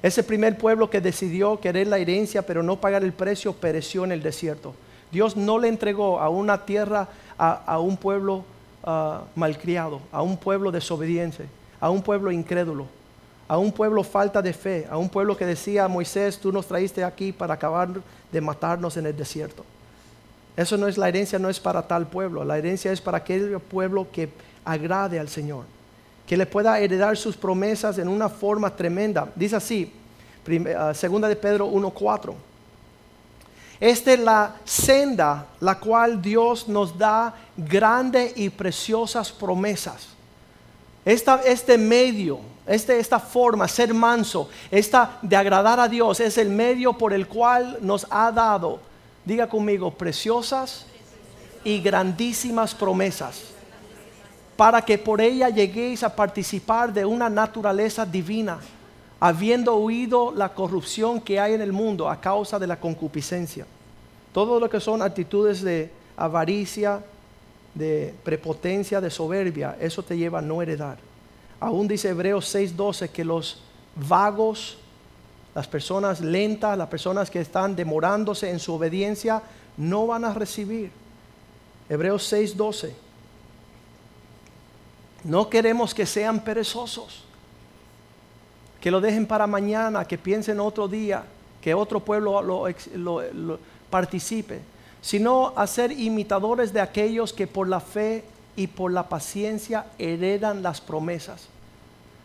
Ese 0.02 0.24
primer 0.24 0.58
pueblo 0.58 0.90
que 0.90 1.00
decidió 1.00 1.60
querer 1.60 1.86
la 1.86 1.98
herencia 1.98 2.42
pero 2.42 2.62
no 2.62 2.80
pagar 2.80 3.04
el 3.04 3.12
precio 3.12 3.52
pereció 3.52 4.04
en 4.04 4.12
el 4.12 4.22
desierto. 4.22 4.74
Dios 5.12 5.36
no 5.36 5.58
le 5.58 5.68
entregó 5.68 6.18
a 6.18 6.28
una 6.28 6.64
tierra 6.64 7.08
a, 7.38 7.78
un 7.78 7.96
pueblo 7.96 8.44
ah, 8.82 9.22
malcriado, 9.36 10.00
a 10.10 10.22
un 10.22 10.36
pueblo 10.36 10.72
desobediente, 10.72 11.46
a 11.80 11.90
un 11.90 12.02
pueblo 12.02 12.32
incrédulo, 12.32 12.86
a 13.46 13.58
un 13.58 13.70
pueblo 13.70 14.02
falta 14.02 14.42
de 14.42 14.52
fe, 14.52 14.86
a 14.90 14.96
un 14.96 15.08
pueblo 15.08 15.36
que 15.36 15.46
decía, 15.46 15.86
Moisés, 15.86 16.38
tú 16.38 16.50
nos 16.50 16.66
traíste 16.66 17.04
aquí 17.04 17.32
para 17.32 17.54
acabar 17.54 17.88
de 18.32 18.40
matarnos 18.40 18.96
en 18.96 19.06
el 19.06 19.16
desierto. 19.16 19.64
Eso 20.56 20.76
no 20.76 20.88
es 20.88 20.98
la 20.98 21.08
herencia, 21.08 21.38
no 21.38 21.48
es 21.48 21.60
para 21.60 21.86
tal 21.86 22.06
pueblo. 22.06 22.44
La 22.44 22.58
herencia 22.58 22.92
es 22.92 23.00
para 23.00 23.18
aquel 23.18 23.58
pueblo 23.60 24.06
que 24.10 24.30
agrade 24.64 25.18
al 25.18 25.28
Señor 25.28 25.64
que 26.32 26.36
le 26.38 26.46
pueda 26.46 26.80
heredar 26.80 27.14
sus 27.18 27.36
promesas 27.36 27.98
en 27.98 28.08
una 28.08 28.26
forma 28.26 28.74
tremenda. 28.74 29.30
Dice 29.36 29.54
así, 29.54 29.92
ah, 30.74 30.94
segunda 30.94 31.28
de 31.28 31.36
Pedro 31.36 31.68
1.4. 31.68 32.32
Esta 33.78 34.12
es 34.14 34.18
la 34.18 34.56
senda 34.64 35.48
la 35.60 35.78
cual 35.78 36.22
Dios 36.22 36.68
nos 36.68 36.96
da 36.96 37.34
grandes 37.54 38.32
y 38.34 38.48
preciosas 38.48 39.30
promesas. 39.30 40.08
este 41.04 41.76
medio, 41.76 42.40
este, 42.66 42.98
esta 42.98 43.20
forma, 43.20 43.68
ser 43.68 43.92
manso, 43.92 44.48
esta 44.70 45.18
de 45.20 45.36
agradar 45.36 45.80
a 45.80 45.86
Dios, 45.86 46.18
es 46.18 46.38
el 46.38 46.48
medio 46.48 46.94
por 46.94 47.12
el 47.12 47.28
cual 47.28 47.76
nos 47.82 48.06
ha 48.08 48.32
dado, 48.32 48.80
diga 49.26 49.46
conmigo, 49.46 49.90
preciosas 49.90 50.86
y 51.62 51.82
grandísimas 51.82 52.74
promesas 52.74 53.52
para 54.56 54.82
que 54.82 54.98
por 54.98 55.20
ella 55.20 55.48
lleguéis 55.48 56.02
a 56.02 56.14
participar 56.14 56.92
de 56.92 57.04
una 57.04 57.28
naturaleza 57.30 58.04
divina, 58.04 58.58
habiendo 59.18 59.76
huido 59.76 60.32
la 60.32 60.50
corrupción 60.50 61.20
que 61.20 61.40
hay 61.40 61.54
en 61.54 61.62
el 61.62 61.72
mundo 61.72 62.08
a 62.08 62.20
causa 62.20 62.58
de 62.58 62.66
la 62.66 62.78
concupiscencia. 62.78 63.66
Todo 64.32 64.58
lo 64.58 64.68
que 64.68 64.80
son 64.80 65.02
actitudes 65.02 65.62
de 65.62 65.90
avaricia, 66.16 67.02
de 67.74 68.14
prepotencia, 68.22 69.00
de 69.00 69.10
soberbia, 69.10 69.76
eso 69.80 70.02
te 70.02 70.16
lleva 70.16 70.40
a 70.40 70.42
no 70.42 70.60
heredar. 70.60 70.98
Aún 71.60 71.86
dice 71.88 72.08
Hebreos 72.08 72.52
6:12 72.54 73.08
que 73.10 73.24
los 73.24 73.62
vagos, 73.94 74.78
las 75.54 75.68
personas 75.68 76.20
lentas, 76.20 76.76
las 76.76 76.88
personas 76.88 77.30
que 77.30 77.40
están 77.40 77.76
demorándose 77.76 78.50
en 78.50 78.58
su 78.58 78.74
obediencia, 78.74 79.42
no 79.76 80.06
van 80.06 80.24
a 80.24 80.34
recibir. 80.34 80.90
Hebreos 81.88 82.30
6:12. 82.32 82.92
No 85.24 85.48
queremos 85.48 85.94
que 85.94 86.06
sean 86.06 86.40
perezosos. 86.40 87.24
que 88.80 88.90
lo 88.90 89.00
dejen 89.00 89.26
para 89.26 89.46
mañana, 89.46 90.04
que 90.04 90.18
piensen 90.18 90.58
otro 90.58 90.88
día, 90.88 91.22
que 91.60 91.72
otro 91.72 92.00
pueblo 92.00 92.42
lo, 92.42 93.58
participe, 93.88 94.60
sino 95.00 95.52
a 95.54 95.68
ser 95.68 95.92
imitadores 95.92 96.72
de 96.72 96.80
aquellos 96.80 97.32
que 97.32 97.46
por 97.46 97.68
la 97.68 97.78
fe 97.78 98.24
y 98.56 98.66
por 98.66 98.92
la 98.92 99.08
paciencia 99.08 99.86
heredan 99.98 100.64
las 100.64 100.80
promesas. 100.80 101.46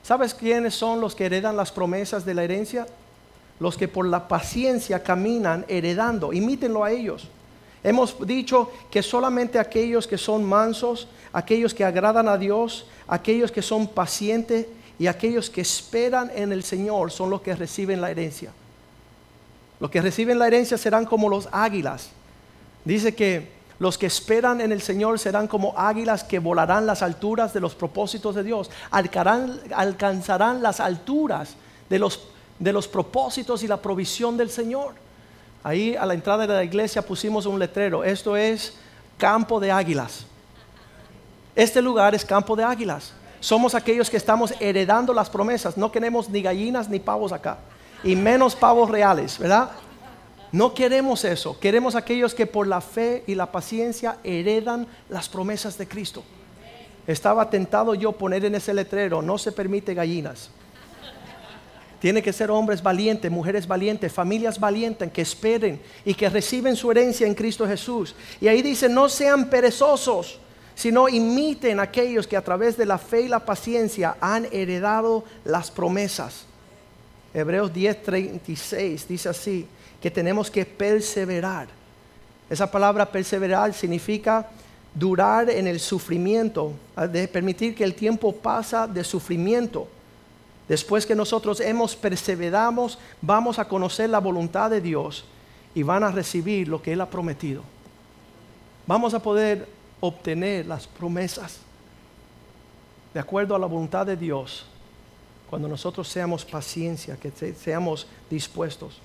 ¿Sabes 0.02 0.34
quiénes 0.34 0.74
son 0.74 1.00
los 1.00 1.14
que 1.14 1.28
heredan 1.28 1.56
las 1.56 1.72
promesas 1.72 2.26
de 2.26 2.34
la 2.34 2.44
herencia? 2.44 2.88
Los 3.60 3.78
que 3.78 3.88
por 3.88 4.08
la 4.08 4.28
paciencia 4.28 5.04
caminan 5.04 5.64
heredando. 5.68 6.34
Imítenlo 6.34 6.84
a 6.84 6.92
ellos. 6.92 7.28
Hemos 7.84 8.26
dicho 8.26 8.72
que 8.90 9.04
solamente 9.04 9.60
aquellos 9.60 10.08
que 10.08 10.18
son 10.18 10.44
mansos, 10.44 11.08
aquellos 11.32 11.74
que 11.74 11.86
agradan 11.86 12.28
a 12.28 12.38
Dios, 12.38 12.86
aquellos 13.08 13.52
que 13.52 13.62
son 13.62 13.88
pacientes 13.88 14.68
y 15.00 15.08
aquellos 15.08 15.50
que 15.50 15.62
esperan 15.62 16.32
en 16.36 16.52
el 16.52 16.64
Señor 16.64 17.12
son 17.12 17.30
los 17.30 17.42
que 17.42 17.56
reciben 17.56 18.02
la 18.02 18.12
herencia. 18.12 18.52
Los 19.80 19.92
que 19.92 20.02
reciben 20.02 20.40
la 20.40 20.48
herencia 20.48 20.78
serán 20.78 21.06
como 21.06 21.30
los 21.30 21.48
águilas. 21.52 22.10
Dice 22.84 23.14
que 23.14 23.58
los 23.80 23.98
que 23.98 24.08
esperan 24.08 24.60
en 24.62 24.72
el 24.72 24.82
Señor 24.82 25.20
serán 25.20 25.48
como 25.48 25.78
águilas 25.78 26.24
que 26.24 26.40
volarán 26.40 26.88
las 26.88 27.04
alturas 27.04 27.54
de 27.54 27.60
los 27.60 27.76
propósitos 27.76 28.34
de 28.34 28.44
Dios. 28.44 28.72
alcanzarán 28.90 30.64
las 30.64 30.80
alturas 30.80 31.56
de 31.90 32.00
los, 32.00 32.88
propósitos 32.88 33.62
y 33.64 33.68
la 33.68 33.78
provisión 33.78 34.36
del 34.36 34.50
Señor. 34.50 34.96
Ahí 35.64 35.96
a 35.96 36.06
la 36.06 36.14
entrada 36.14 36.48
de 36.48 36.54
la 36.54 36.64
iglesia 36.64 37.02
pusimos 37.02 37.46
un 37.46 37.60
letrero. 37.60 38.04
Esto 38.04 38.38
es 38.38 38.76
campo 39.18 39.60
de 39.60 39.72
águilas. 39.72 40.26
Este 41.56 41.82
lugar 41.82 42.14
es 42.16 42.24
campo 42.24 42.56
de 42.56 42.64
águilas. 42.64 43.14
Somos 43.40 43.76
aquellos 43.76 44.10
que 44.10 44.18
estamos 44.18 44.54
heredando 44.60 45.14
las 45.14 45.30
promesas. 45.30 45.78
No 45.78 45.92
queremos 45.92 46.30
ni 46.30 46.42
gallinas 46.42 46.90
ni 46.90 47.00
pavos 47.00 47.32
acá. 47.32 47.58
Y 48.04 48.16
menos 48.16 48.56
pavos 48.56 48.90
reales, 48.90 49.40
¿verdad? 49.40 49.72
No 50.52 50.74
queremos 50.74 51.26
eso. 51.26 51.60
Queremos 51.60 51.96
aquellos 51.96 52.34
que 52.34 52.46
por 52.46 52.68
la 52.68 52.82
fe 52.82 53.24
y 53.28 53.36
la 53.36 53.52
paciencia 53.52 54.18
heredan 54.24 54.88
las 55.10 55.28
promesas 55.28 55.78
de 55.78 55.88
Cristo. 55.88 56.24
Estaba 57.06 57.50
tentado 57.50 57.96
yo 57.96 58.12
poner 58.12 58.46
en 58.46 58.56
ese 58.56 58.74
letrero, 58.74 59.22
no 59.22 59.38
se 59.38 59.52
permite 59.52 59.94
gallinas. 59.94 60.50
Tiene 62.00 62.22
que 62.22 62.34
ser 62.34 62.52
hombres 62.52 62.84
valientes, 62.84 63.32
mujeres 63.32 63.68
valientes, 63.68 64.12
familias 64.12 64.60
valientes 64.60 65.12
que 65.12 65.22
esperen 65.22 65.82
y 66.06 66.14
que 66.14 66.30
reciben 66.30 66.76
su 66.76 66.92
herencia 66.92 67.26
en 67.26 67.34
Cristo 67.34 67.68
Jesús. 67.68 68.16
Y 68.40 68.48
ahí 68.48 68.62
dice, 68.62 68.88
no 68.88 69.10
sean 69.10 69.50
perezosos 69.50 70.40
sino 70.78 71.10
imiten 71.10 71.80
aquellos 71.80 72.28
que 72.28 72.38
a 72.38 72.44
través 72.44 72.78
de 72.78 72.86
la 72.86 73.00
fe 73.00 73.22
y 73.22 73.28
la 73.28 73.44
paciencia 73.44 74.16
han 74.22 74.48
heredado 74.52 75.24
las 75.44 75.72
promesas. 75.72 76.46
Hebreos 77.34 77.74
10:36 77.74 79.08
dice 79.08 79.28
así, 79.28 79.68
que 80.00 80.12
tenemos 80.12 80.52
que 80.52 80.66
perseverar. 80.66 81.68
Esa 82.48 82.70
palabra 82.70 83.12
perseverar 83.12 83.74
significa 83.74 84.48
durar 84.94 85.50
en 85.50 85.66
el 85.66 85.80
sufrimiento, 85.80 86.74
de 87.12 87.28
permitir 87.28 87.74
que 87.74 87.84
el 87.84 87.96
tiempo 87.96 88.32
pasa 88.32 88.86
de 88.86 89.04
sufrimiento. 89.04 89.88
Después 90.68 91.06
que 91.06 91.16
nosotros 91.16 91.60
hemos 91.60 91.96
perseverado, 91.96 92.90
vamos 93.22 93.58
a 93.60 93.68
conocer 93.68 94.10
la 94.10 94.20
voluntad 94.20 94.70
de 94.70 94.82
Dios 94.82 95.24
y 95.74 95.84
van 95.84 96.04
a 96.04 96.12
recibir 96.12 96.68
lo 96.68 96.82
que 96.82 96.94
Él 96.94 97.02
ha 97.02 97.10
prometido. 97.10 97.64
Vamos 98.86 99.14
a 99.14 99.20
poder 99.20 99.68
obtener 100.00 100.66
las 100.66 100.88
promesas 100.88 101.60
de 103.14 103.20
acuerdo 103.20 103.56
a 103.56 103.60
la 103.60 103.66
voluntad 103.66 104.06
de 104.06 104.16
Dios 104.16 104.66
cuando 105.50 105.68
nosotros 105.68 106.08
seamos 106.08 106.44
paciencia, 106.44 107.16
que 107.16 107.32
seamos 107.32 108.06
dispuestos. 108.30 109.00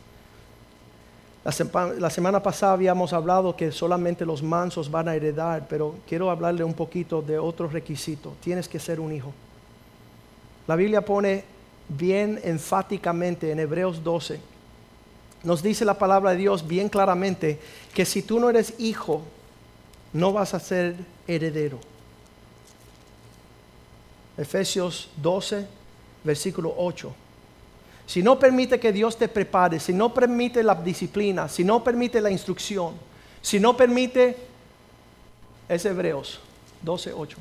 La, 1.45 2.11
semana 2.11 2.41
pasada 2.41 2.73
habíamos 2.73 3.13
hablado 3.13 3.57
que 3.57 3.73
solamente 3.73 4.25
los 4.25 4.43
mansos 4.43 4.91
van 4.91 5.09
a 5.09 5.15
heredar, 5.15 5.67
pero 5.69 5.97
quiero 6.07 6.31
hablarle 6.31 6.63
un 6.63 6.75
poquito 6.75 7.21
de 7.21 7.39
otro 7.39 7.69
requisito. 7.69 8.35
Tienes 8.41 8.69
que 8.69 8.79
ser 8.79 9.01
un 9.01 9.13
hijo. 9.13 9.33
La 10.69 10.77
Biblia 10.77 11.05
pone 11.05 11.45
bien 11.97 12.41
enfáticamente 12.45 13.51
en 13.51 13.61
Hebreos 13.61 14.03
12, 14.03 14.41
nos 15.43 15.63
dice 15.63 15.85
la 15.85 15.99
palabra 15.99 16.31
de 16.31 16.37
Dios 16.37 16.67
bien 16.67 16.89
claramente 16.89 17.59
que 17.95 18.05
si 18.05 18.23
tú 18.23 18.39
no 18.39 18.49
eres 18.49 18.75
hijo, 18.79 19.23
no 20.13 20.33
vas 20.33 20.55
a 20.55 20.61
ser 20.61 20.95
heredero. 21.27 21.79
Efesios 24.37 25.11
12, 25.17 25.67
versículo 26.25 26.75
8. 26.77 27.15
Si 28.07 28.23
no 28.23 28.39
permite 28.39 28.79
que 28.79 28.93
Dios 28.93 29.17
te 29.17 29.29
prepare, 29.29 29.81
si 29.81 29.93
no 29.93 30.13
permite 30.13 30.63
la 30.63 30.75
disciplina, 30.75 31.49
si 31.49 31.65
no 31.65 31.83
permite 31.83 32.21
la 32.21 32.31
instrucción, 32.31 32.95
si 33.41 33.59
no 33.59 33.77
permite, 33.77 34.37
es 35.69 35.85
Hebreos 35.85 36.41
12, 36.83 37.13
8. 37.13 37.39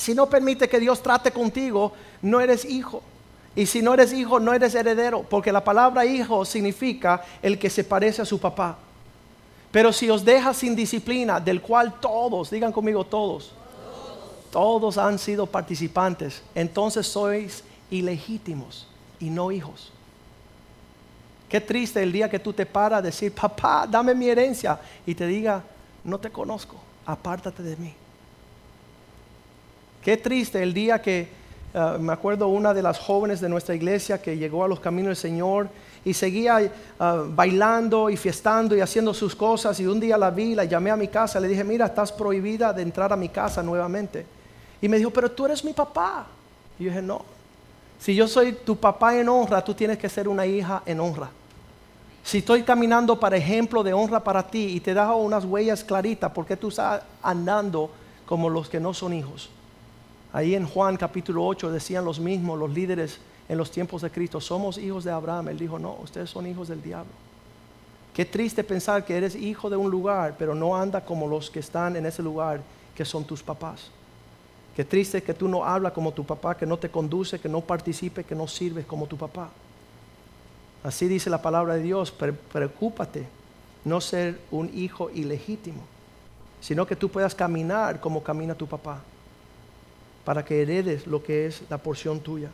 Si 0.00 0.14
no 0.14 0.30
permite 0.30 0.66
que 0.66 0.80
Dios 0.80 1.02
trate 1.02 1.30
contigo, 1.30 1.92
no 2.22 2.40
eres 2.40 2.64
hijo. 2.64 3.02
Y 3.54 3.66
si 3.66 3.82
no 3.82 3.92
eres 3.92 4.14
hijo, 4.14 4.40
no 4.40 4.54
eres 4.54 4.74
heredero, 4.74 5.24
porque 5.28 5.52
la 5.52 5.62
palabra 5.62 6.06
hijo 6.06 6.46
significa 6.46 7.22
el 7.42 7.58
que 7.58 7.68
se 7.68 7.84
parece 7.84 8.22
a 8.22 8.24
su 8.24 8.40
papá. 8.40 8.78
Pero 9.70 9.92
si 9.92 10.08
os 10.08 10.24
deja 10.24 10.54
sin 10.54 10.74
disciplina, 10.74 11.38
del 11.38 11.60
cual 11.60 12.00
todos, 12.00 12.50
digan 12.50 12.72
conmigo 12.72 13.04
todos, 13.04 13.52
todos, 14.50 14.96
han 14.96 15.18
sido 15.18 15.44
participantes, 15.44 16.42
entonces 16.54 17.06
sois 17.06 17.62
ilegítimos 17.90 18.86
y 19.20 19.28
no 19.28 19.52
hijos. 19.52 19.92
Qué 21.46 21.60
triste 21.60 22.02
el 22.02 22.10
día 22.10 22.30
que 22.30 22.38
tú 22.38 22.54
te 22.54 22.64
paras 22.64 23.00
a 23.00 23.02
decir, 23.02 23.34
papá, 23.34 23.86
dame 23.86 24.14
mi 24.14 24.30
herencia, 24.30 24.80
y 25.04 25.14
te 25.14 25.26
diga, 25.26 25.62
no 26.04 26.18
te 26.18 26.30
conozco, 26.30 26.76
apártate 27.04 27.62
de 27.62 27.76
mí. 27.76 27.94
Qué 30.02 30.16
triste 30.16 30.62
el 30.62 30.72
día 30.72 31.02
que, 31.02 31.28
eh, 31.72 31.96
me 32.00 32.12
acuerdo 32.12 32.48
una 32.48 32.74
de 32.74 32.82
las 32.82 32.98
jóvenes 32.98 33.40
de 33.40 33.48
nuestra 33.48 33.74
iglesia 33.74 34.20
que 34.20 34.36
llegó 34.36 34.64
a 34.64 34.68
los 34.68 34.80
caminos 34.80 35.08
del 35.08 35.16
Señor 35.16 35.68
y 36.04 36.14
seguía 36.14 36.72
ah, 36.98 37.24
bailando 37.28 38.10
y 38.10 38.16
fiestando 38.16 38.74
y 38.74 38.80
haciendo 38.80 39.14
sus 39.14 39.36
cosas. 39.36 39.78
Y 39.78 39.86
un 39.86 40.00
día 40.00 40.16
la 40.16 40.30
vi, 40.30 40.54
la 40.54 40.64
llamé 40.64 40.90
a 40.90 40.96
mi 40.96 41.08
casa, 41.08 41.38
le 41.38 41.48
dije, 41.48 41.62
mira, 41.62 41.86
estás 41.86 42.10
prohibida 42.10 42.72
de 42.72 42.82
entrar 42.82 43.12
a 43.12 43.16
mi 43.16 43.28
casa 43.28 43.62
nuevamente. 43.62 44.26
Y 44.80 44.88
me 44.88 44.96
dijo, 44.96 45.10
pero 45.10 45.30
tú 45.30 45.46
eres 45.46 45.64
mi 45.64 45.72
papá. 45.72 46.26
Y 46.78 46.84
yo 46.84 46.90
dije, 46.90 47.02
no, 47.02 47.22
si 48.00 48.14
yo 48.14 48.26
soy 48.26 48.52
tu 48.52 48.76
papá 48.76 49.16
en 49.16 49.28
honra, 49.28 49.62
tú 49.62 49.74
tienes 49.74 49.98
que 49.98 50.08
ser 50.08 50.26
una 50.26 50.46
hija 50.46 50.82
en 50.86 50.98
honra. 50.98 51.30
Si 52.24 52.38
estoy 52.38 52.62
caminando 52.62 53.20
para 53.20 53.36
ejemplo 53.36 53.82
de 53.82 53.92
honra 53.92 54.20
para 54.24 54.42
ti 54.46 54.76
y 54.76 54.80
te 54.80 54.94
dejo 54.94 55.16
unas 55.16 55.44
huellas 55.44 55.84
claritas, 55.84 56.32
¿por 56.32 56.46
qué 56.46 56.56
tú 56.56 56.68
estás 56.68 57.02
andando 57.22 57.90
como 58.24 58.48
los 58.48 58.68
que 58.68 58.80
no 58.80 58.94
son 58.94 59.12
hijos? 59.12 59.50
Ahí 60.32 60.54
en 60.54 60.66
Juan 60.66 60.96
capítulo 60.96 61.44
8 61.44 61.72
decían 61.72 62.04
los 62.04 62.20
mismos, 62.20 62.58
los 62.58 62.70
líderes 62.70 63.18
en 63.48 63.58
los 63.58 63.70
tiempos 63.70 64.02
de 64.02 64.10
Cristo, 64.10 64.40
somos 64.40 64.78
hijos 64.78 65.02
de 65.02 65.10
Abraham. 65.10 65.48
Él 65.48 65.58
dijo, 65.58 65.78
no, 65.78 65.96
ustedes 66.02 66.30
son 66.30 66.46
hijos 66.46 66.68
del 66.68 66.80
diablo. 66.82 67.10
Qué 68.14 68.24
triste 68.24 68.62
pensar 68.62 69.04
que 69.04 69.16
eres 69.16 69.34
hijo 69.34 69.68
de 69.68 69.76
un 69.76 69.90
lugar, 69.90 70.36
pero 70.38 70.54
no 70.54 70.76
anda 70.76 71.04
como 71.04 71.26
los 71.26 71.50
que 71.50 71.60
están 71.60 71.96
en 71.96 72.06
ese 72.06 72.22
lugar, 72.22 72.60
que 72.94 73.04
son 73.04 73.24
tus 73.24 73.42
papás. 73.42 73.90
Qué 74.76 74.84
triste 74.84 75.22
que 75.22 75.34
tú 75.34 75.48
no 75.48 75.64
hablas 75.64 75.92
como 75.92 76.12
tu 76.12 76.24
papá, 76.24 76.56
que 76.56 76.66
no 76.66 76.76
te 76.76 76.90
conduce, 76.90 77.40
que 77.40 77.48
no 77.48 77.60
participe, 77.60 78.24
que 78.24 78.34
no 78.34 78.46
sirves 78.46 78.86
como 78.86 79.06
tu 79.06 79.16
papá. 79.16 79.48
Así 80.84 81.08
dice 81.08 81.28
la 81.28 81.42
palabra 81.42 81.74
de 81.74 81.82
Dios, 81.82 82.10
preocúpate 82.10 83.26
no 83.84 84.00
ser 84.00 84.40
un 84.50 84.70
hijo 84.74 85.10
ilegítimo, 85.10 85.82
sino 86.60 86.86
que 86.86 86.96
tú 86.96 87.08
puedas 87.08 87.34
caminar 87.34 88.00
como 88.00 88.22
camina 88.22 88.54
tu 88.54 88.66
papá, 88.66 89.00
para 90.24 90.44
que 90.44 90.62
heredes 90.62 91.06
lo 91.06 91.22
que 91.22 91.46
es 91.46 91.62
la 91.68 91.78
porción 91.78 92.20
tuya. 92.20 92.50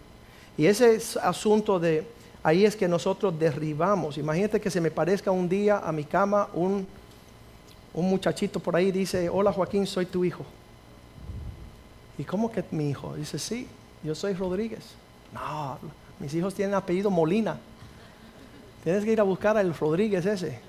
Y 0.57 0.67
ese 0.67 0.99
asunto 1.23 1.79
de 1.79 2.07
ahí 2.43 2.65
es 2.65 2.77
que 2.77 2.89
nosotros 2.89 3.39
derribamos. 3.39 4.19
Imagínate 4.19 4.61
que 4.61 4.71
se 4.71 4.81
me 4.81 4.91
parezca 4.91 5.31
un 5.31 5.49
día 5.49 5.79
a 5.79 5.93
mi 5.93 6.05
cama 6.05 6.49
un, 6.55 6.87
un 7.93 8.09
muchachito 8.09 8.61
por 8.61 8.77
ahí 8.77 8.93
dice, 8.93 9.29
hola 9.29 9.53
Joaquín, 9.53 9.87
soy 9.87 10.07
tu 10.07 10.25
hijo. 10.25 10.45
¿Y 12.19 12.25
cómo 12.25 12.51
que 12.51 12.65
mi 12.71 12.91
hijo? 12.91 13.15
Dice, 13.15 13.39
sí, 13.39 13.67
yo 14.03 14.15
soy 14.15 14.35
Rodríguez. 14.35 14.95
No, 15.33 15.79
mis 16.19 16.33
hijos 16.35 16.55
tienen 16.55 16.75
apellido 16.75 17.11
Molina. 17.11 17.59
Tienes 18.85 19.05
que 19.05 19.13
ir 19.13 19.21
a 19.21 19.25
buscar 19.25 19.57
al 19.57 19.75
Rodríguez 19.75 20.25
ese. 20.25 20.61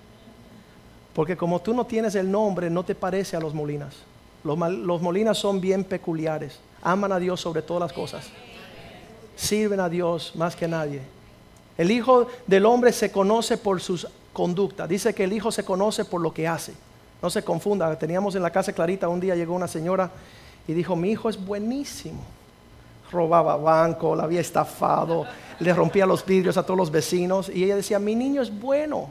Porque 1.13 1.37
como 1.37 1.61
tú 1.61 1.73
no 1.73 1.85
tienes 1.85 2.15
el 2.15 2.29
nombre, 2.29 2.69
no 2.69 2.83
te 2.83 2.95
parece 2.95 3.37
a 3.37 3.39
los 3.39 3.53
Molinas. 3.53 3.95
Los, 4.43 4.57
los 4.57 5.01
Molinas 5.01 5.37
son 5.37 5.61
bien 5.61 5.83
peculiares. 5.83 6.59
Aman 6.81 7.11
a 7.11 7.19
Dios 7.19 7.41
sobre 7.41 7.61
todas 7.61 7.81
las 7.81 7.93
cosas 7.93 8.29
sirven 9.37 9.79
a 9.79 9.87
Dios 9.87 10.33
más 10.35 10.55
que 10.55 10.67
nadie. 10.67 11.01
El 11.77 11.91
Hijo 11.91 12.27
del 12.47 12.65
Hombre 12.65 12.91
se 12.91 13.11
conoce 13.11 13.57
por 13.57 13.79
sus 13.79 14.07
conductas. 14.33 14.89
Dice 14.89 15.13
que 15.13 15.23
el 15.23 15.31
Hijo 15.31 15.51
se 15.51 15.63
conoce 15.63 16.03
por 16.03 16.19
lo 16.19 16.33
que 16.33 16.47
hace. 16.47 16.73
No 17.21 17.29
se 17.29 17.43
confunda. 17.43 17.97
Teníamos 17.97 18.35
en 18.35 18.41
la 18.41 18.49
casa 18.49 18.73
Clarita 18.73 19.07
un 19.07 19.19
día 19.19 19.35
llegó 19.35 19.53
una 19.53 19.67
señora 19.67 20.11
y 20.67 20.73
dijo, 20.73 20.95
mi 20.95 21.11
hijo 21.11 21.29
es 21.29 21.37
buenísimo. 21.43 22.21
robaba 23.11 23.55
banco, 23.55 24.15
la 24.15 24.23
había 24.23 24.41
estafado, 24.41 25.25
le 25.59 25.73
rompía 25.73 26.05
los 26.05 26.25
vidrios 26.25 26.57
a 26.57 26.63
todos 26.63 26.77
los 26.77 26.91
vecinos 26.91 27.47
y 27.47 27.63
ella 27.63 27.77
decía, 27.77 27.99
mi 27.99 28.15
niño 28.15 28.41
es 28.41 28.51
bueno. 28.51 29.09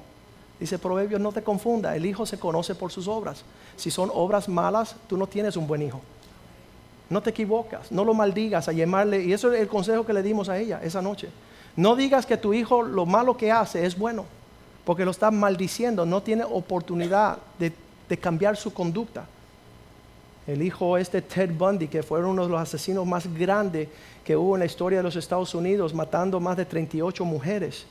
Dice 0.61 0.79
Proverbios, 0.79 1.21
no 1.21 1.33
te 1.33 1.43
confunda, 1.43 1.97
el 1.97 2.05
hijo 2.05 2.27
se 2.27 2.39
conoce 2.39 2.75
por 2.75 2.93
sus 2.93 3.09
obras. 3.09 3.43
Si 3.77 3.91
son 3.91 4.11
obras 4.13 4.49
malas, 4.49 4.97
tú 5.09 5.17
no 5.17 5.27
tienes 5.27 5.57
un 5.57 5.67
buen 5.67 5.83
hijo. 5.83 6.01
No 7.09 7.23
te 7.23 7.31
equivocas, 7.31 7.93
no 7.93 8.05
lo 8.05 8.15
maldigas 8.15 8.69
a 8.69 8.73
llamarle, 8.73 9.25
y 9.25 9.33
eso 9.33 9.53
es 9.53 9.61
el 9.61 9.69
consejo 9.69 10.05
que 10.05 10.13
le 10.13 10.23
dimos 10.23 10.49
a 10.49 10.59
ella 10.59 10.81
esa 10.83 11.01
noche. 11.01 11.29
No 11.77 11.95
digas 11.95 12.27
que 12.27 12.37
tu 12.37 12.53
hijo 12.53 12.83
lo 12.83 13.07
malo 13.07 13.37
que 13.37 13.53
hace 13.53 13.85
es 13.85 13.97
bueno, 13.97 14.25
porque 14.85 15.05
lo 15.05 15.11
está 15.11 15.31
maldiciendo, 15.31 16.05
no 16.05 16.23
tiene 16.23 16.45
oportunidad 16.45 17.39
de, 17.59 17.73
cambiar 18.19 18.57
su 18.57 18.73
conducta. 18.73 19.27
El 20.47 20.63
hijo 20.63 20.97
este 20.97 21.23
Ted 21.23 21.51
Bundy, 21.51 21.89
que 21.89 22.03
fue 22.03 22.25
uno 22.25 22.45
de 22.45 22.49
los 22.49 22.61
asesinos 22.61 23.05
más 23.05 23.33
grandes 23.33 23.89
que 24.25 24.37
hubo 24.37 24.55
en 24.57 24.61
la 24.61 24.67
historia 24.67 24.99
de 24.99 25.03
los 25.03 25.17
Estados 25.17 25.55
Unidos, 25.55 25.93
matando 25.93 26.41
más 26.41 26.57
de 26.57 26.65
38 26.65 27.25
mujeres. 27.25 27.85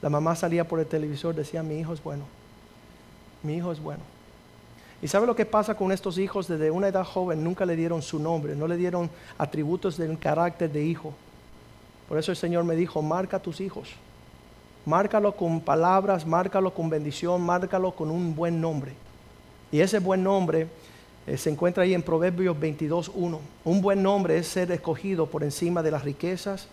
La 0.00 0.08
mamá 0.08 0.34
salía 0.34 0.66
por 0.66 0.78
el 0.80 0.86
televisor, 0.86 1.34
decía, 1.34 1.62
mi 1.62 1.78
hijo 1.78 1.92
es 1.92 2.02
bueno, 2.02 2.24
mi 3.42 3.56
hijo 3.56 3.72
es 3.72 3.80
bueno. 3.80 4.15
¿Y 5.02 5.08
sabe 5.08 5.26
lo 5.26 5.36
que 5.36 5.44
pasa 5.44 5.74
con 5.74 5.92
estos 5.92 6.18
hijos 6.18 6.48
desde 6.48 6.70
una 6.70 6.88
edad 6.88 7.04
joven? 7.04 7.44
Nunca 7.44 7.66
le 7.66 7.76
dieron 7.76 8.00
su 8.00 8.18
nombre, 8.18 8.56
no 8.56 8.66
le 8.66 8.76
dieron 8.76 9.10
atributos 9.36 9.96
del 9.96 10.18
carácter 10.18 10.70
de 10.72 10.84
hijo. 10.84 11.12
Por 12.08 12.18
eso 12.18 12.30
el 12.30 12.36
Señor 12.36 12.64
me 12.64 12.76
dijo, 12.76 13.02
marca 13.02 13.38
tus 13.38 13.60
hijos. 13.60 13.90
Márcalo 14.86 15.32
con 15.32 15.60
palabras, 15.60 16.24
márcalo 16.24 16.72
con 16.72 16.88
bendición, 16.88 17.42
márcalo 17.42 17.92
con 17.92 18.10
un 18.10 18.34
buen 18.34 18.60
nombre. 18.60 18.92
Y 19.72 19.80
ese 19.80 19.98
buen 19.98 20.22
nombre 20.22 20.68
eh, 21.26 21.36
se 21.36 21.50
encuentra 21.50 21.82
ahí 21.82 21.92
en 21.92 22.02
Proverbios 22.02 22.56
22.1. 22.56 23.38
Un 23.64 23.82
buen 23.82 24.02
nombre 24.02 24.38
es 24.38 24.46
ser 24.46 24.70
escogido 24.70 25.26
por 25.26 25.42
encima 25.42 25.82
de 25.82 25.90
las 25.90 26.04
riquezas 26.04 26.68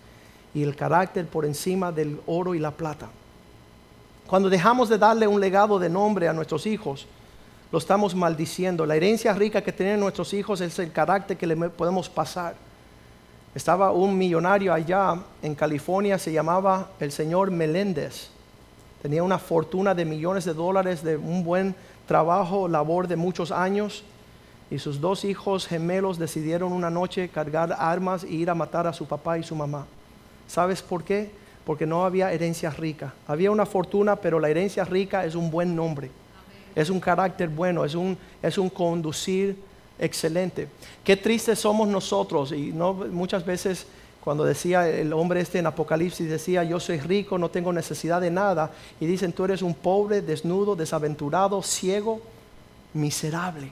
y 0.53 0.61
el 0.61 0.75
carácter 0.75 1.25
por 1.25 1.45
encima 1.45 1.91
del 1.91 2.21
oro 2.27 2.53
y 2.53 2.59
la 2.59 2.71
plata. 2.71 3.09
Cuando 4.27 4.49
dejamos 4.49 4.89
de 4.89 4.97
darle 4.97 5.27
un 5.27 5.41
legado 5.41 5.79
de 5.79 5.89
nombre 5.89 6.27
a 6.27 6.33
nuestros 6.33 6.67
hijos, 6.67 7.07
lo 7.73 7.79
estamos 7.79 8.13
maldiciendo. 8.13 8.85
La 8.85 8.95
herencia 8.95 9.33
rica 9.33 9.63
que 9.63 9.71
tienen 9.71 9.99
nuestros 9.99 10.31
hijos 10.35 10.61
es 10.61 10.77
el 10.77 10.91
carácter 10.91 11.35
que 11.35 11.47
le 11.47 11.55
podemos 11.71 12.07
pasar. 12.07 12.53
Estaba 13.55 13.91
un 13.91 14.15
millonario 14.15 14.71
allá 14.71 15.19
en 15.41 15.55
California, 15.55 16.19
se 16.19 16.31
llamaba 16.31 16.91
el 16.99 17.11
señor 17.11 17.49
Meléndez. 17.49 18.27
Tenía 19.01 19.23
una 19.23 19.39
fortuna 19.39 19.95
de 19.95 20.05
millones 20.05 20.45
de 20.45 20.53
dólares, 20.53 21.03
de 21.03 21.17
un 21.17 21.43
buen 21.43 21.73
trabajo, 22.05 22.67
labor 22.67 23.07
de 23.07 23.15
muchos 23.15 23.51
años. 23.51 24.03
Y 24.69 24.77
sus 24.77 25.01
dos 25.01 25.25
hijos 25.25 25.65
gemelos 25.65 26.19
decidieron 26.19 26.73
una 26.73 26.91
noche 26.91 27.29
cargar 27.29 27.75
armas 27.79 28.23
e 28.23 28.33
ir 28.33 28.51
a 28.51 28.55
matar 28.55 28.85
a 28.85 28.93
su 28.93 29.07
papá 29.07 29.39
y 29.39 29.43
su 29.43 29.55
mamá. 29.55 29.87
¿Sabes 30.47 30.83
por 30.83 31.03
qué? 31.03 31.31
Porque 31.65 31.87
no 31.87 32.05
había 32.05 32.31
herencia 32.33 32.69
rica. 32.69 33.15
Había 33.25 33.49
una 33.49 33.65
fortuna, 33.65 34.15
pero 34.15 34.39
la 34.39 34.49
herencia 34.49 34.83
rica 34.83 35.25
es 35.25 35.33
un 35.33 35.49
buen 35.49 35.75
nombre. 35.75 36.11
Es 36.75 36.89
un 36.89 36.99
carácter 36.99 37.49
bueno, 37.49 37.85
es 37.85 37.95
un, 37.95 38.17
es 38.41 38.57
un 38.57 38.69
conducir 38.69 39.57
excelente. 39.99 40.67
Qué 41.03 41.15
tristes 41.15 41.59
somos 41.59 41.87
nosotros 41.87 42.51
y 42.51 42.71
no 42.71 42.93
muchas 42.93 43.45
veces 43.45 43.85
cuando 44.23 44.45
decía 44.45 44.87
el 44.87 45.11
hombre 45.11 45.41
este 45.41 45.59
en 45.59 45.67
Apocalipsis 45.67 46.29
decía 46.29 46.63
yo 46.63 46.79
soy 46.79 46.99
rico, 46.99 47.37
no 47.37 47.49
tengo 47.49 47.73
necesidad 47.73 48.21
de 48.21 48.31
nada 48.31 48.71
y 48.99 49.05
dicen 49.05 49.33
tú 49.33 49.45
eres 49.45 49.61
un 49.61 49.73
pobre, 49.73 50.21
desnudo, 50.21 50.75
desaventurado, 50.75 51.61
ciego, 51.61 52.21
miserable. 52.93 53.71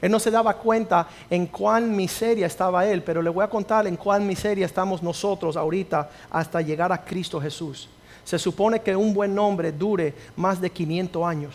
Él 0.00 0.10
no 0.10 0.18
se 0.18 0.30
daba 0.30 0.54
cuenta 0.56 1.08
en 1.28 1.46
cuán 1.46 1.94
miseria 1.94 2.46
estaba 2.46 2.86
él, 2.86 3.02
pero 3.02 3.20
le 3.20 3.28
voy 3.28 3.44
a 3.44 3.50
contar 3.50 3.86
en 3.86 3.96
cuán 3.96 4.26
miseria 4.26 4.64
estamos 4.64 5.02
nosotros 5.02 5.56
ahorita 5.56 6.10
hasta 6.30 6.62
llegar 6.62 6.90
a 6.90 7.04
Cristo 7.04 7.40
Jesús. 7.40 7.88
Se 8.24 8.38
supone 8.38 8.80
que 8.80 8.96
un 8.96 9.12
buen 9.12 9.34
nombre 9.34 9.72
dure 9.72 10.14
más 10.36 10.60
de 10.60 10.70
500 10.70 11.26
años 11.26 11.54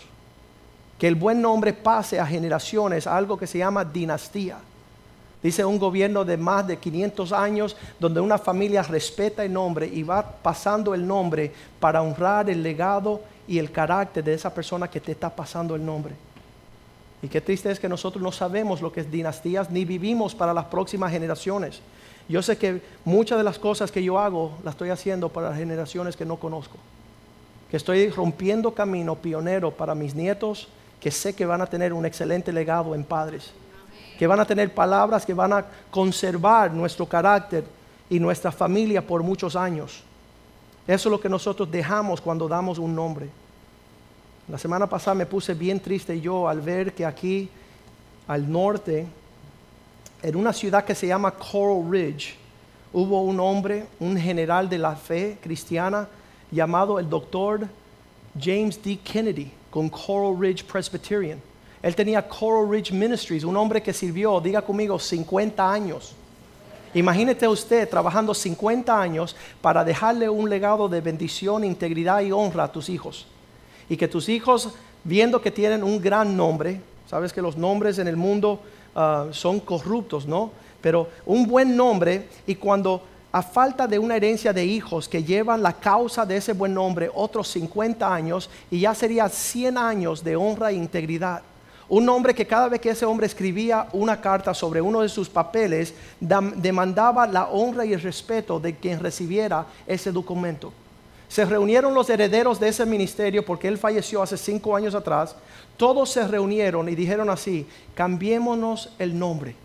que 0.98 1.08
el 1.08 1.16
buen 1.16 1.42
nombre 1.42 1.74
pase 1.74 2.20
a 2.20 2.26
generaciones, 2.26 3.08
algo 3.08 3.38
que 3.38 3.48
se 3.48 3.58
llama 3.58 3.84
dinastía. 3.84 4.58
Dice 5.44 5.64
un 5.64 5.78
gobierno 5.78 6.26
de 6.26 6.38
más 6.38 6.66
de 6.66 6.78
500 6.78 7.32
años 7.32 7.78
donde 8.00 8.20
una 8.20 8.38
familia 8.38 8.82
respeta 8.82 9.44
el 9.44 9.54
nombre 9.54 9.86
y 9.86 10.02
va 10.02 10.24
pasando 10.24 10.96
el 10.96 11.06
nombre 11.06 11.52
para 11.80 12.02
honrar 12.02 12.50
el 12.50 12.64
legado 12.64 13.22
y 13.48 13.60
el 13.60 13.72
carácter 13.72 14.24
de 14.24 14.34
esa 14.34 14.52
persona 14.54 14.90
que 14.90 15.00
te 15.00 15.12
está 15.12 15.30
pasando 15.30 15.76
el 15.76 15.86
nombre. 15.86 16.16
Y 17.22 17.28
qué 17.28 17.42
triste 17.42 17.70
es 17.70 17.80
que 17.80 17.90
nosotros 17.90 18.24
no 18.24 18.32
sabemos 18.32 18.82
lo 18.82 18.92
que 18.92 19.02
es 19.02 19.12
dinastías 19.12 19.70
ni 19.70 19.86
vivimos 19.86 20.34
para 20.34 20.54
las 20.54 20.66
próximas 20.66 21.12
generaciones. 21.12 21.80
Yo 22.28 22.42
sé 22.42 22.58
que 22.58 22.82
muchas 23.04 23.38
de 23.38 23.44
las 23.44 23.60
cosas 23.60 23.92
que 23.92 24.04
yo 24.04 24.18
hago 24.18 24.58
las 24.64 24.74
estoy 24.74 24.90
haciendo 24.90 25.30
para 25.30 25.50
las 25.50 25.58
generaciones 25.58 26.16
que 26.16 26.26
no 26.26 26.38
conozco. 26.38 26.78
Que 27.70 27.78
estoy 27.78 28.10
rompiendo 28.10 28.74
camino 28.74 29.16
pionero 29.16 29.72
para 29.72 29.94
mis 29.94 30.16
nietos, 30.16 30.68
que 31.00 31.12
sé 31.12 31.36
que 31.36 31.46
van 31.46 31.62
a 31.62 31.68
tener 31.68 31.94
un 31.94 32.06
excelente 32.06 32.52
legado 32.52 32.96
en 32.96 33.04
padres, 33.04 33.52
que 34.18 34.28
van 34.28 34.40
a 34.40 34.46
tener 34.46 34.74
palabras 34.74 35.26
que 35.26 35.34
van 35.34 35.54
a 35.54 35.66
conservar 35.92 36.72
nuestro 36.72 37.06
carácter 37.06 37.64
y 38.10 38.20
nuestra 38.20 38.52
familia 38.52 39.06
por 39.06 39.24
muchos 39.24 39.56
años. 39.56 40.04
Eso 40.88 41.10
es 41.10 41.12
lo 41.12 41.20
que 41.20 41.30
nosotros 41.30 41.70
dejamos 41.70 42.22
cuando 42.22 42.48
damos 42.48 42.78
un 42.78 42.96
nombre. 42.96 43.30
La 44.48 44.58
semana 44.58 44.88
pasada 44.88 45.16
me 45.16 45.26
puse 45.26 45.54
bien 45.54 45.80
triste 45.80 46.22
yo 46.22 46.48
al 46.48 46.62
ver 46.62 46.94
que 46.94 47.06
aquí 47.06 47.50
al 48.28 48.50
norte, 48.52 49.08
en 50.22 50.36
una 50.36 50.54
ciudad 50.54 50.86
que 50.86 50.96
se 50.96 51.08
llama 51.08 51.32
Coral 51.32 51.90
Ridge, 51.90 52.36
hubo 52.94 53.22
un 53.22 53.40
hombre, 53.40 53.88
un 54.00 54.18
general 54.18 54.70
de 54.70 54.78
la 54.78 54.96
fe 54.96 55.38
cristiana, 55.42 56.08
llamado 56.52 57.00
el 57.00 57.10
doctor 57.10 57.68
James 58.40 58.82
D. 58.82 59.00
Kennedy 59.04 59.52
con 59.76 59.90
Coral 59.90 60.40
Ridge 60.40 60.64
Presbyterian. 60.64 61.38
Él 61.84 61.94
tenía 61.94 62.26
Coral 62.26 62.72
Ridge 62.72 62.94
Ministries, 62.94 63.44
un 63.44 63.58
hombre 63.58 63.84
que 63.84 63.92
sirvió, 63.92 64.40
diga 64.40 64.62
conmigo, 64.62 64.98
50 64.98 65.70
años. 65.70 66.16
Imagínate 66.94 67.46
usted 67.46 67.90
trabajando 67.90 68.34
50 68.34 68.98
años 68.98 69.36
para 69.62 69.84
dejarle 69.84 70.30
un 70.30 70.50
legado 70.50 70.88
de 70.88 71.02
bendición, 71.02 71.66
integridad 71.66 72.22
y 72.22 72.32
honra 72.32 72.64
a 72.64 72.72
tus 72.72 72.88
hijos. 72.88 73.28
Y 73.90 73.98
que 73.98 74.08
tus 74.08 74.30
hijos, 74.30 74.74
viendo 75.04 75.42
que 75.42 75.52
tienen 75.52 75.84
un 75.84 76.02
gran 76.02 76.38
nombre, 76.38 76.80
sabes 77.06 77.34
que 77.34 77.42
los 77.42 77.58
nombres 77.58 78.00
en 78.00 78.08
el 78.08 78.16
mundo 78.16 78.62
ah, 78.96 79.28
son 79.32 79.60
corruptos, 79.60 80.26
¿no? 80.26 80.52
Pero 80.80 81.10
un 81.26 81.46
buen 81.48 81.76
nombre 81.76 82.30
y 82.48 82.56
cuando 82.56 83.02
a 83.36 83.42
falta 83.42 83.86
de 83.86 84.00
una 84.00 84.16
herencia 84.16 84.54
de 84.54 84.64
hijos 84.64 85.10
que 85.10 85.22
llevan 85.22 85.62
la 85.62 85.74
causa 85.74 86.26
de 86.26 86.38
ese 86.38 86.54
buen 86.54 86.74
nombre 86.74 87.12
otros 87.14 87.50
50 87.50 88.16
años 88.16 88.50
y 88.72 88.80
ya 88.80 88.96
sería 88.96 89.28
100 89.28 89.78
años 89.78 90.24
de 90.24 90.38
honra 90.38 90.72
e 90.72 90.76
integridad. 90.76 91.42
Un 91.90 92.08
hombre 92.08 92.34
que 92.34 92.48
cada 92.48 92.70
vez 92.70 92.80
que 92.80 92.92
ese 92.92 93.06
hombre 93.06 93.28
escribía 93.28 93.90
una 93.92 94.22
carta 94.22 94.54
sobre 94.54 94.80
uno 94.80 95.02
de 95.02 95.10
sus 95.10 95.28
papeles, 95.28 95.94
demandaba 96.22 97.28
la 97.28 97.48
honra 97.48 97.86
y 97.86 97.92
el 97.92 98.00
respeto 98.00 98.58
de 98.58 98.74
quien 98.74 99.02
recibiera 99.02 99.66
ese 99.86 100.14
documento. 100.14 100.72
Se 101.28 101.44
reunieron 101.44 101.94
los 101.94 102.10
herederos 102.10 102.58
de 102.58 102.70
ese 102.70 102.86
ministerio 102.86 103.44
porque 103.44 103.68
él 103.68 103.78
falleció 103.78 104.22
hace 104.22 104.38
cinco 104.38 104.78
años 104.78 104.96
atrás. 104.96 105.36
Todos 105.76 106.10
se 106.10 106.26
reunieron 106.26 106.88
y 106.88 106.96
dijeron 106.96 107.30
así, 107.30 107.68
cambiémonos 107.96 108.94
el 108.98 109.20
nombre. 109.20 109.58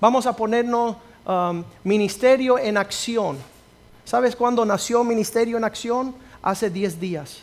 Vamos 0.00 0.26
a 0.26 0.34
ponernos 0.34 0.96
Um, 1.26 1.64
ministerio 1.82 2.56
en 2.56 2.76
Acción. 2.76 3.36
¿Sabes 4.04 4.36
cuándo 4.36 4.64
nació 4.64 5.02
Ministerio 5.02 5.56
en 5.56 5.64
Acción? 5.64 6.14
Hace 6.40 6.70
10 6.70 7.00
días. 7.00 7.38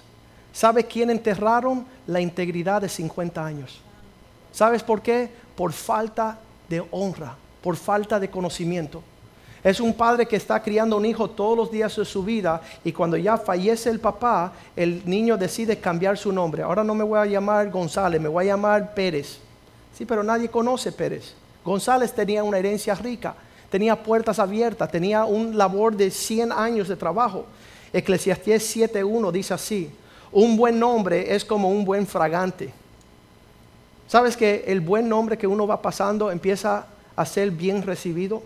¿Sabes 0.54 0.86
quién 0.86 1.10
enterraron? 1.10 1.86
La 2.08 2.22
integridad 2.22 2.82
de 2.82 2.88
50 2.88 3.46
años. 3.46 3.82
¿Sabes 4.54 4.82
por 4.82 5.02
qué? 5.02 5.30
Por 5.58 5.74
falta 5.74 6.40
de 6.70 6.82
honra, 6.92 7.36
por 7.62 7.76
falta 7.76 8.22
de 8.22 8.30
conocimiento. 8.30 9.04
Es 9.62 9.82
un 9.82 9.94
padre 9.94 10.28
que 10.28 10.38
está 10.38 10.64
criando 10.64 10.96
un 10.96 11.06
hijo 11.06 11.30
todos 11.30 11.58
los 11.58 11.70
días 11.70 11.94
de 11.98 12.06
su 12.06 12.24
vida 12.24 12.62
y 12.86 12.94
cuando 12.94 13.18
ya 13.18 13.38
fallece 13.38 13.90
el 13.90 14.00
papá, 14.00 14.54
el 14.78 15.02
niño 15.06 15.36
decide 15.36 15.78
cambiar 15.80 16.18
su 16.18 16.32
nombre. 16.32 16.64
Ahora 16.64 16.86
no 16.86 16.96
me 16.96 17.04
voy 17.04 17.20
a 17.20 17.26
llamar 17.26 17.70
González, 17.70 18.22
me 18.22 18.30
voy 18.30 18.46
a 18.46 18.54
llamar 18.54 18.94
Pérez. 18.94 19.40
Sí, 19.94 20.06
pero 20.06 20.24
nadie 20.24 20.50
conoce 20.50 20.94
Pérez. 20.94 21.34
González 21.66 22.14
tenía 22.14 22.46
una 22.46 22.60
herencia 22.60 22.96
rica 22.96 23.36
tenía 23.74 23.96
puertas 23.96 24.38
abiertas, 24.38 24.92
tenía 24.92 25.26
un 25.26 25.58
labor 25.58 25.98
de 25.98 26.12
100 26.12 26.52
años 26.52 26.88
de 26.88 26.96
trabajo. 26.96 27.48
Eclesiastés 27.92 28.78
7.1 28.78 29.32
dice 29.32 29.56
así, 29.56 29.90
un 30.32 30.56
buen 30.56 30.78
nombre 30.78 31.34
es 31.34 31.44
como 31.44 31.70
un 31.70 31.84
buen 31.84 32.06
fragante. 32.06 32.72
¿Sabes 34.08 34.38
que 34.38 34.66
el 34.68 34.80
buen 34.80 35.10
nombre 35.10 35.40
que 35.40 35.48
uno 35.48 35.66
va 35.66 35.82
pasando 35.82 36.30
empieza 36.30 36.86
a 37.16 37.26
ser 37.26 37.50
bien 37.50 37.82
recibido? 37.82 38.44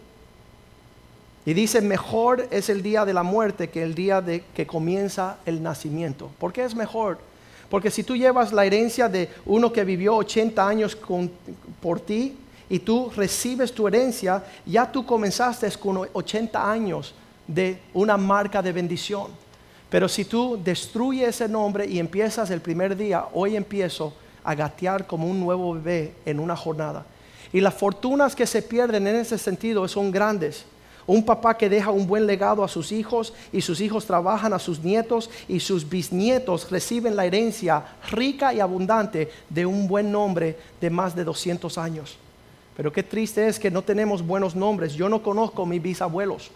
Y 1.45 1.53
dice, 1.53 1.82
mejor 1.82 2.47
es 2.49 2.69
el 2.69 2.82
día 2.82 3.03
de 3.03 3.13
la 3.13 3.23
muerte 3.23 3.69
que 3.69 3.84
el 3.84 3.95
día 3.95 4.21
de 4.21 4.45
que 4.55 4.65
comienza 4.65 5.39
el 5.45 5.61
nacimiento. 5.61 6.32
¿Por 6.39 6.53
qué 6.53 6.63
es 6.63 6.73
mejor? 6.73 7.17
Porque 7.69 7.91
si 7.91 8.01
tú 8.01 8.15
llevas 8.15 8.53
la 8.53 8.65
herencia 8.65 9.09
de 9.09 9.30
uno 9.45 9.73
que 9.73 9.84
vivió 9.84 10.15
80 10.15 10.65
años 10.65 10.97
por 11.82 11.99
ti, 11.99 12.38
y 12.70 12.80
tú 12.80 13.11
recibes 13.15 13.74
tu 13.74 13.88
herencia, 13.88 14.43
ya 14.65 14.91
tú 14.91 15.05
comenzaste 15.05 15.70
con 15.78 16.07
80 16.11 16.72
años 16.72 17.13
de 17.47 17.80
una 17.93 18.18
marca 18.18 18.61
de 18.61 18.74
bendición. 18.74 19.32
Pero 19.89 20.09
si 20.09 20.26
tú 20.26 20.59
destruyes 20.61 21.30
ese 21.30 21.47
nombre 21.47 21.86
y 21.86 21.99
empiezas 21.99 22.49
el 22.51 22.59
primer 22.59 22.95
día, 22.95 23.26
hoy 23.34 23.55
empiezo 23.55 24.13
a 24.43 24.53
gatear 24.53 25.07
como 25.07 25.28
un 25.28 25.39
nuevo 25.39 25.74
bebé 25.74 26.13
en 26.26 26.39
una 26.39 26.55
jornada. 26.55 27.05
Y 27.53 27.61
las 27.61 27.74
fortunas 27.74 28.36
que 28.36 28.45
se 28.45 28.61
pierden 28.61 29.07
en 29.07 29.15
ese 29.15 29.38
sentido 29.38 29.88
son 29.88 30.11
grandes. 30.11 30.65
Un 31.05 31.24
papá 31.24 31.57
que 31.57 31.70
deja 31.70 31.91
un 31.91 32.05
buen 32.05 32.28
legado 32.28 32.65
a 32.65 32.68
sus 32.68 32.91
hijos 32.91 33.34
y 33.53 33.61
sus 33.61 33.80
hijos 33.80 34.05
trabajan 34.05 34.51
a 34.51 34.59
sus 34.59 34.84
nietos 34.84 35.30
y 35.47 35.61
sus 35.61 35.88
bisnietos 35.88 36.70
reciben 36.70 37.15
la 37.15 37.26
herencia 37.26 37.86
rica 38.11 38.53
y 38.53 38.59
abundante 38.59 39.32
de 39.49 39.65
un 39.65 39.88
buen 39.88 40.11
nombre 40.11 40.57
de 40.82 40.89
más 40.89 41.15
de 41.15 41.24
200 41.24 41.78
años. 41.78 42.18
Pero 42.78 42.93
qué 42.93 43.01
triste 43.01 43.47
es 43.47 43.59
que 43.59 43.71
no 43.71 43.82
tenemos 43.82 44.25
buenos 44.25 44.55
nombres. 44.55 44.93
Yo 44.93 45.09
no 45.09 45.23
conozco 45.23 45.63
a 45.63 45.65
mis 45.65 45.82
bisabuelos. 45.82 46.51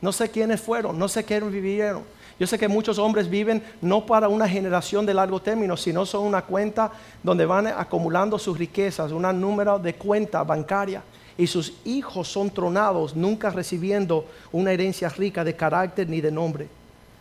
No 0.00 0.12
sé 0.12 0.28
quiénes 0.30 0.60
fueron, 0.60 0.98
no 0.98 1.08
sé 1.08 1.24
quiénes 1.24 1.52
vivieron. 1.52 2.02
Yo 2.40 2.46
sé 2.46 2.58
que 2.58 2.66
muchos 2.68 2.98
hombres 2.98 3.30
viven 3.30 3.62
no 3.80 4.04
para 4.04 4.28
una 4.28 4.48
generación 4.48 5.06
de 5.06 5.14
largo 5.14 5.40
término, 5.40 5.76
sino 5.76 6.04
son 6.04 6.26
una 6.26 6.42
cuenta 6.42 6.90
donde 7.22 7.46
van 7.46 7.68
acumulando 7.68 8.38
sus 8.38 8.58
riquezas, 8.58 9.12
un 9.12 9.22
número 9.40 9.78
de 9.78 9.94
cuenta 9.94 10.42
bancaria 10.42 11.02
y 11.36 11.46
sus 11.46 11.72
hijos 11.84 12.26
son 12.26 12.50
tronados, 12.50 13.14
nunca 13.14 13.50
recibiendo 13.50 14.24
una 14.50 14.72
herencia 14.72 15.08
rica 15.08 15.44
de 15.44 15.54
carácter 15.54 16.08
ni 16.08 16.20
de 16.20 16.32
nombre. 16.32 16.68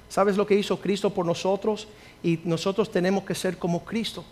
¿Sabes 0.09 0.37
lo 0.37 0.47
que 0.47 0.55
hizo 0.55 0.79
Cristo 0.79 1.11
por 1.11 1.25
nosotros? 1.25 1.87
Y 2.23 2.39
nosotros 2.43 2.91
tenemos 2.91 3.23
que 3.23 3.35
ser 3.35 3.57
como 3.57 3.85
Cristo. 3.85 4.23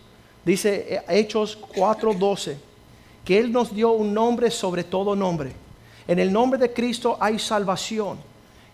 Dice 0.44 0.86
eh, 0.88 1.02
Hechos 1.08 1.58
4:12, 1.74 2.56
que 3.26 3.40
Él 3.40 3.50
nos 3.50 3.74
dio 3.74 3.90
un 3.90 4.14
nombre 4.14 4.52
sobre 4.52 4.84
todo 4.84 5.16
nombre. 5.16 5.52
En 6.06 6.20
el 6.20 6.32
nombre 6.32 6.60
de 6.60 6.72
Cristo 6.72 7.18
hay 7.20 7.40
salvación. 7.40 8.18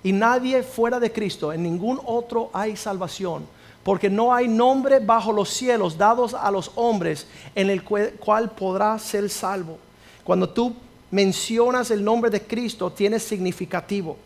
Y 0.04 0.12
nadie 0.12 0.62
fuera 0.62 1.00
de 1.00 1.10
Cristo, 1.10 1.54
en 1.54 1.62
ningún 1.62 1.98
otro 2.04 2.50
hay 2.52 2.76
salvación. 2.76 3.46
Porque 3.82 4.10
no 4.10 4.34
hay 4.34 4.48
nombre 4.48 5.00
bajo 5.00 5.32
los 5.32 5.48
cielos 5.48 5.96
dados 5.96 6.34
a 6.34 6.50
los 6.50 6.70
hombres 6.74 7.26
en 7.54 7.70
el 7.70 7.82
cual 7.82 8.50
podrá 8.50 8.98
ser 8.98 9.30
salvo. 9.30 9.78
Cuando 10.22 10.50
tú 10.50 10.74
mencionas 11.10 11.90
el 11.90 12.04
nombre 12.04 12.30
de 12.30 12.42
Cristo 12.42 12.92
tiene 12.92 13.18
significativo. 13.18 14.18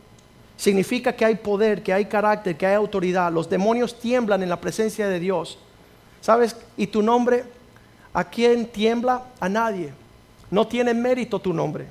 Significa 0.56 1.14
que 1.14 1.24
hay 1.24 1.36
poder, 1.36 1.84
que 1.84 1.92
hay 1.92 2.06
carácter, 2.06 2.56
que 2.56 2.66
hay 2.66 2.74
autoridad. 2.74 3.30
Los 3.30 3.48
demonios 3.48 4.00
tiemblan 4.00 4.42
en 4.42 4.48
la 4.48 4.60
presencia 4.60 5.06
de 5.06 5.20
Dios. 5.20 5.56
¿Sabes? 6.20 6.56
Y 6.76 6.88
tu 6.88 7.00
nombre, 7.00 7.44
¿a 8.12 8.24
quién 8.24 8.66
tiembla? 8.66 9.22
A 9.38 9.48
nadie. 9.48 9.92
No 10.50 10.66
tiene 10.66 10.94
mérito 10.94 11.38
tu 11.38 11.52
nombre. 11.52 11.86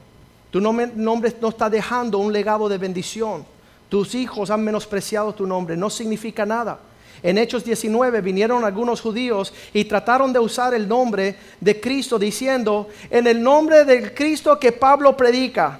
Tu 0.51 0.61
nombre, 0.61 0.91
no 0.95 1.49
está 1.49 1.69
dejando 1.69 2.17
un 2.17 2.31
legado 2.31 2.69
de 2.69 2.77
bendición. 2.77 3.45
Tus 3.89 4.15
hijos 4.15 4.49
han 4.49 4.63
menospreciado 4.63 5.33
tu 5.33 5.45
nombre. 5.45 5.75
No 5.75 5.89
significa 5.89 6.45
nada. 6.45 6.79
En 7.21 7.37
Hechos 7.37 7.63
19 7.63 8.21
vinieron 8.21 8.63
algunos 8.63 9.01
judíos 9.01 9.53
y 9.73 9.85
trataron 9.85 10.31
de 10.31 10.39
usar 10.39 10.73
el 10.73 10.87
nombre 10.87 11.35
de 11.59 11.79
Cristo 11.79 12.19
diciendo, 12.19 12.87
en 13.09 13.27
el 13.27 13.41
nombre 13.41 13.83
del 13.83 14.13
Cristo 14.13 14.59
que 14.59 14.71
Pablo 14.71 15.17
predica. 15.17 15.79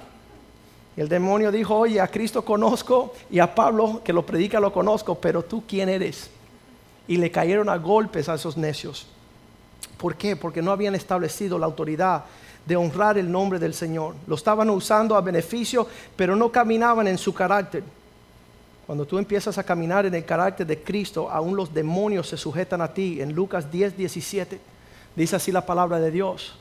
Y 0.96 1.00
el 1.00 1.08
demonio 1.08 1.52
dijo, 1.52 1.76
oye, 1.76 2.00
a 2.00 2.08
Cristo 2.08 2.44
conozco 2.44 3.14
y 3.30 3.38
a 3.38 3.54
Pablo 3.54 4.00
que 4.02 4.12
lo 4.12 4.24
predica 4.24 4.58
lo 4.58 4.72
conozco, 4.72 5.14
pero 5.14 5.42
tú 5.42 5.62
quién 5.68 5.88
eres. 5.88 6.30
Y 7.06 7.16
le 7.18 7.30
cayeron 7.30 7.68
a 7.68 7.76
golpes 7.76 8.28
a 8.28 8.34
esos 8.34 8.56
necios. 8.56 9.06
¿Por 9.98 10.16
qué? 10.16 10.36
Porque 10.36 10.62
no 10.62 10.72
habían 10.72 10.94
establecido 10.94 11.58
la 11.58 11.66
autoridad 11.66 12.24
de 12.66 12.76
honrar 12.76 13.16
el 13.16 13.30
nombre 13.30 13.58
del 13.58 13.72
Señor. 13.72 14.14
Lo 14.26 14.34
estaban 14.34 14.68
usando 14.68 15.16
a 15.16 15.20
beneficio, 15.20 15.86
pero 16.16 16.36
no 16.36 16.50
caminaban 16.50 17.06
en 17.06 17.16
su 17.16 17.32
carácter. 17.32 17.84
Cuando 18.86 19.06
tú 19.06 19.18
empiezas 19.18 19.56
a 19.56 19.64
caminar 19.64 20.04
en 20.04 20.14
el 20.14 20.24
carácter 20.24 20.66
de 20.66 20.82
Cristo, 20.82 21.30
aún 21.30 21.56
los 21.56 21.72
demonios 21.72 22.28
se 22.28 22.36
sujetan 22.36 22.80
a 22.80 22.92
ti. 22.92 23.20
En 23.20 23.32
Lucas 23.32 23.70
10, 23.70 23.96
17 23.96 24.60
dice 25.14 25.36
así 25.36 25.50
la 25.50 25.64
palabra 25.64 25.98
de 25.98 26.10
Dios, 26.10 26.54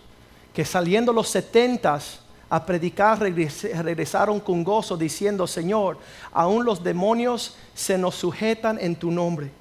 que 0.53 0.64
saliendo 0.64 1.12
los 1.12 1.28
setentas 1.28 2.22
a 2.49 2.66
predicar 2.66 3.20
regresaron 3.20 4.39
con 4.39 4.64
gozo 4.64 4.95
diciendo, 4.95 5.47
Señor, 5.47 5.97
aún 6.32 6.64
los 6.64 6.84
demonios 6.84 7.58
se 7.74 7.97
nos 7.97 8.16
sujetan 8.16 8.78
en 8.80 8.95
tu 8.95 9.12
nombre. 9.12 9.51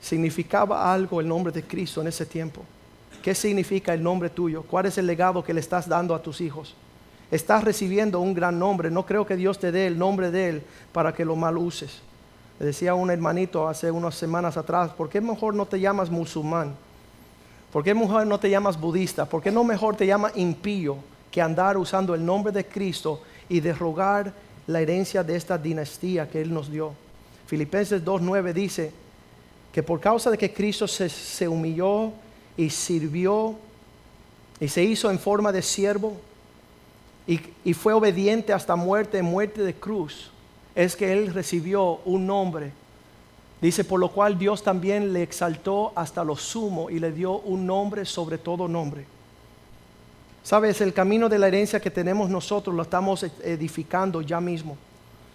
Significaba 0.00 0.92
algo 0.92 1.20
el 1.20 1.28
nombre 1.28 1.52
de 1.52 1.62
Cristo 1.62 2.00
en 2.00 2.08
ese 2.08 2.26
tiempo. 2.26 2.62
¿Qué 3.24 3.34
significa 3.34 3.94
el 3.94 4.02
nombre 4.02 4.28
tuyo? 4.28 4.64
¿Cuál 4.64 4.84
es 4.84 4.98
el 4.98 5.06
legado 5.06 5.42
que 5.42 5.54
le 5.54 5.60
estás 5.60 5.88
dando 5.88 6.14
a 6.14 6.20
tus 6.20 6.42
hijos? 6.42 6.76
estás 7.30 7.64
recibiendo 7.64 8.20
un 8.20 8.34
gran 8.34 8.58
nombre. 8.58 8.90
No 8.90 9.06
creo 9.06 9.24
que 9.24 9.34
Dios 9.34 9.58
te 9.58 9.72
dé 9.72 9.86
el 9.86 9.96
nombre 9.96 10.30
de 10.30 10.50
Él 10.50 10.62
para 10.92 11.14
que 11.14 11.24
lo 11.24 11.34
mal 11.34 11.56
uses. 11.56 12.02
Le 12.60 12.66
decía 12.66 12.90
a 12.90 12.94
un 12.94 13.10
hermanito 13.10 13.66
hace 13.66 13.90
unas 13.90 14.14
semanas 14.14 14.58
atrás, 14.58 14.90
¿por 14.92 15.08
qué 15.08 15.22
mejor 15.22 15.54
no 15.54 15.64
te 15.64 15.80
llamas 15.80 16.10
musulmán? 16.10 16.74
¿Por 17.72 17.82
qué 17.82 17.94
mejor 17.94 18.26
no 18.26 18.38
te 18.38 18.50
llamas 18.50 18.78
budista? 18.78 19.24
¿Por 19.24 19.42
qué 19.42 19.50
no 19.50 19.64
mejor 19.64 19.96
te 19.96 20.06
llamas 20.06 20.36
impío 20.36 20.98
que 21.30 21.40
andar 21.40 21.78
usando 21.78 22.14
el 22.14 22.22
nombre 22.26 22.52
de 22.52 22.66
Cristo 22.66 23.22
y 23.48 23.60
derrogar 23.60 24.34
la 24.66 24.82
herencia 24.82 25.24
de 25.24 25.34
esta 25.34 25.56
dinastía 25.56 26.28
que 26.28 26.42
Él 26.42 26.52
nos 26.52 26.70
dio? 26.70 26.92
Filipenses 27.46 28.04
2.9 28.04 28.52
dice 28.52 28.92
que 29.72 29.82
por 29.82 29.98
causa 29.98 30.30
de 30.30 30.36
que 30.36 30.52
Cristo 30.52 30.86
se, 30.86 31.08
se 31.08 31.48
humilló 31.48 32.12
y 32.56 32.70
sirvió 32.70 33.56
y 34.60 34.68
se 34.68 34.82
hizo 34.82 35.10
en 35.10 35.18
forma 35.18 35.52
de 35.52 35.62
siervo, 35.62 36.16
y, 37.26 37.72
fue 37.72 37.94
obediente 37.94 38.52
hasta 38.52 38.76
muerte, 38.76 39.22
muerte 39.22 39.62
de 39.62 39.74
cruz, 39.74 40.30
es 40.74 40.94
que 40.94 41.12
él 41.12 41.32
recibió 41.32 42.00
un 42.04 42.26
nombre. 42.26 42.72
Dice, 43.62 43.84
por 43.84 43.98
lo 43.98 44.10
cual 44.10 44.38
Dios 44.38 44.62
también 44.62 45.12
le 45.12 45.22
exaltó 45.22 45.92
hasta 45.94 46.22
lo 46.22 46.36
sumo 46.36 46.90
y 46.90 46.98
le 46.98 47.12
dio 47.12 47.38
un 47.38 47.64
nombre 47.64 48.04
sobre 48.04 48.36
todo 48.36 48.68
nombre. 48.68 49.06
Sabes, 50.42 50.82
el 50.82 50.92
camino 50.92 51.30
de 51.30 51.38
la 51.38 51.48
herencia 51.48 51.80
que 51.80 51.90
tenemos 51.90 52.28
nosotros 52.28 52.76
lo 52.76 52.82
estamos 52.82 53.22
edificando 53.22 54.20
ya 54.20 54.38
mismo. 54.38 54.76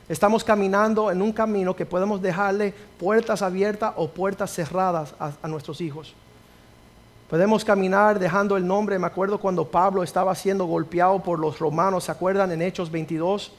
Estamos 0.08 0.44
caminando 0.44 1.10
en 1.10 1.24
un 1.24 1.32
camino 1.32 1.76
que 1.76 1.88
podemos 1.88 2.22
dejarle 2.22 2.74
puertas 3.00 3.42
abiertas 3.42 3.94
o 3.96 4.08
puertas 4.08 4.54
cerradas 4.54 5.16
a 5.20 5.48
nuestros 5.48 5.82
hijos. 5.82 6.14
Podemos 7.30 7.64
caminar 7.64 8.18
dejando 8.18 8.58
el 8.58 8.66
nombre. 8.66 8.98
Me 8.98 9.06
acuerdo 9.06 9.38
cuando 9.38 9.64
Pablo 9.64 10.02
estaba 10.02 10.34
siendo 10.34 10.66
golpeado 10.66 11.22
por 11.22 11.38
los 11.38 11.60
romanos. 11.60 12.06
¿Se 12.06 12.12
acuerdan 12.12 12.52
en 12.52 12.64
Hechos 12.64 12.90
22? 12.90 13.52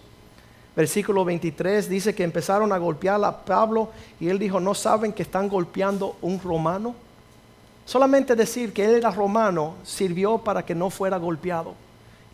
Versículo 0.74 1.24
23 1.24 1.88
dice 1.88 2.12
que 2.12 2.24
empezaron 2.24 2.72
a 2.72 2.78
golpear 2.78 3.22
a 3.24 3.44
Pablo 3.44 3.90
y 4.18 4.28
él 4.28 4.40
dijo, 4.40 4.58
¿no 4.58 4.74
saben 4.74 5.12
que 5.12 5.22
están 5.22 5.48
golpeando 5.48 6.16
un 6.20 6.40
romano? 6.40 6.96
Solamente 7.84 8.34
decir 8.34 8.72
que 8.72 8.84
él 8.84 8.96
era 8.96 9.12
romano 9.12 9.74
sirvió 9.84 10.38
para 10.38 10.64
que 10.64 10.74
no 10.74 10.90
fuera 10.90 11.16
golpeado. 11.16 11.74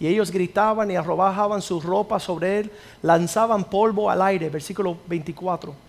Y 0.00 0.06
ellos 0.06 0.30
gritaban 0.30 0.90
y 0.90 0.96
arrojaban 0.96 1.60
sus 1.60 1.84
ropas 1.84 2.22
sobre 2.22 2.60
él, 2.60 2.72
lanzaban 3.02 3.64
polvo 3.64 4.08
al 4.08 4.22
aire. 4.22 4.48
Versículo 4.48 4.96
24. 5.06 5.85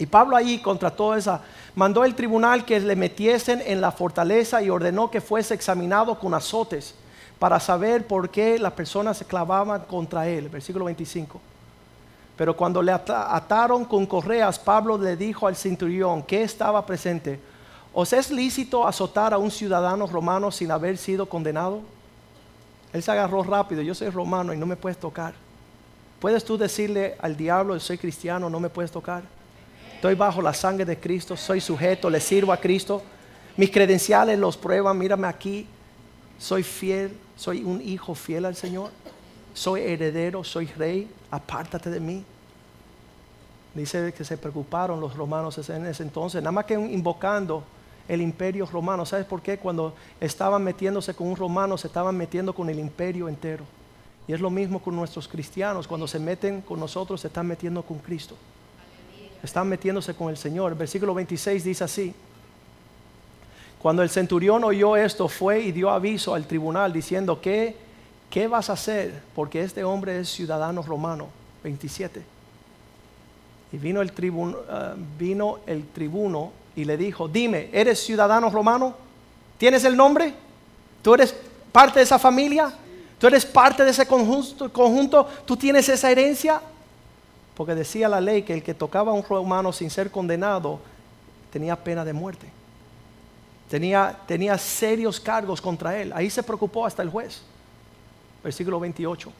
Y 0.00 0.06
Pablo 0.06 0.34
ahí 0.34 0.60
contra 0.60 0.90
toda 0.90 1.18
esa, 1.18 1.42
mandó 1.74 2.06
el 2.06 2.14
tribunal 2.14 2.64
que 2.64 2.80
le 2.80 2.96
metiesen 2.96 3.62
en 3.66 3.82
la 3.82 3.92
fortaleza 3.92 4.62
y 4.62 4.70
ordenó 4.70 5.10
que 5.10 5.20
fuese 5.20 5.52
examinado 5.52 6.18
con 6.18 6.32
azotes 6.32 6.94
para 7.38 7.60
saber 7.60 8.06
por 8.06 8.30
qué 8.30 8.58
las 8.58 8.72
personas 8.72 9.18
se 9.18 9.26
clavaban 9.26 9.82
contra 9.82 10.26
él. 10.26 10.48
Versículo 10.48 10.86
25. 10.86 11.38
Pero 12.34 12.56
cuando 12.56 12.80
le 12.80 12.92
ataron 12.92 13.84
con 13.84 14.06
correas, 14.06 14.58
Pablo 14.58 14.96
le 14.96 15.18
dijo 15.18 15.46
al 15.46 15.54
centurión 15.54 16.22
que 16.22 16.44
estaba 16.44 16.86
presente, 16.86 17.38
¿os 17.92 18.10
es 18.14 18.30
lícito 18.30 18.88
azotar 18.88 19.34
a 19.34 19.38
un 19.38 19.50
ciudadano 19.50 20.06
romano 20.06 20.50
sin 20.50 20.70
haber 20.70 20.96
sido 20.96 21.26
condenado? 21.26 21.82
Él 22.94 23.02
se 23.02 23.10
agarró 23.10 23.42
rápido, 23.42 23.82
yo 23.82 23.94
soy 23.94 24.08
romano 24.08 24.54
y 24.54 24.56
no 24.56 24.64
me 24.64 24.76
puedes 24.76 24.96
tocar. 24.96 25.34
¿Puedes 26.20 26.42
tú 26.42 26.56
decirle 26.56 27.16
al 27.20 27.36
diablo, 27.36 27.78
soy 27.80 27.98
cristiano, 27.98 28.48
no 28.48 28.60
me 28.60 28.70
puedes 28.70 28.90
tocar? 28.90 29.39
Estoy 30.00 30.14
bajo 30.14 30.40
la 30.40 30.54
sangre 30.54 30.86
de 30.86 30.98
Cristo, 30.98 31.36
soy 31.36 31.60
sujeto, 31.60 32.08
le 32.08 32.20
sirvo 32.20 32.54
a 32.54 32.56
Cristo. 32.56 33.02
Mis 33.58 33.70
credenciales 33.70 34.38
los 34.38 34.56
prueban, 34.56 34.96
mírame 34.96 35.28
aquí. 35.28 35.66
Soy 36.38 36.62
fiel, 36.62 37.14
soy 37.36 37.62
un 37.62 37.82
hijo 37.82 38.14
fiel 38.14 38.46
al 38.46 38.56
Señor. 38.56 38.92
Soy 39.52 39.82
heredero, 39.82 40.42
soy 40.42 40.64
rey, 40.68 41.06
apártate 41.30 41.90
de 41.90 42.00
mí. 42.00 42.24
Dice 43.74 44.14
que 44.14 44.24
se 44.24 44.38
preocuparon 44.38 44.98
los 45.02 45.14
romanos 45.14 45.68
en 45.68 45.84
ese 45.84 46.02
entonces, 46.02 46.40
nada 46.40 46.52
más 46.52 46.64
que 46.64 46.72
invocando 46.72 47.62
el 48.08 48.22
imperio 48.22 48.64
romano. 48.64 49.04
¿Sabes 49.04 49.26
por 49.26 49.42
qué? 49.42 49.58
Cuando 49.58 49.94
estaban 50.18 50.64
metiéndose 50.64 51.12
con 51.12 51.26
un 51.26 51.36
romano, 51.36 51.76
se 51.76 51.88
estaban 51.88 52.16
metiendo 52.16 52.54
con 52.54 52.70
el 52.70 52.78
imperio 52.78 53.28
entero. 53.28 53.64
Y 54.26 54.32
es 54.32 54.40
lo 54.40 54.48
mismo 54.48 54.80
con 54.80 54.96
nuestros 54.96 55.28
cristianos. 55.28 55.86
Cuando 55.86 56.08
se 56.08 56.18
meten 56.18 56.62
con 56.62 56.80
nosotros, 56.80 57.20
se 57.20 57.26
están 57.26 57.46
metiendo 57.46 57.82
con 57.82 57.98
Cristo 57.98 58.34
están 59.42 59.68
metiéndose 59.68 60.14
con 60.14 60.30
el 60.30 60.36
Señor. 60.36 60.76
Versículo 60.76 61.14
26 61.14 61.64
dice 61.64 61.84
así, 61.84 62.14
Cuando 63.80 64.02
el 64.02 64.10
centurión 64.10 64.64
oyó 64.64 64.96
esto, 64.96 65.28
fue 65.28 65.60
y 65.60 65.72
dio 65.72 65.90
aviso 65.90 66.34
al 66.34 66.46
tribunal 66.46 66.92
diciendo, 66.92 67.40
¿qué, 67.40 67.76
qué 68.28 68.48
vas 68.48 68.70
a 68.70 68.74
hacer? 68.74 69.22
Porque 69.34 69.62
este 69.62 69.84
hombre 69.84 70.20
es 70.20 70.28
ciudadano 70.28 70.82
romano. 70.82 71.28
27. 71.62 72.22
Y 73.72 73.76
vino 73.76 74.00
el, 74.00 74.12
tribuno, 74.12 74.58
ah, 74.68 74.94
vino 75.18 75.60
el 75.66 75.86
tribuno 75.88 76.52
y 76.74 76.84
le 76.84 76.96
dijo, 76.96 77.28
dime, 77.28 77.68
¿eres 77.72 78.04
ciudadano 78.04 78.50
romano? 78.50 78.94
¿Tienes 79.58 79.84
el 79.84 79.96
nombre? 79.96 80.32
¿Tú 81.02 81.14
eres 81.14 81.34
parte 81.70 82.00
de 82.00 82.04
esa 82.04 82.18
familia? 82.18 82.72
¿Tú 83.18 83.26
eres 83.26 83.44
parte 83.44 83.84
de 83.84 83.90
ese 83.90 84.06
conjunto? 84.06 84.72
conjunto? 84.72 85.26
¿Tú 85.44 85.56
tienes 85.56 85.88
esa 85.88 86.10
herencia? 86.10 86.60
Porque 87.60 87.74
decía 87.74 88.08
la 88.08 88.22
ley 88.22 88.42
que 88.42 88.54
el 88.54 88.62
que 88.62 88.72
tocaba 88.72 89.10
a 89.10 89.14
un 89.14 89.22
romano 89.22 89.70
sin 89.70 89.90
ser 89.90 90.10
condenado 90.10 90.80
tenía 91.52 91.76
pena 91.76 92.06
de 92.06 92.14
muerte. 92.14 92.46
Tenía, 93.68 94.56
serios 94.56 95.20
cargos 95.20 95.60
contra 95.60 95.94
él. 96.00 96.10
Ahí 96.14 96.30
se 96.30 96.42
preocupó 96.42 96.86
hasta 96.86 97.02
el 97.02 97.10
juez. 97.10 97.42
Versículo 98.42 98.80
28. 98.80 99.30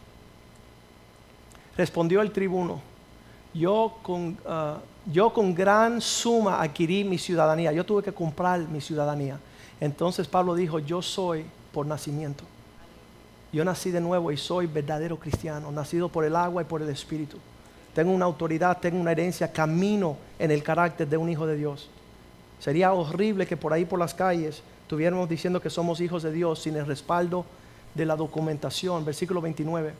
Respondió 1.78 2.20
el 2.20 2.30
tribuno, 2.30 2.82
yo 3.54 3.96
con, 4.02 4.36
ah, 4.46 4.80
yo 5.06 5.32
con 5.32 5.54
gran 5.54 6.02
suma 6.02 6.60
adquirí 6.60 7.04
mi 7.04 7.16
ciudadanía. 7.16 7.72
Yo 7.72 7.86
tuve 7.86 8.02
que 8.02 8.12
comprar 8.12 8.60
mi 8.68 8.82
ciudadanía. 8.82 9.40
Entonces 9.80 10.28
Pablo 10.28 10.54
dijo, 10.54 10.78
yo 10.78 11.00
soy 11.00 11.46
por 11.72 11.86
nacimiento. 11.86 12.44
Yo 13.50 13.64
nací 13.64 13.90
de 13.90 14.02
nuevo 14.02 14.30
y 14.30 14.36
soy 14.36 14.66
verdadero 14.66 15.18
cristiano, 15.18 15.72
nacido 15.72 16.10
por 16.10 16.26
el 16.26 16.36
agua 16.36 16.60
y 16.60 16.66
por 16.66 16.82
el 16.82 16.90
espíritu. 16.90 17.38
Tengo 17.94 18.12
una 18.12 18.24
autoridad, 18.24 18.78
tengo 18.78 19.00
una 19.00 19.12
herencia, 19.12 19.52
camino 19.52 20.16
en 20.38 20.50
el 20.50 20.62
carácter 20.62 21.08
de 21.08 21.16
un 21.16 21.28
hijo 21.28 21.46
de 21.46 21.56
Dios. 21.56 21.90
Sería 22.60 22.92
horrible 22.92 23.46
que 23.46 23.56
por 23.56 23.72
ahí 23.72 23.84
por 23.84 23.98
las 23.98 24.14
calles 24.14 24.62
estuviéramos 24.82 25.28
diciendo 25.28 25.60
que 25.60 25.70
somos 25.70 26.00
hijos 26.00 26.22
de 26.22 26.32
Dios 26.32 26.60
sin 26.62 26.76
el 26.76 26.86
respaldo 26.86 27.44
de 27.94 28.06
la 28.06 28.16
documentación. 28.16 29.04
Versículo 29.04 29.40
29. 29.40 29.94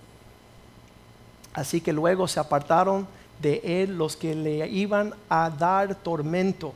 Así 1.55 1.80
que 1.80 1.93
luego 1.93 2.28
se 2.28 2.38
apartaron 2.38 3.09
de 3.41 3.61
él 3.64 3.97
los 3.97 4.16
que 4.16 4.34
le 4.34 4.68
iban 4.68 5.14
a 5.28 5.51
dar 5.51 5.95
tormento. 5.97 6.74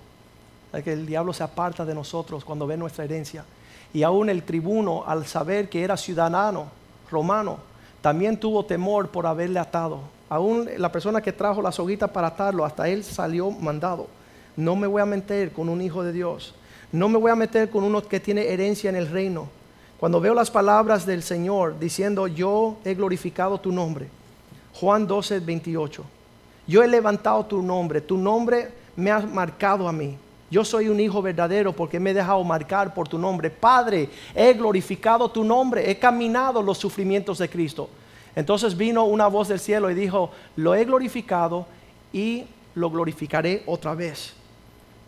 Que 0.83 0.93
el 0.93 1.07
diablo 1.07 1.33
se 1.33 1.45
aparta 1.45 1.85
de 1.85 1.95
nosotros 1.95 2.45
cuando 2.45 2.67
ve 2.67 2.77
nuestra 2.77 3.05
herencia. 3.05 3.45
Y 3.93 4.03
aún 4.03 4.29
el 4.29 4.43
tribuno, 4.43 5.05
al 5.07 5.25
saber 5.27 5.69
que 5.69 5.85
era 5.85 5.97
ciudadano 5.97 6.67
romano, 7.11 7.59
también 8.01 8.41
tuvo 8.41 8.65
temor 8.65 9.11
por 9.11 9.27
haberle 9.27 9.61
atado. 9.61 10.01
Aún 10.35 10.69
la 10.79 10.91
persona 10.91 11.23
que 11.23 11.33
trajo 11.33 11.63
la 11.63 11.71
soguita 11.71 12.09
para 12.09 12.27
atarlo, 12.27 12.65
hasta 12.65 12.89
él 12.89 13.05
salió 13.05 13.53
mandado. 13.53 14.09
No 14.57 14.75
me 14.75 14.89
voy 14.89 15.01
a 15.01 15.07
meter 15.07 15.53
con 15.53 15.69
un 15.69 15.81
hijo 15.81 16.03
de 16.03 16.13
Dios. 16.13 16.57
No 16.91 17.09
me 17.09 17.19
voy 17.19 17.31
a 17.31 17.37
meter 17.37 17.71
con 17.71 17.85
uno 17.85 18.03
que 18.03 18.19
tiene 18.19 18.49
herencia 18.49 18.91
en 18.91 18.97
el 18.97 19.09
reino. 19.09 19.47
Cuando 19.97 20.21
veo 20.21 20.35
las 20.35 20.51
palabras 20.51 21.07
del 21.07 21.23
Señor 21.23 21.79
diciendo, 21.79 22.27
yo 22.27 22.79
he 22.85 22.95
glorificado 22.95 23.61
tu 23.61 23.71
nombre. 23.71 24.09
Juan 24.73 25.07
12, 25.07 25.39
28. 25.39 26.05
Yo 26.67 26.83
he 26.83 26.89
levantado 26.89 27.47
tu 27.47 27.63
nombre, 27.63 28.01
tu 28.01 28.17
nombre 28.17 28.73
me 28.97 29.13
ha 29.13 29.21
marcado 29.21 29.87
a 29.87 29.93
mí. 29.93 30.19
Yo 30.51 30.65
soy 30.65 30.89
un 30.89 30.99
hijo 30.99 31.23
verdadero 31.23 31.73
porque 31.73 32.01
me 32.01 32.11
he 32.11 32.15
dejado 32.15 32.43
marcar 32.43 32.93
por 32.93 33.07
tu 33.07 33.19
nombre. 33.19 33.51
Padre, 33.51 34.11
he 34.35 34.53
glorificado 34.55 35.31
tu 35.31 35.45
nombre, 35.45 35.89
he 35.89 35.97
caminado 35.97 36.61
los 36.61 36.77
sufrimientos 36.77 37.39
de 37.39 37.49
Cristo. 37.49 37.89
Entonces 38.37 38.77
vino 38.77 39.05
una 39.05 39.27
voz 39.27 39.49
del 39.49 39.61
cielo 39.61 39.91
y 39.91 39.95
dijo, 39.95 40.31
lo 40.57 40.75
he 40.75 40.85
glorificado 40.85 41.67
y 42.13 42.45
lo 42.75 42.91
glorificaré 42.91 43.63
otra 43.67 43.95
vez. 43.95 44.35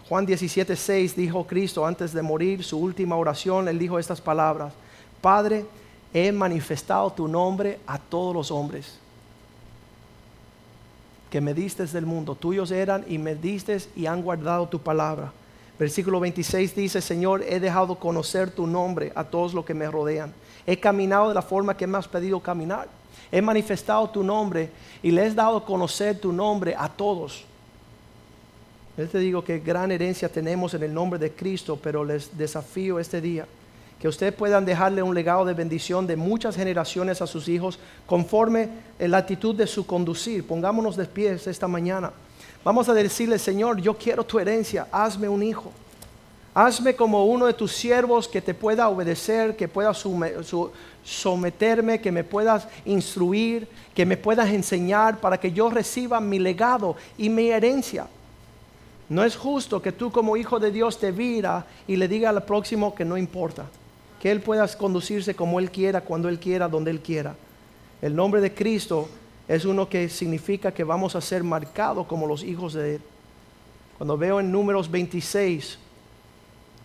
Juan 0.08 0.24
17, 0.24 0.76
6 0.76 1.16
dijo 1.16 1.46
Cristo 1.46 1.84
antes 1.84 2.12
de 2.12 2.22
morir, 2.22 2.62
su 2.62 2.78
última 2.78 3.16
oración, 3.16 3.66
él 3.66 3.78
dijo 3.78 3.98
estas 3.98 4.20
palabras, 4.20 4.72
Padre, 5.20 5.66
he 6.14 6.30
manifestado 6.30 7.12
tu 7.12 7.26
nombre 7.26 7.80
a 7.86 7.98
todos 7.98 8.34
los 8.34 8.50
hombres 8.50 9.00
que 11.30 11.40
me 11.40 11.54
diste 11.54 11.84
del 11.86 12.06
mundo, 12.06 12.34
tuyos 12.34 12.70
eran 12.70 13.04
y 13.08 13.18
me 13.18 13.34
diste 13.34 13.78
y 13.94 14.06
han 14.06 14.22
guardado 14.22 14.68
tu 14.68 14.78
palabra. 14.78 15.32
Versículo 15.78 16.20
26 16.20 16.74
dice, 16.74 17.00
Señor, 17.02 17.42
he 17.42 17.60
dejado 17.60 17.96
conocer 17.96 18.50
tu 18.50 18.66
nombre 18.66 19.12
a 19.14 19.24
todos 19.24 19.52
los 19.52 19.64
que 19.64 19.74
me 19.74 19.90
rodean. 19.90 20.32
He 20.66 20.80
caminado 20.80 21.28
de 21.28 21.34
la 21.34 21.42
forma 21.42 21.76
que 21.76 21.86
me 21.86 21.98
has 21.98 22.08
pedido 22.08 22.40
caminar. 22.40 22.88
He 23.30 23.42
manifestado 23.42 24.08
tu 24.10 24.22
nombre 24.22 24.70
y 25.02 25.10
le 25.10 25.26
he 25.26 25.30
dado 25.32 25.64
conocer 25.64 26.18
tu 26.18 26.32
nombre 26.32 26.74
a 26.76 26.88
todos. 26.88 27.44
Yo 28.96 29.06
te 29.08 29.18
digo 29.18 29.44
que 29.44 29.58
gran 29.58 29.92
herencia 29.92 30.28
tenemos 30.28 30.72
en 30.74 30.82
el 30.82 30.94
nombre 30.94 31.18
de 31.18 31.32
Cristo, 31.32 31.78
pero 31.82 32.04
les 32.04 32.36
desafío 32.36 32.98
este 32.98 33.20
día 33.20 33.46
que 34.00 34.08
ustedes 34.08 34.34
puedan 34.34 34.64
dejarle 34.64 35.02
un 35.02 35.14
legado 35.14 35.44
de 35.44 35.54
bendición 35.54 36.06
de 36.06 36.16
muchas 36.16 36.56
generaciones 36.56 37.22
a 37.22 37.26
sus 37.26 37.48
hijos 37.48 37.78
conforme 38.06 38.68
la 38.98 39.18
actitud 39.18 39.54
de 39.54 39.66
su 39.66 39.86
conducir. 39.86 40.46
Pongámonos 40.46 40.96
de 40.96 41.06
pies 41.06 41.46
esta 41.46 41.66
mañana. 41.66 42.12
Vamos 42.62 42.88
a 42.88 42.94
decirle, 42.94 43.38
Señor, 43.38 43.80
yo 43.80 43.96
quiero 43.96 44.24
tu 44.24 44.38
herencia, 44.38 44.86
hazme 44.92 45.28
un 45.28 45.42
hijo. 45.42 45.72
Hazme 46.52 46.96
como 46.96 47.26
uno 47.26 47.46
de 47.46 47.52
tus 47.52 47.72
siervos 47.72 48.28
que 48.28 48.40
te 48.40 48.54
pueda 48.54 48.88
obedecer, 48.88 49.56
que 49.56 49.68
pueda 49.68 49.92
someterme, 51.06 52.00
que 52.00 52.10
me 52.10 52.24
puedas 52.24 52.66
instruir, 52.84 53.68
que 53.94 54.04
me 54.04 54.16
puedas 54.16 54.50
enseñar 54.50 55.20
para 55.20 55.38
que 55.38 55.52
yo 55.52 55.70
reciba 55.70 56.20
mi 56.20 56.38
legado 56.40 56.96
y 57.16 57.28
mi 57.28 57.48
herencia. 57.48 58.08
No 59.08 59.22
es 59.22 59.36
justo 59.36 59.80
que 59.80 59.92
tú 59.92 60.10
como 60.10 60.36
hijo 60.36 60.58
de 60.58 60.72
Dios 60.72 60.98
te 60.98 61.12
vira 61.12 61.64
y 61.86 61.94
le 61.94 62.08
diga 62.08 62.30
al 62.30 62.42
próximo 62.42 62.94
que 62.94 63.04
no 63.04 63.16
importa 63.16 63.66
que 64.20 64.30
Él 64.30 64.40
pueda 64.40 64.66
conducirse 64.76 65.36
como 65.36 65.60
Él 65.60 65.70
quiera, 65.70 66.00
cuando 66.00 66.28
Él 66.28 66.40
quiera, 66.40 66.68
donde 66.68 66.90
Él 66.90 67.00
quiera. 67.00 67.36
El 68.02 68.16
nombre 68.16 68.40
de 68.40 68.52
Cristo 68.52 69.08
es 69.46 69.64
uno 69.64 69.88
que 69.88 70.08
significa 70.08 70.72
que 70.72 70.82
vamos 70.82 71.14
a 71.14 71.20
ser 71.20 71.44
marcados 71.44 72.06
como 72.06 72.26
los 72.26 72.42
hijos 72.42 72.72
de 72.72 72.96
Él. 72.96 73.00
Cuando 73.98 74.18
veo 74.18 74.40
en 74.40 74.50
números 74.50 74.90
26, 74.90 75.78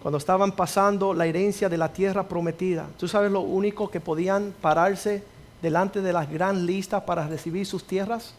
cuando 0.02 0.18
estaban 0.18 0.54
pasando 0.54 1.14
la 1.14 1.28
herencia 1.28 1.70
de 1.70 1.78
la 1.78 1.94
tierra 1.94 2.28
prometida, 2.28 2.88
tú 2.98 3.08
sabes 3.08 3.32
lo 3.32 3.42
único 3.42 3.92
que 3.92 4.00
podían 4.00 4.54
pararse 4.60 5.24
delante 5.62 6.02
de 6.02 6.12
las 6.12 6.30
gran 6.30 6.66
listas 6.66 7.04
para 7.04 7.28
recibir 7.28 7.68
sus 7.68 7.86
tierras. 7.86 8.34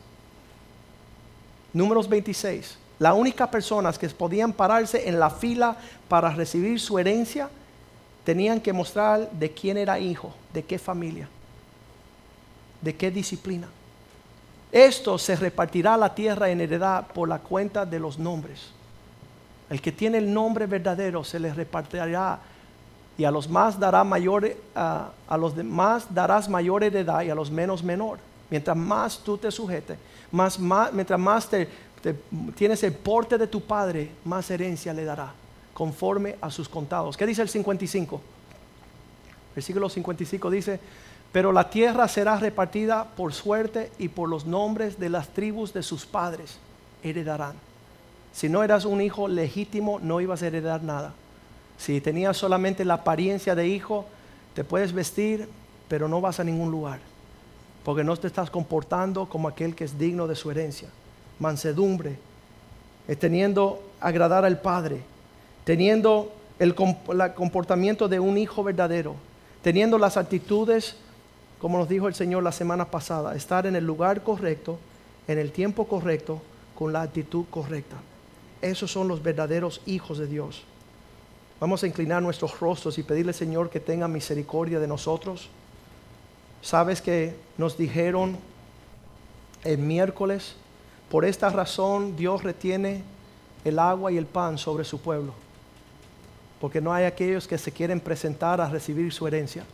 Números 1.72 2.08
26. 2.08 2.78
Las 2.98 3.14
únicas 3.14 3.48
personas 3.48 3.96
que 3.96 4.08
podían 4.08 4.52
pararse 4.52 5.08
en 5.08 5.20
la 5.20 5.30
fila 5.30 5.76
para 6.08 6.30
recibir 6.30 6.80
su 6.80 6.98
herencia 6.98 7.48
tenían 8.24 8.60
que 8.60 8.72
mostrar 8.72 9.30
de 9.30 9.52
quién 9.52 9.76
era 9.76 10.00
hijo, 10.00 10.34
de 10.52 10.64
qué 10.64 10.78
familia, 10.78 11.28
de 12.80 12.96
qué 12.96 13.10
disciplina. 13.12 13.68
Esto 14.72 15.16
se 15.16 15.36
repartirá 15.36 15.96
la 15.96 16.14
tierra 16.14 16.50
en 16.50 16.60
heredad 16.60 17.06
por 17.08 17.28
la 17.28 17.38
cuenta 17.38 17.86
de 17.86 18.00
los 18.00 18.18
nombres. 18.18 18.72
El 19.72 19.80
que 19.80 19.90
tiene 19.90 20.18
el 20.18 20.30
nombre 20.30 20.66
verdadero 20.66 21.24
se 21.24 21.40
le 21.40 21.54
repartirá 21.54 22.38
y 23.16 23.24
a 23.24 23.30
los 23.30 23.48
más 23.48 23.80
dará 23.80 24.04
mayor, 24.04 24.54
a 24.74 25.36
los 25.38 25.56
demás 25.56 26.12
darás 26.12 26.46
mayor 26.46 26.84
heredad 26.84 27.22
y 27.22 27.30
a 27.30 27.34
los 27.34 27.50
menos 27.50 27.82
menor. 27.82 28.18
Mientras 28.50 28.76
más 28.76 29.20
tú 29.20 29.38
te 29.38 29.50
sujetes, 29.50 29.96
más, 30.30 30.58
mientras 30.92 31.18
más 31.18 31.48
tienes 32.54 32.82
el 32.82 32.92
porte 32.92 33.38
de 33.38 33.46
tu 33.46 33.62
padre, 33.62 34.10
más 34.26 34.50
herencia 34.50 34.92
le 34.92 35.06
dará 35.06 35.32
conforme 35.72 36.36
a 36.42 36.50
sus 36.50 36.68
contados. 36.68 37.16
¿Qué 37.16 37.24
dice 37.24 37.40
el 37.40 37.48
55? 37.48 38.20
Versículo 39.54 39.88
55 39.88 40.50
dice, 40.50 40.80
pero 41.32 41.50
la 41.50 41.70
tierra 41.70 42.08
será 42.08 42.36
repartida 42.36 43.06
por 43.06 43.32
suerte 43.32 43.90
y 43.98 44.08
por 44.08 44.28
los 44.28 44.44
nombres 44.44 45.00
de 45.00 45.08
las 45.08 45.28
tribus 45.28 45.72
de 45.72 45.82
sus 45.82 46.04
padres 46.04 46.58
heredarán. 47.02 47.54
Si 48.32 48.48
no 48.48 48.62
eras 48.64 48.84
un 48.84 49.00
hijo 49.00 49.28
legítimo, 49.28 50.00
no 50.00 50.20
ibas 50.20 50.42
a 50.42 50.46
heredar 50.46 50.82
nada. 50.82 51.12
Si 51.78 52.00
tenías 52.00 52.36
solamente 52.36 52.84
la 52.84 52.94
apariencia 52.94 53.54
de 53.54 53.68
hijo, 53.68 54.06
te 54.54 54.64
puedes 54.64 54.92
vestir, 54.92 55.48
pero 55.88 56.08
no 56.08 56.20
vas 56.20 56.40
a 56.40 56.44
ningún 56.44 56.70
lugar. 56.70 57.00
Porque 57.84 58.04
no 58.04 58.16
te 58.16 58.26
estás 58.26 58.50
comportando 58.50 59.28
como 59.28 59.48
aquel 59.48 59.74
que 59.74 59.84
es 59.84 59.98
digno 59.98 60.26
de 60.26 60.36
su 60.36 60.50
herencia. 60.50 60.88
Mansedumbre, 61.38 62.18
es 63.08 63.18
teniendo 63.18 63.82
agradar 64.00 64.44
al 64.44 64.60
Padre, 64.60 65.02
teniendo 65.64 66.32
el, 66.58 66.74
comportamiento 66.74 68.08
de 68.08 68.20
un 68.20 68.38
hijo 68.38 68.62
verdadero, 68.62 69.16
teniendo 69.62 69.98
las 69.98 70.16
actitudes, 70.16 70.96
como 71.60 71.78
nos 71.78 71.88
dijo 71.88 72.08
el 72.08 72.14
Señor 72.14 72.42
la 72.42 72.52
semana 72.52 72.86
pasada, 72.86 73.34
estar 73.34 73.66
en 73.66 73.76
el 73.76 73.84
lugar 73.84 74.22
correcto, 74.22 74.78
en 75.26 75.38
el 75.38 75.50
tiempo 75.50 75.86
correcto, 75.86 76.40
con 76.76 76.92
la 76.92 77.02
actitud 77.02 77.44
correcta. 77.50 77.96
Esos 78.62 78.90
son 78.90 79.08
los 79.08 79.22
verdaderos 79.22 79.82
hijos 79.84 80.18
de 80.18 80.26
Dios. 80.26 80.62
Vamos 81.60 81.82
a 81.82 81.86
inclinar 81.86 82.22
nuestros 82.22 82.58
rostros 82.58 82.96
y 82.98 83.02
pedirle, 83.02 83.32
Señor, 83.32 83.70
que 83.70 83.80
tenga 83.80 84.08
misericordia 84.08 84.80
de 84.80 84.88
nosotros. 84.88 85.48
Sabes 86.62 87.02
que 87.02 87.36
nos 87.58 87.76
dijeron 87.76 88.38
el 89.64 89.78
miércoles, 89.78 90.54
por 91.10 91.24
esta 91.24 91.50
razón 91.50 92.16
Dios 92.16 92.42
retiene 92.42 93.02
el 93.64 93.78
agua 93.78 94.10
y 94.10 94.16
el 94.16 94.26
pan 94.26 94.58
sobre 94.58 94.84
su 94.84 95.00
pueblo 95.00 95.34
Porque 96.60 96.80
no 96.80 96.92
hay 96.92 97.04
aquellos 97.04 97.46
que 97.46 97.58
se 97.58 97.70
quieren 97.70 98.00
presentar 98.00 98.60
a 98.60 98.68
recibir 98.68 99.12
su 99.12 99.26
herencia. 99.26 99.64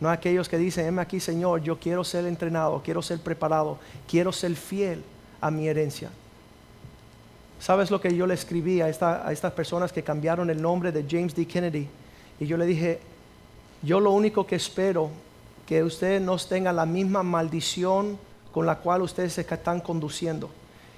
No 0.00 0.08
hay 0.08 0.14
aquellos 0.14 0.48
que 0.48 0.56
dicen, 0.56 0.86
heme 0.86 1.02
aquí 1.02 1.20
Señor, 1.20 1.62
yo 1.62 1.78
quiero 1.78 2.04
ser 2.04 2.24
entrenado, 2.26 2.82
quiero 2.84 3.02
ser 3.02 3.18
preparado, 3.18 3.78
quiero 4.06 4.32
ser 4.32 4.54
fiel 4.54 5.02
a 5.40 5.50
mi 5.50 5.68
herencia. 5.68 6.10
¿Sabes 7.60 7.90
lo 7.90 8.00
que 8.00 8.14
yo 8.14 8.26
le 8.26 8.34
escribí 8.34 8.80
a, 8.80 8.88
esta- 8.88 9.26
a 9.26 9.32
estas 9.32 9.52
personas 9.52 9.92
que 9.92 10.02
cambiaron 10.02 10.48
el 10.50 10.62
nombre 10.62 10.92
de 10.92 11.04
James 11.08 11.34
D. 11.34 11.46
Kennedy? 11.46 11.88
Y 12.38 12.46
yo 12.46 12.56
le 12.56 12.66
dije, 12.66 13.00
yo 13.82 13.98
lo 14.00 14.12
único 14.12 14.46
que 14.46 14.56
espero 14.56 15.10
que 15.66 15.82
ustedes 15.82 16.22
no 16.22 16.36
tengan 16.38 16.76
la 16.76 16.86
misma 16.86 17.22
maldición 17.22 18.18
con 18.52 18.64
la 18.64 18.76
cual 18.76 19.02
ustedes 19.02 19.32
se 19.34 19.40
están 19.42 19.80
conduciendo. 19.80 20.50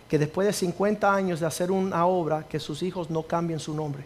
Que 0.09 0.19
después 0.19 0.47
de 0.47 0.53
50 0.53 1.13
años 1.15 1.41
de 1.41 1.47
hacer 1.47 1.71
una 1.71 2.05
obra, 2.07 2.45
que 2.49 2.61
sus 2.61 2.83
hijos 2.83 3.11
no 3.11 3.23
cambien 3.23 3.59
su 3.59 3.75
nombre. 3.75 4.05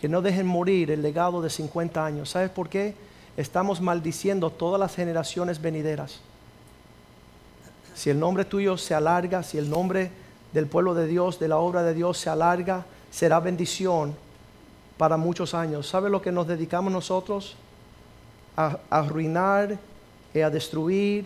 Que 0.00 0.08
no 0.08 0.22
dejen 0.22 0.46
morir 0.46 0.90
el 0.90 1.02
legado 1.02 1.40
de 1.42 1.50
50 1.50 2.04
años. 2.04 2.30
¿Sabes 2.30 2.50
por 2.50 2.68
qué? 2.68 2.94
Estamos 3.36 3.80
maldiciendo 3.80 4.50
todas 4.50 4.80
las 4.80 4.94
generaciones 4.94 5.60
venideras. 5.60 6.20
Si 7.94 8.10
el 8.10 8.18
nombre 8.18 8.44
tuyo 8.44 8.76
se 8.78 8.94
alarga, 8.94 9.42
si 9.42 9.58
el 9.58 9.68
nombre 9.68 10.10
del 10.52 10.66
pueblo 10.66 10.94
de 10.94 11.06
Dios, 11.06 11.38
de 11.38 11.48
la 11.48 11.58
obra 11.58 11.82
de 11.82 11.94
Dios 11.94 12.18
se 12.18 12.30
alarga, 12.30 12.84
será 13.10 13.40
bendición 13.40 14.14
para 14.98 15.16
muchos 15.16 15.54
años. 15.54 15.88
¿Sabe 15.88 16.10
lo 16.10 16.20
que 16.20 16.32
nos 16.32 16.46
dedicamos 16.46 16.92
nosotros? 16.92 17.56
A, 18.56 18.78
arruinar 18.90 19.78
y 20.34 20.40
a 20.40 20.50
destruir 20.50 21.24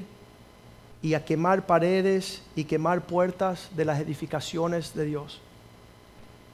y 1.03 1.14
a 1.14 1.25
quemar 1.25 1.66
paredes 1.66 2.43
y 2.55 2.64
quemar 2.64 3.03
puertas 3.03 3.68
de 3.75 3.85
las 3.85 4.01
edificaciones 4.01 4.95
de 4.95 5.05
Dios. 5.05 5.41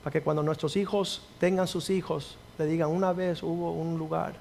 Para 0.02 0.12
que 0.12 0.22
cuando 0.22 0.42
nuestros 0.42 0.76
hijos 0.76 1.22
tengan 1.38 1.68
sus 1.68 1.90
hijos, 1.90 2.38
le 2.58 2.66
digan, 2.66 2.90
una 2.90 3.12
vez 3.12 3.42
hubo 3.42 3.72
un 3.72 3.98
lugar 3.98 4.34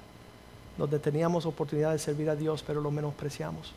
donde 0.78 0.98
teníamos 0.98 1.44
oportunidad 1.44 1.92
de 1.92 1.98
servir 1.98 2.30
a 2.30 2.36
Dios, 2.36 2.64
pero 2.66 2.80
lo 2.80 2.90
menospreciamos. 2.90 3.72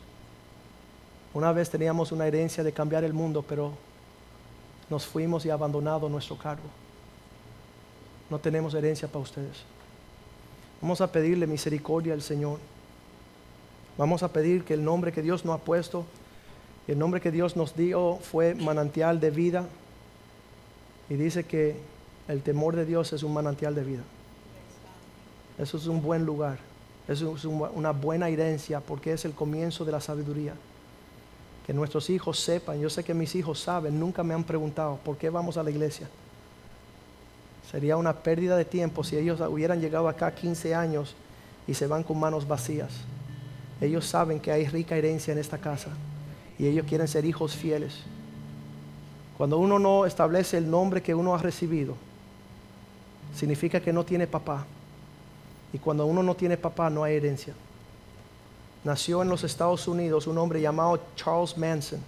Una 1.34 1.52
vez 1.52 1.68
teníamos 1.68 2.12
una 2.12 2.26
herencia 2.26 2.64
de 2.64 2.72
cambiar 2.72 3.04
el 3.04 3.12
mundo, 3.12 3.44
pero 3.46 3.72
nos 4.90 5.06
fuimos 5.06 5.44
y 5.46 5.50
abandonado 5.50 6.08
nuestro 6.08 6.36
cargo. 6.36 6.64
No 8.30 8.38
tenemos 8.38 8.74
herencia 8.74 9.08
para 9.08 9.20
ustedes. 9.22 9.62
Vamos 10.80 11.00
a 11.00 11.10
pedirle 11.10 11.46
misericordia 11.46 12.14
al 12.14 12.22
Señor. 12.22 12.58
Vamos 13.96 14.22
a 14.22 14.28
pedir 14.28 14.64
que 14.64 14.74
el 14.74 14.84
nombre 14.84 15.12
que 15.12 15.22
Dios 15.22 15.44
nos 15.44 15.54
ha 15.56 15.58
puesto, 15.64 16.04
el 16.88 16.98
nombre 16.98 17.20
que 17.20 17.30
Dios 17.30 17.56
nos 17.56 17.76
dio 17.76 18.16
fue 18.16 18.54
manantial 18.54 19.20
de 19.20 19.30
vida. 19.30 19.66
Y 21.08 21.14
dice 21.14 21.44
que 21.44 21.76
el 22.28 22.42
temor 22.42 22.76
de 22.76 22.84
Dios 22.84 23.12
es 23.12 23.22
un 23.22 23.32
manantial 23.32 23.74
de 23.74 23.84
vida. 23.84 24.02
Eso 25.58 25.76
es 25.76 25.86
un 25.86 26.02
buen 26.02 26.24
lugar. 26.24 26.58
Eso 27.06 27.36
es 27.36 27.44
un- 27.44 27.60
una 27.74 27.92
buena 27.92 28.28
herencia 28.28 28.80
porque 28.80 29.12
es 29.12 29.24
el 29.24 29.32
comienzo 29.32 29.84
de 29.84 29.92
la 29.92 30.00
sabiduría. 30.00 30.54
Que 31.66 31.72
nuestros 31.72 32.10
hijos 32.10 32.38
sepan, 32.38 32.80
yo 32.80 32.90
sé 32.90 33.04
que 33.04 33.14
mis 33.14 33.34
hijos 33.34 33.60
saben, 33.60 33.98
nunca 33.98 34.22
me 34.22 34.34
han 34.34 34.44
preguntado 34.44 34.98
por 35.04 35.16
qué 35.16 35.30
vamos 35.30 35.56
a 35.56 35.62
la 35.62 35.70
iglesia. 35.70 36.08
Sería 37.70 37.96
una 37.96 38.12
pérdida 38.12 38.56
de 38.56 38.64
tiempo 38.64 39.02
si 39.02 39.16
ellos 39.16 39.40
hubieran 39.40 39.80
llegado 39.80 40.08
acá 40.08 40.34
15 40.34 40.74
años 40.74 41.14
y 41.66 41.74
se 41.74 41.86
van 41.86 42.02
con 42.02 42.20
manos 42.20 42.46
vacías. 42.46 42.92
Ellos 43.80 44.06
saben 44.06 44.40
que 44.40 44.52
hay 44.52 44.66
rica 44.66 44.96
herencia 44.96 45.32
en 45.32 45.38
esta 45.38 45.58
casa 45.58 45.90
y 46.58 46.66
ellos 46.66 46.86
quieren 46.86 47.08
ser 47.08 47.24
hijos 47.24 47.54
fieles. 47.56 48.02
Cuando 49.36 49.58
uno 49.58 49.78
no 49.78 50.06
establece 50.06 50.58
el 50.58 50.70
nombre 50.70 51.02
que 51.02 51.14
uno 51.14 51.34
ha 51.34 51.38
recibido, 51.38 51.96
significa 53.34 53.80
que 53.80 53.92
no 53.92 54.04
tiene 54.04 54.26
papá. 54.26 54.64
Y 55.72 55.78
cuando 55.78 56.06
uno 56.06 56.22
no 56.22 56.36
tiene 56.36 56.56
papá, 56.56 56.88
no 56.88 57.02
hay 57.02 57.16
herencia. 57.16 57.54
Nació 58.84 59.22
en 59.22 59.30
los 59.30 59.42
Estados 59.44 59.88
Unidos 59.88 60.26
un 60.26 60.36
hombre 60.36 60.60
llamado 60.60 61.00
Charles 61.16 61.56
Manson. 61.56 62.00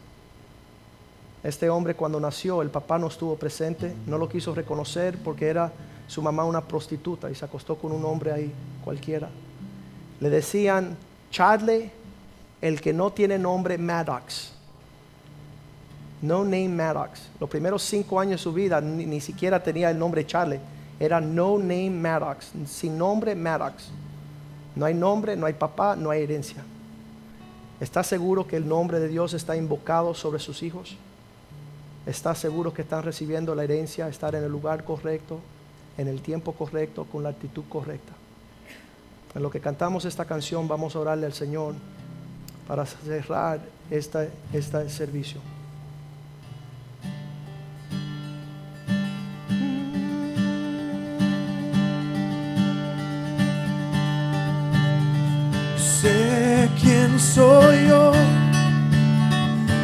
Este 1.43 1.71
hombre 1.71 1.95
cuando 1.95 2.21
nació, 2.21 2.61
el 2.61 2.69
papá 2.71 2.99
no 2.99 3.07
estuvo 3.07 3.37
presente, 3.37 3.95
no 4.07 4.19
lo 4.19 4.29
quiso 4.29 4.55
reconocer 4.55 5.17
porque 5.23 5.49
era 5.49 5.73
su 6.07 6.21
mamá 6.21 6.45
una 6.45 6.61
prostituta 6.61 7.31
y 7.31 7.35
se 7.35 7.45
acostó 7.45 7.77
con 7.77 7.93
un 7.93 8.05
hombre 8.05 8.33
ahí, 8.33 8.53
cualquiera. 8.85 9.29
Le 10.21 10.29
decían, 10.29 10.97
Chadley, 11.31 11.91
el 12.61 12.81
que 12.81 12.93
no 12.93 13.11
tiene 13.11 13.39
nombre 13.39 13.79
Maddox. 13.79 14.53
No 16.21 16.45
name 16.45 16.69
Maddox. 16.69 17.29
Los 17.39 17.49
primeros 17.49 17.83
cinco 17.83 18.19
años 18.21 18.41
de 18.41 18.43
su 18.43 18.53
vida 18.53 18.81
ni, 18.81 19.07
ni 19.07 19.21
siquiera 19.21 19.63
tenía 19.63 19.91
el 19.91 19.99
nombre 19.99 20.27
Charlie. 20.27 20.61
Era 20.99 21.21
no 21.21 21.59
name 21.59 21.91
Maddox. 21.91 22.53
Sin 22.67 22.99
nombre 22.99 23.35
Maddox. 23.35 23.91
No 24.77 24.85
hay 24.85 24.95
nombre, 24.95 25.37
no 25.37 25.47
hay 25.47 25.55
papá, 25.55 25.97
no 25.97 26.11
hay 26.11 26.23
herencia. 26.23 26.63
¿Está 27.81 28.05
seguro 28.05 28.47
que 28.47 28.57
el 28.57 28.69
nombre 28.69 29.01
de 29.01 29.09
Dios 29.09 29.35
está 29.35 29.57
invocado 29.57 30.15
sobre 30.15 30.39
sus 30.39 30.63
hijos? 30.63 30.97
¿Está 32.07 32.35
seguro 32.35 32.73
que 32.73 32.83
están 32.83 33.03
recibiendo 33.03 33.55
la 33.55 33.65
herencia, 33.65 34.07
estar 34.09 34.35
en 34.35 34.45
el 34.45 34.53
lugar 34.53 34.85
correcto, 34.85 35.41
en 35.99 36.09
el 36.09 36.21
tiempo 36.21 36.53
correcto, 36.53 37.05
con 37.11 37.23
la 37.23 37.31
actitud 37.31 37.65
correcta? 37.69 38.13
En 39.35 39.43
lo 39.43 39.51
que 39.51 39.61
cantamos 39.61 40.05
esta 40.05 40.25
canción, 40.25 40.69
vamos 40.69 40.95
a 40.95 41.01
orarle 41.01 41.27
al 41.27 41.33
Señor 41.33 41.75
para 42.69 42.87
cerrar 42.87 43.61
este 43.91 44.31
servicio. 44.89 45.41
Quién 57.17 57.21
soy 57.21 57.89
yo. 57.89 58.13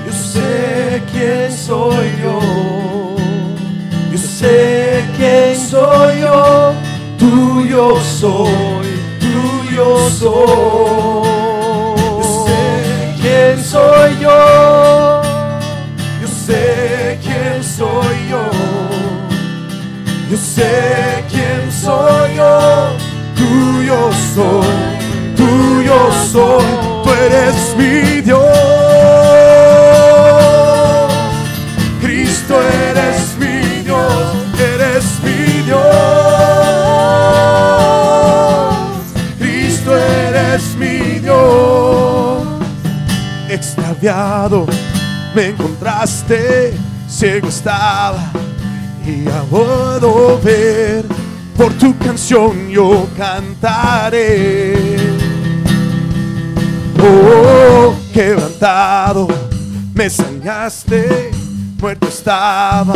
Yo 0.07 0.13
sé 0.13 1.03
quién 1.11 1.51
soy 1.51 2.13
yo. 2.23 2.41
Yo 4.13 4.19
sé 4.19 5.05
quién 5.17 5.57
soy 5.57 6.21
yo. 6.21 6.75
Tuyo 7.19 7.97
soy, 8.21 9.01
tuyo 9.21 10.11
soy. 10.11 11.33
Yo 11.97 12.45
sé 12.45 13.15
quién 13.21 13.65
soy 13.65 14.19
yo. 14.21 15.23
Yo 16.21 16.29
sé 16.29 17.19
quién 17.23 17.65
soy 17.65 18.29
yo. 18.31 18.43
Yo 20.31 20.37
sé 20.37 21.25
quién 21.31 21.73
soy 21.73 22.37
yo. 22.37 23.13
Tuyo 23.37 24.11
soy, 24.35 24.92
tuyo 25.43 25.99
soy. 26.31 26.65
Tú 27.03 27.11
eres 27.11 27.77
mi 27.77 28.21
Dios. 28.21 28.43
Cristo 32.01 32.55
eres 32.91 33.37
mi 33.39 33.83
Dios, 33.83 34.35
eres 34.59 35.05
mi 35.25 35.63
Dios. 35.63 35.83
Cristo 39.39 39.91
eres 39.97 40.63
mi 40.77 41.19
Dios. 41.19 42.43
Extraviado 43.49 44.67
me 45.35 45.49
encontraste, 45.49 46.75
ciego 47.09 47.49
estaba 47.49 48.31
y 49.07 49.27
a 49.29 49.43
puedo 49.43 50.39
ver. 50.41 51.05
Por 51.57 51.73
tu 51.75 51.97
canción 51.99 52.69
yo 52.69 53.07
cantaré. 53.17 55.02
Quebrantado, 58.13 59.29
me 59.95 60.05
enseñaste, 60.05 61.31
muerto 61.81 62.09
estaba 62.09 62.95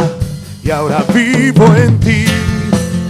y 0.63 0.71
ahora 0.71 1.05
vivo 1.15 1.67
en 1.77 1.99
ti. 2.01 2.27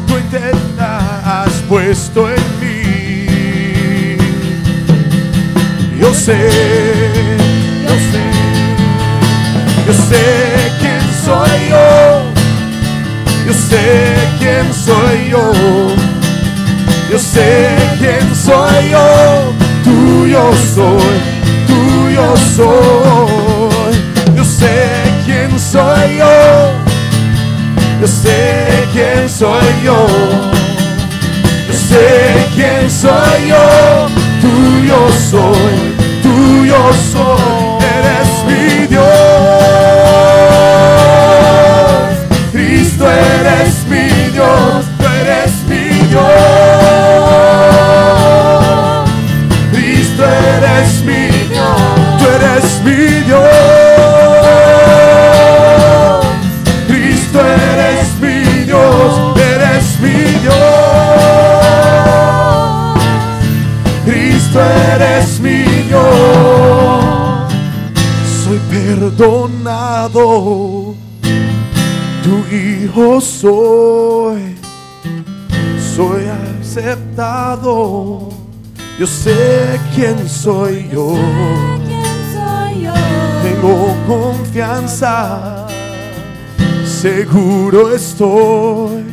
Tu 0.07 0.15
identidad 0.15 1.43
has 1.43 1.53
puesto 1.69 2.29
en 2.29 2.43
mí. 2.61 4.17
Yo 5.99 6.15
sé, 6.15 6.51
yo 7.83 7.95
sé, 8.11 8.25
yo 9.87 9.93
sé 9.93 10.25
quién 10.81 11.01
soy 11.25 11.69
yo. 11.71 12.37
Yo 13.47 13.53
sé 13.53 14.15
quién 14.41 14.75
soy 14.75 15.31
yo. 15.31 15.53
Yo 17.11 17.19
sé 17.19 17.77
quién 17.99 18.35
soy 18.35 18.91
yo. 18.91 19.53
Tuyo 19.85 20.51
soy, 20.75 21.21
tuyo 22.17 22.37
soy. 22.57 23.95
Yo 24.35 24.45
sé 24.45 25.03
quién 25.25 25.59
soy 25.59 26.17
yo. 26.19 26.27
Yo 28.01 28.07
sé 28.07 28.89
quién 28.93 29.29
soy 29.29 29.67
yo. 29.85 30.07
Yo 31.69 31.75
sé 31.75 32.49
quién 32.55 32.91
soy 32.91 33.49
yo. 33.49 34.09
Tuyo 34.41 35.09
soy, 35.31 35.95
tuyo 36.23 36.77
soy. 37.13 37.85
Eres 37.97 38.31
mi 38.47 38.87
Dios. 38.87 39.05
Cristo 42.53 43.05
eres 43.11 43.75
mi 43.89 44.07
Dios. 44.33 44.85
Eres 45.21 45.67
perdonado, 45.69 46.56
yo 78.99 79.07
sé 79.07 79.79
quién 79.95 80.27
soy 80.27 80.89
yo, 80.91 81.15
tengo 83.43 83.95
confianza, 84.07 85.67
seguro 86.85 87.95
estoy, 87.95 89.05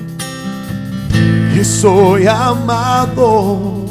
que 1.54 1.66
soy 1.66 2.28
amado, 2.28 3.86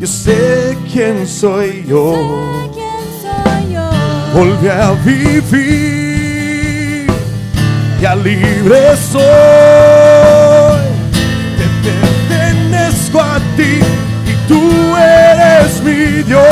yo 0.00 0.06
sé 0.06 0.76
quién 0.92 1.26
soy 1.26 1.84
yo. 1.86 2.16
Volví 4.34 4.68
a 4.68 4.92
vivir, 5.04 5.46
ya 8.00 8.14
libre 8.16 8.96
soy, 8.96 9.20
te 11.58 11.66
pertenezco 11.82 13.20
a 13.20 13.40
ti 13.56 13.80
tú 14.50 14.96
eres 14.96 15.80
mi 15.82 16.22
Dios. 16.24 16.42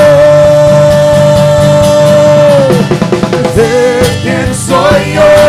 ¿De 3.56 4.00
quién 4.22 4.54
soy 4.54 5.14
yo? 5.14 5.47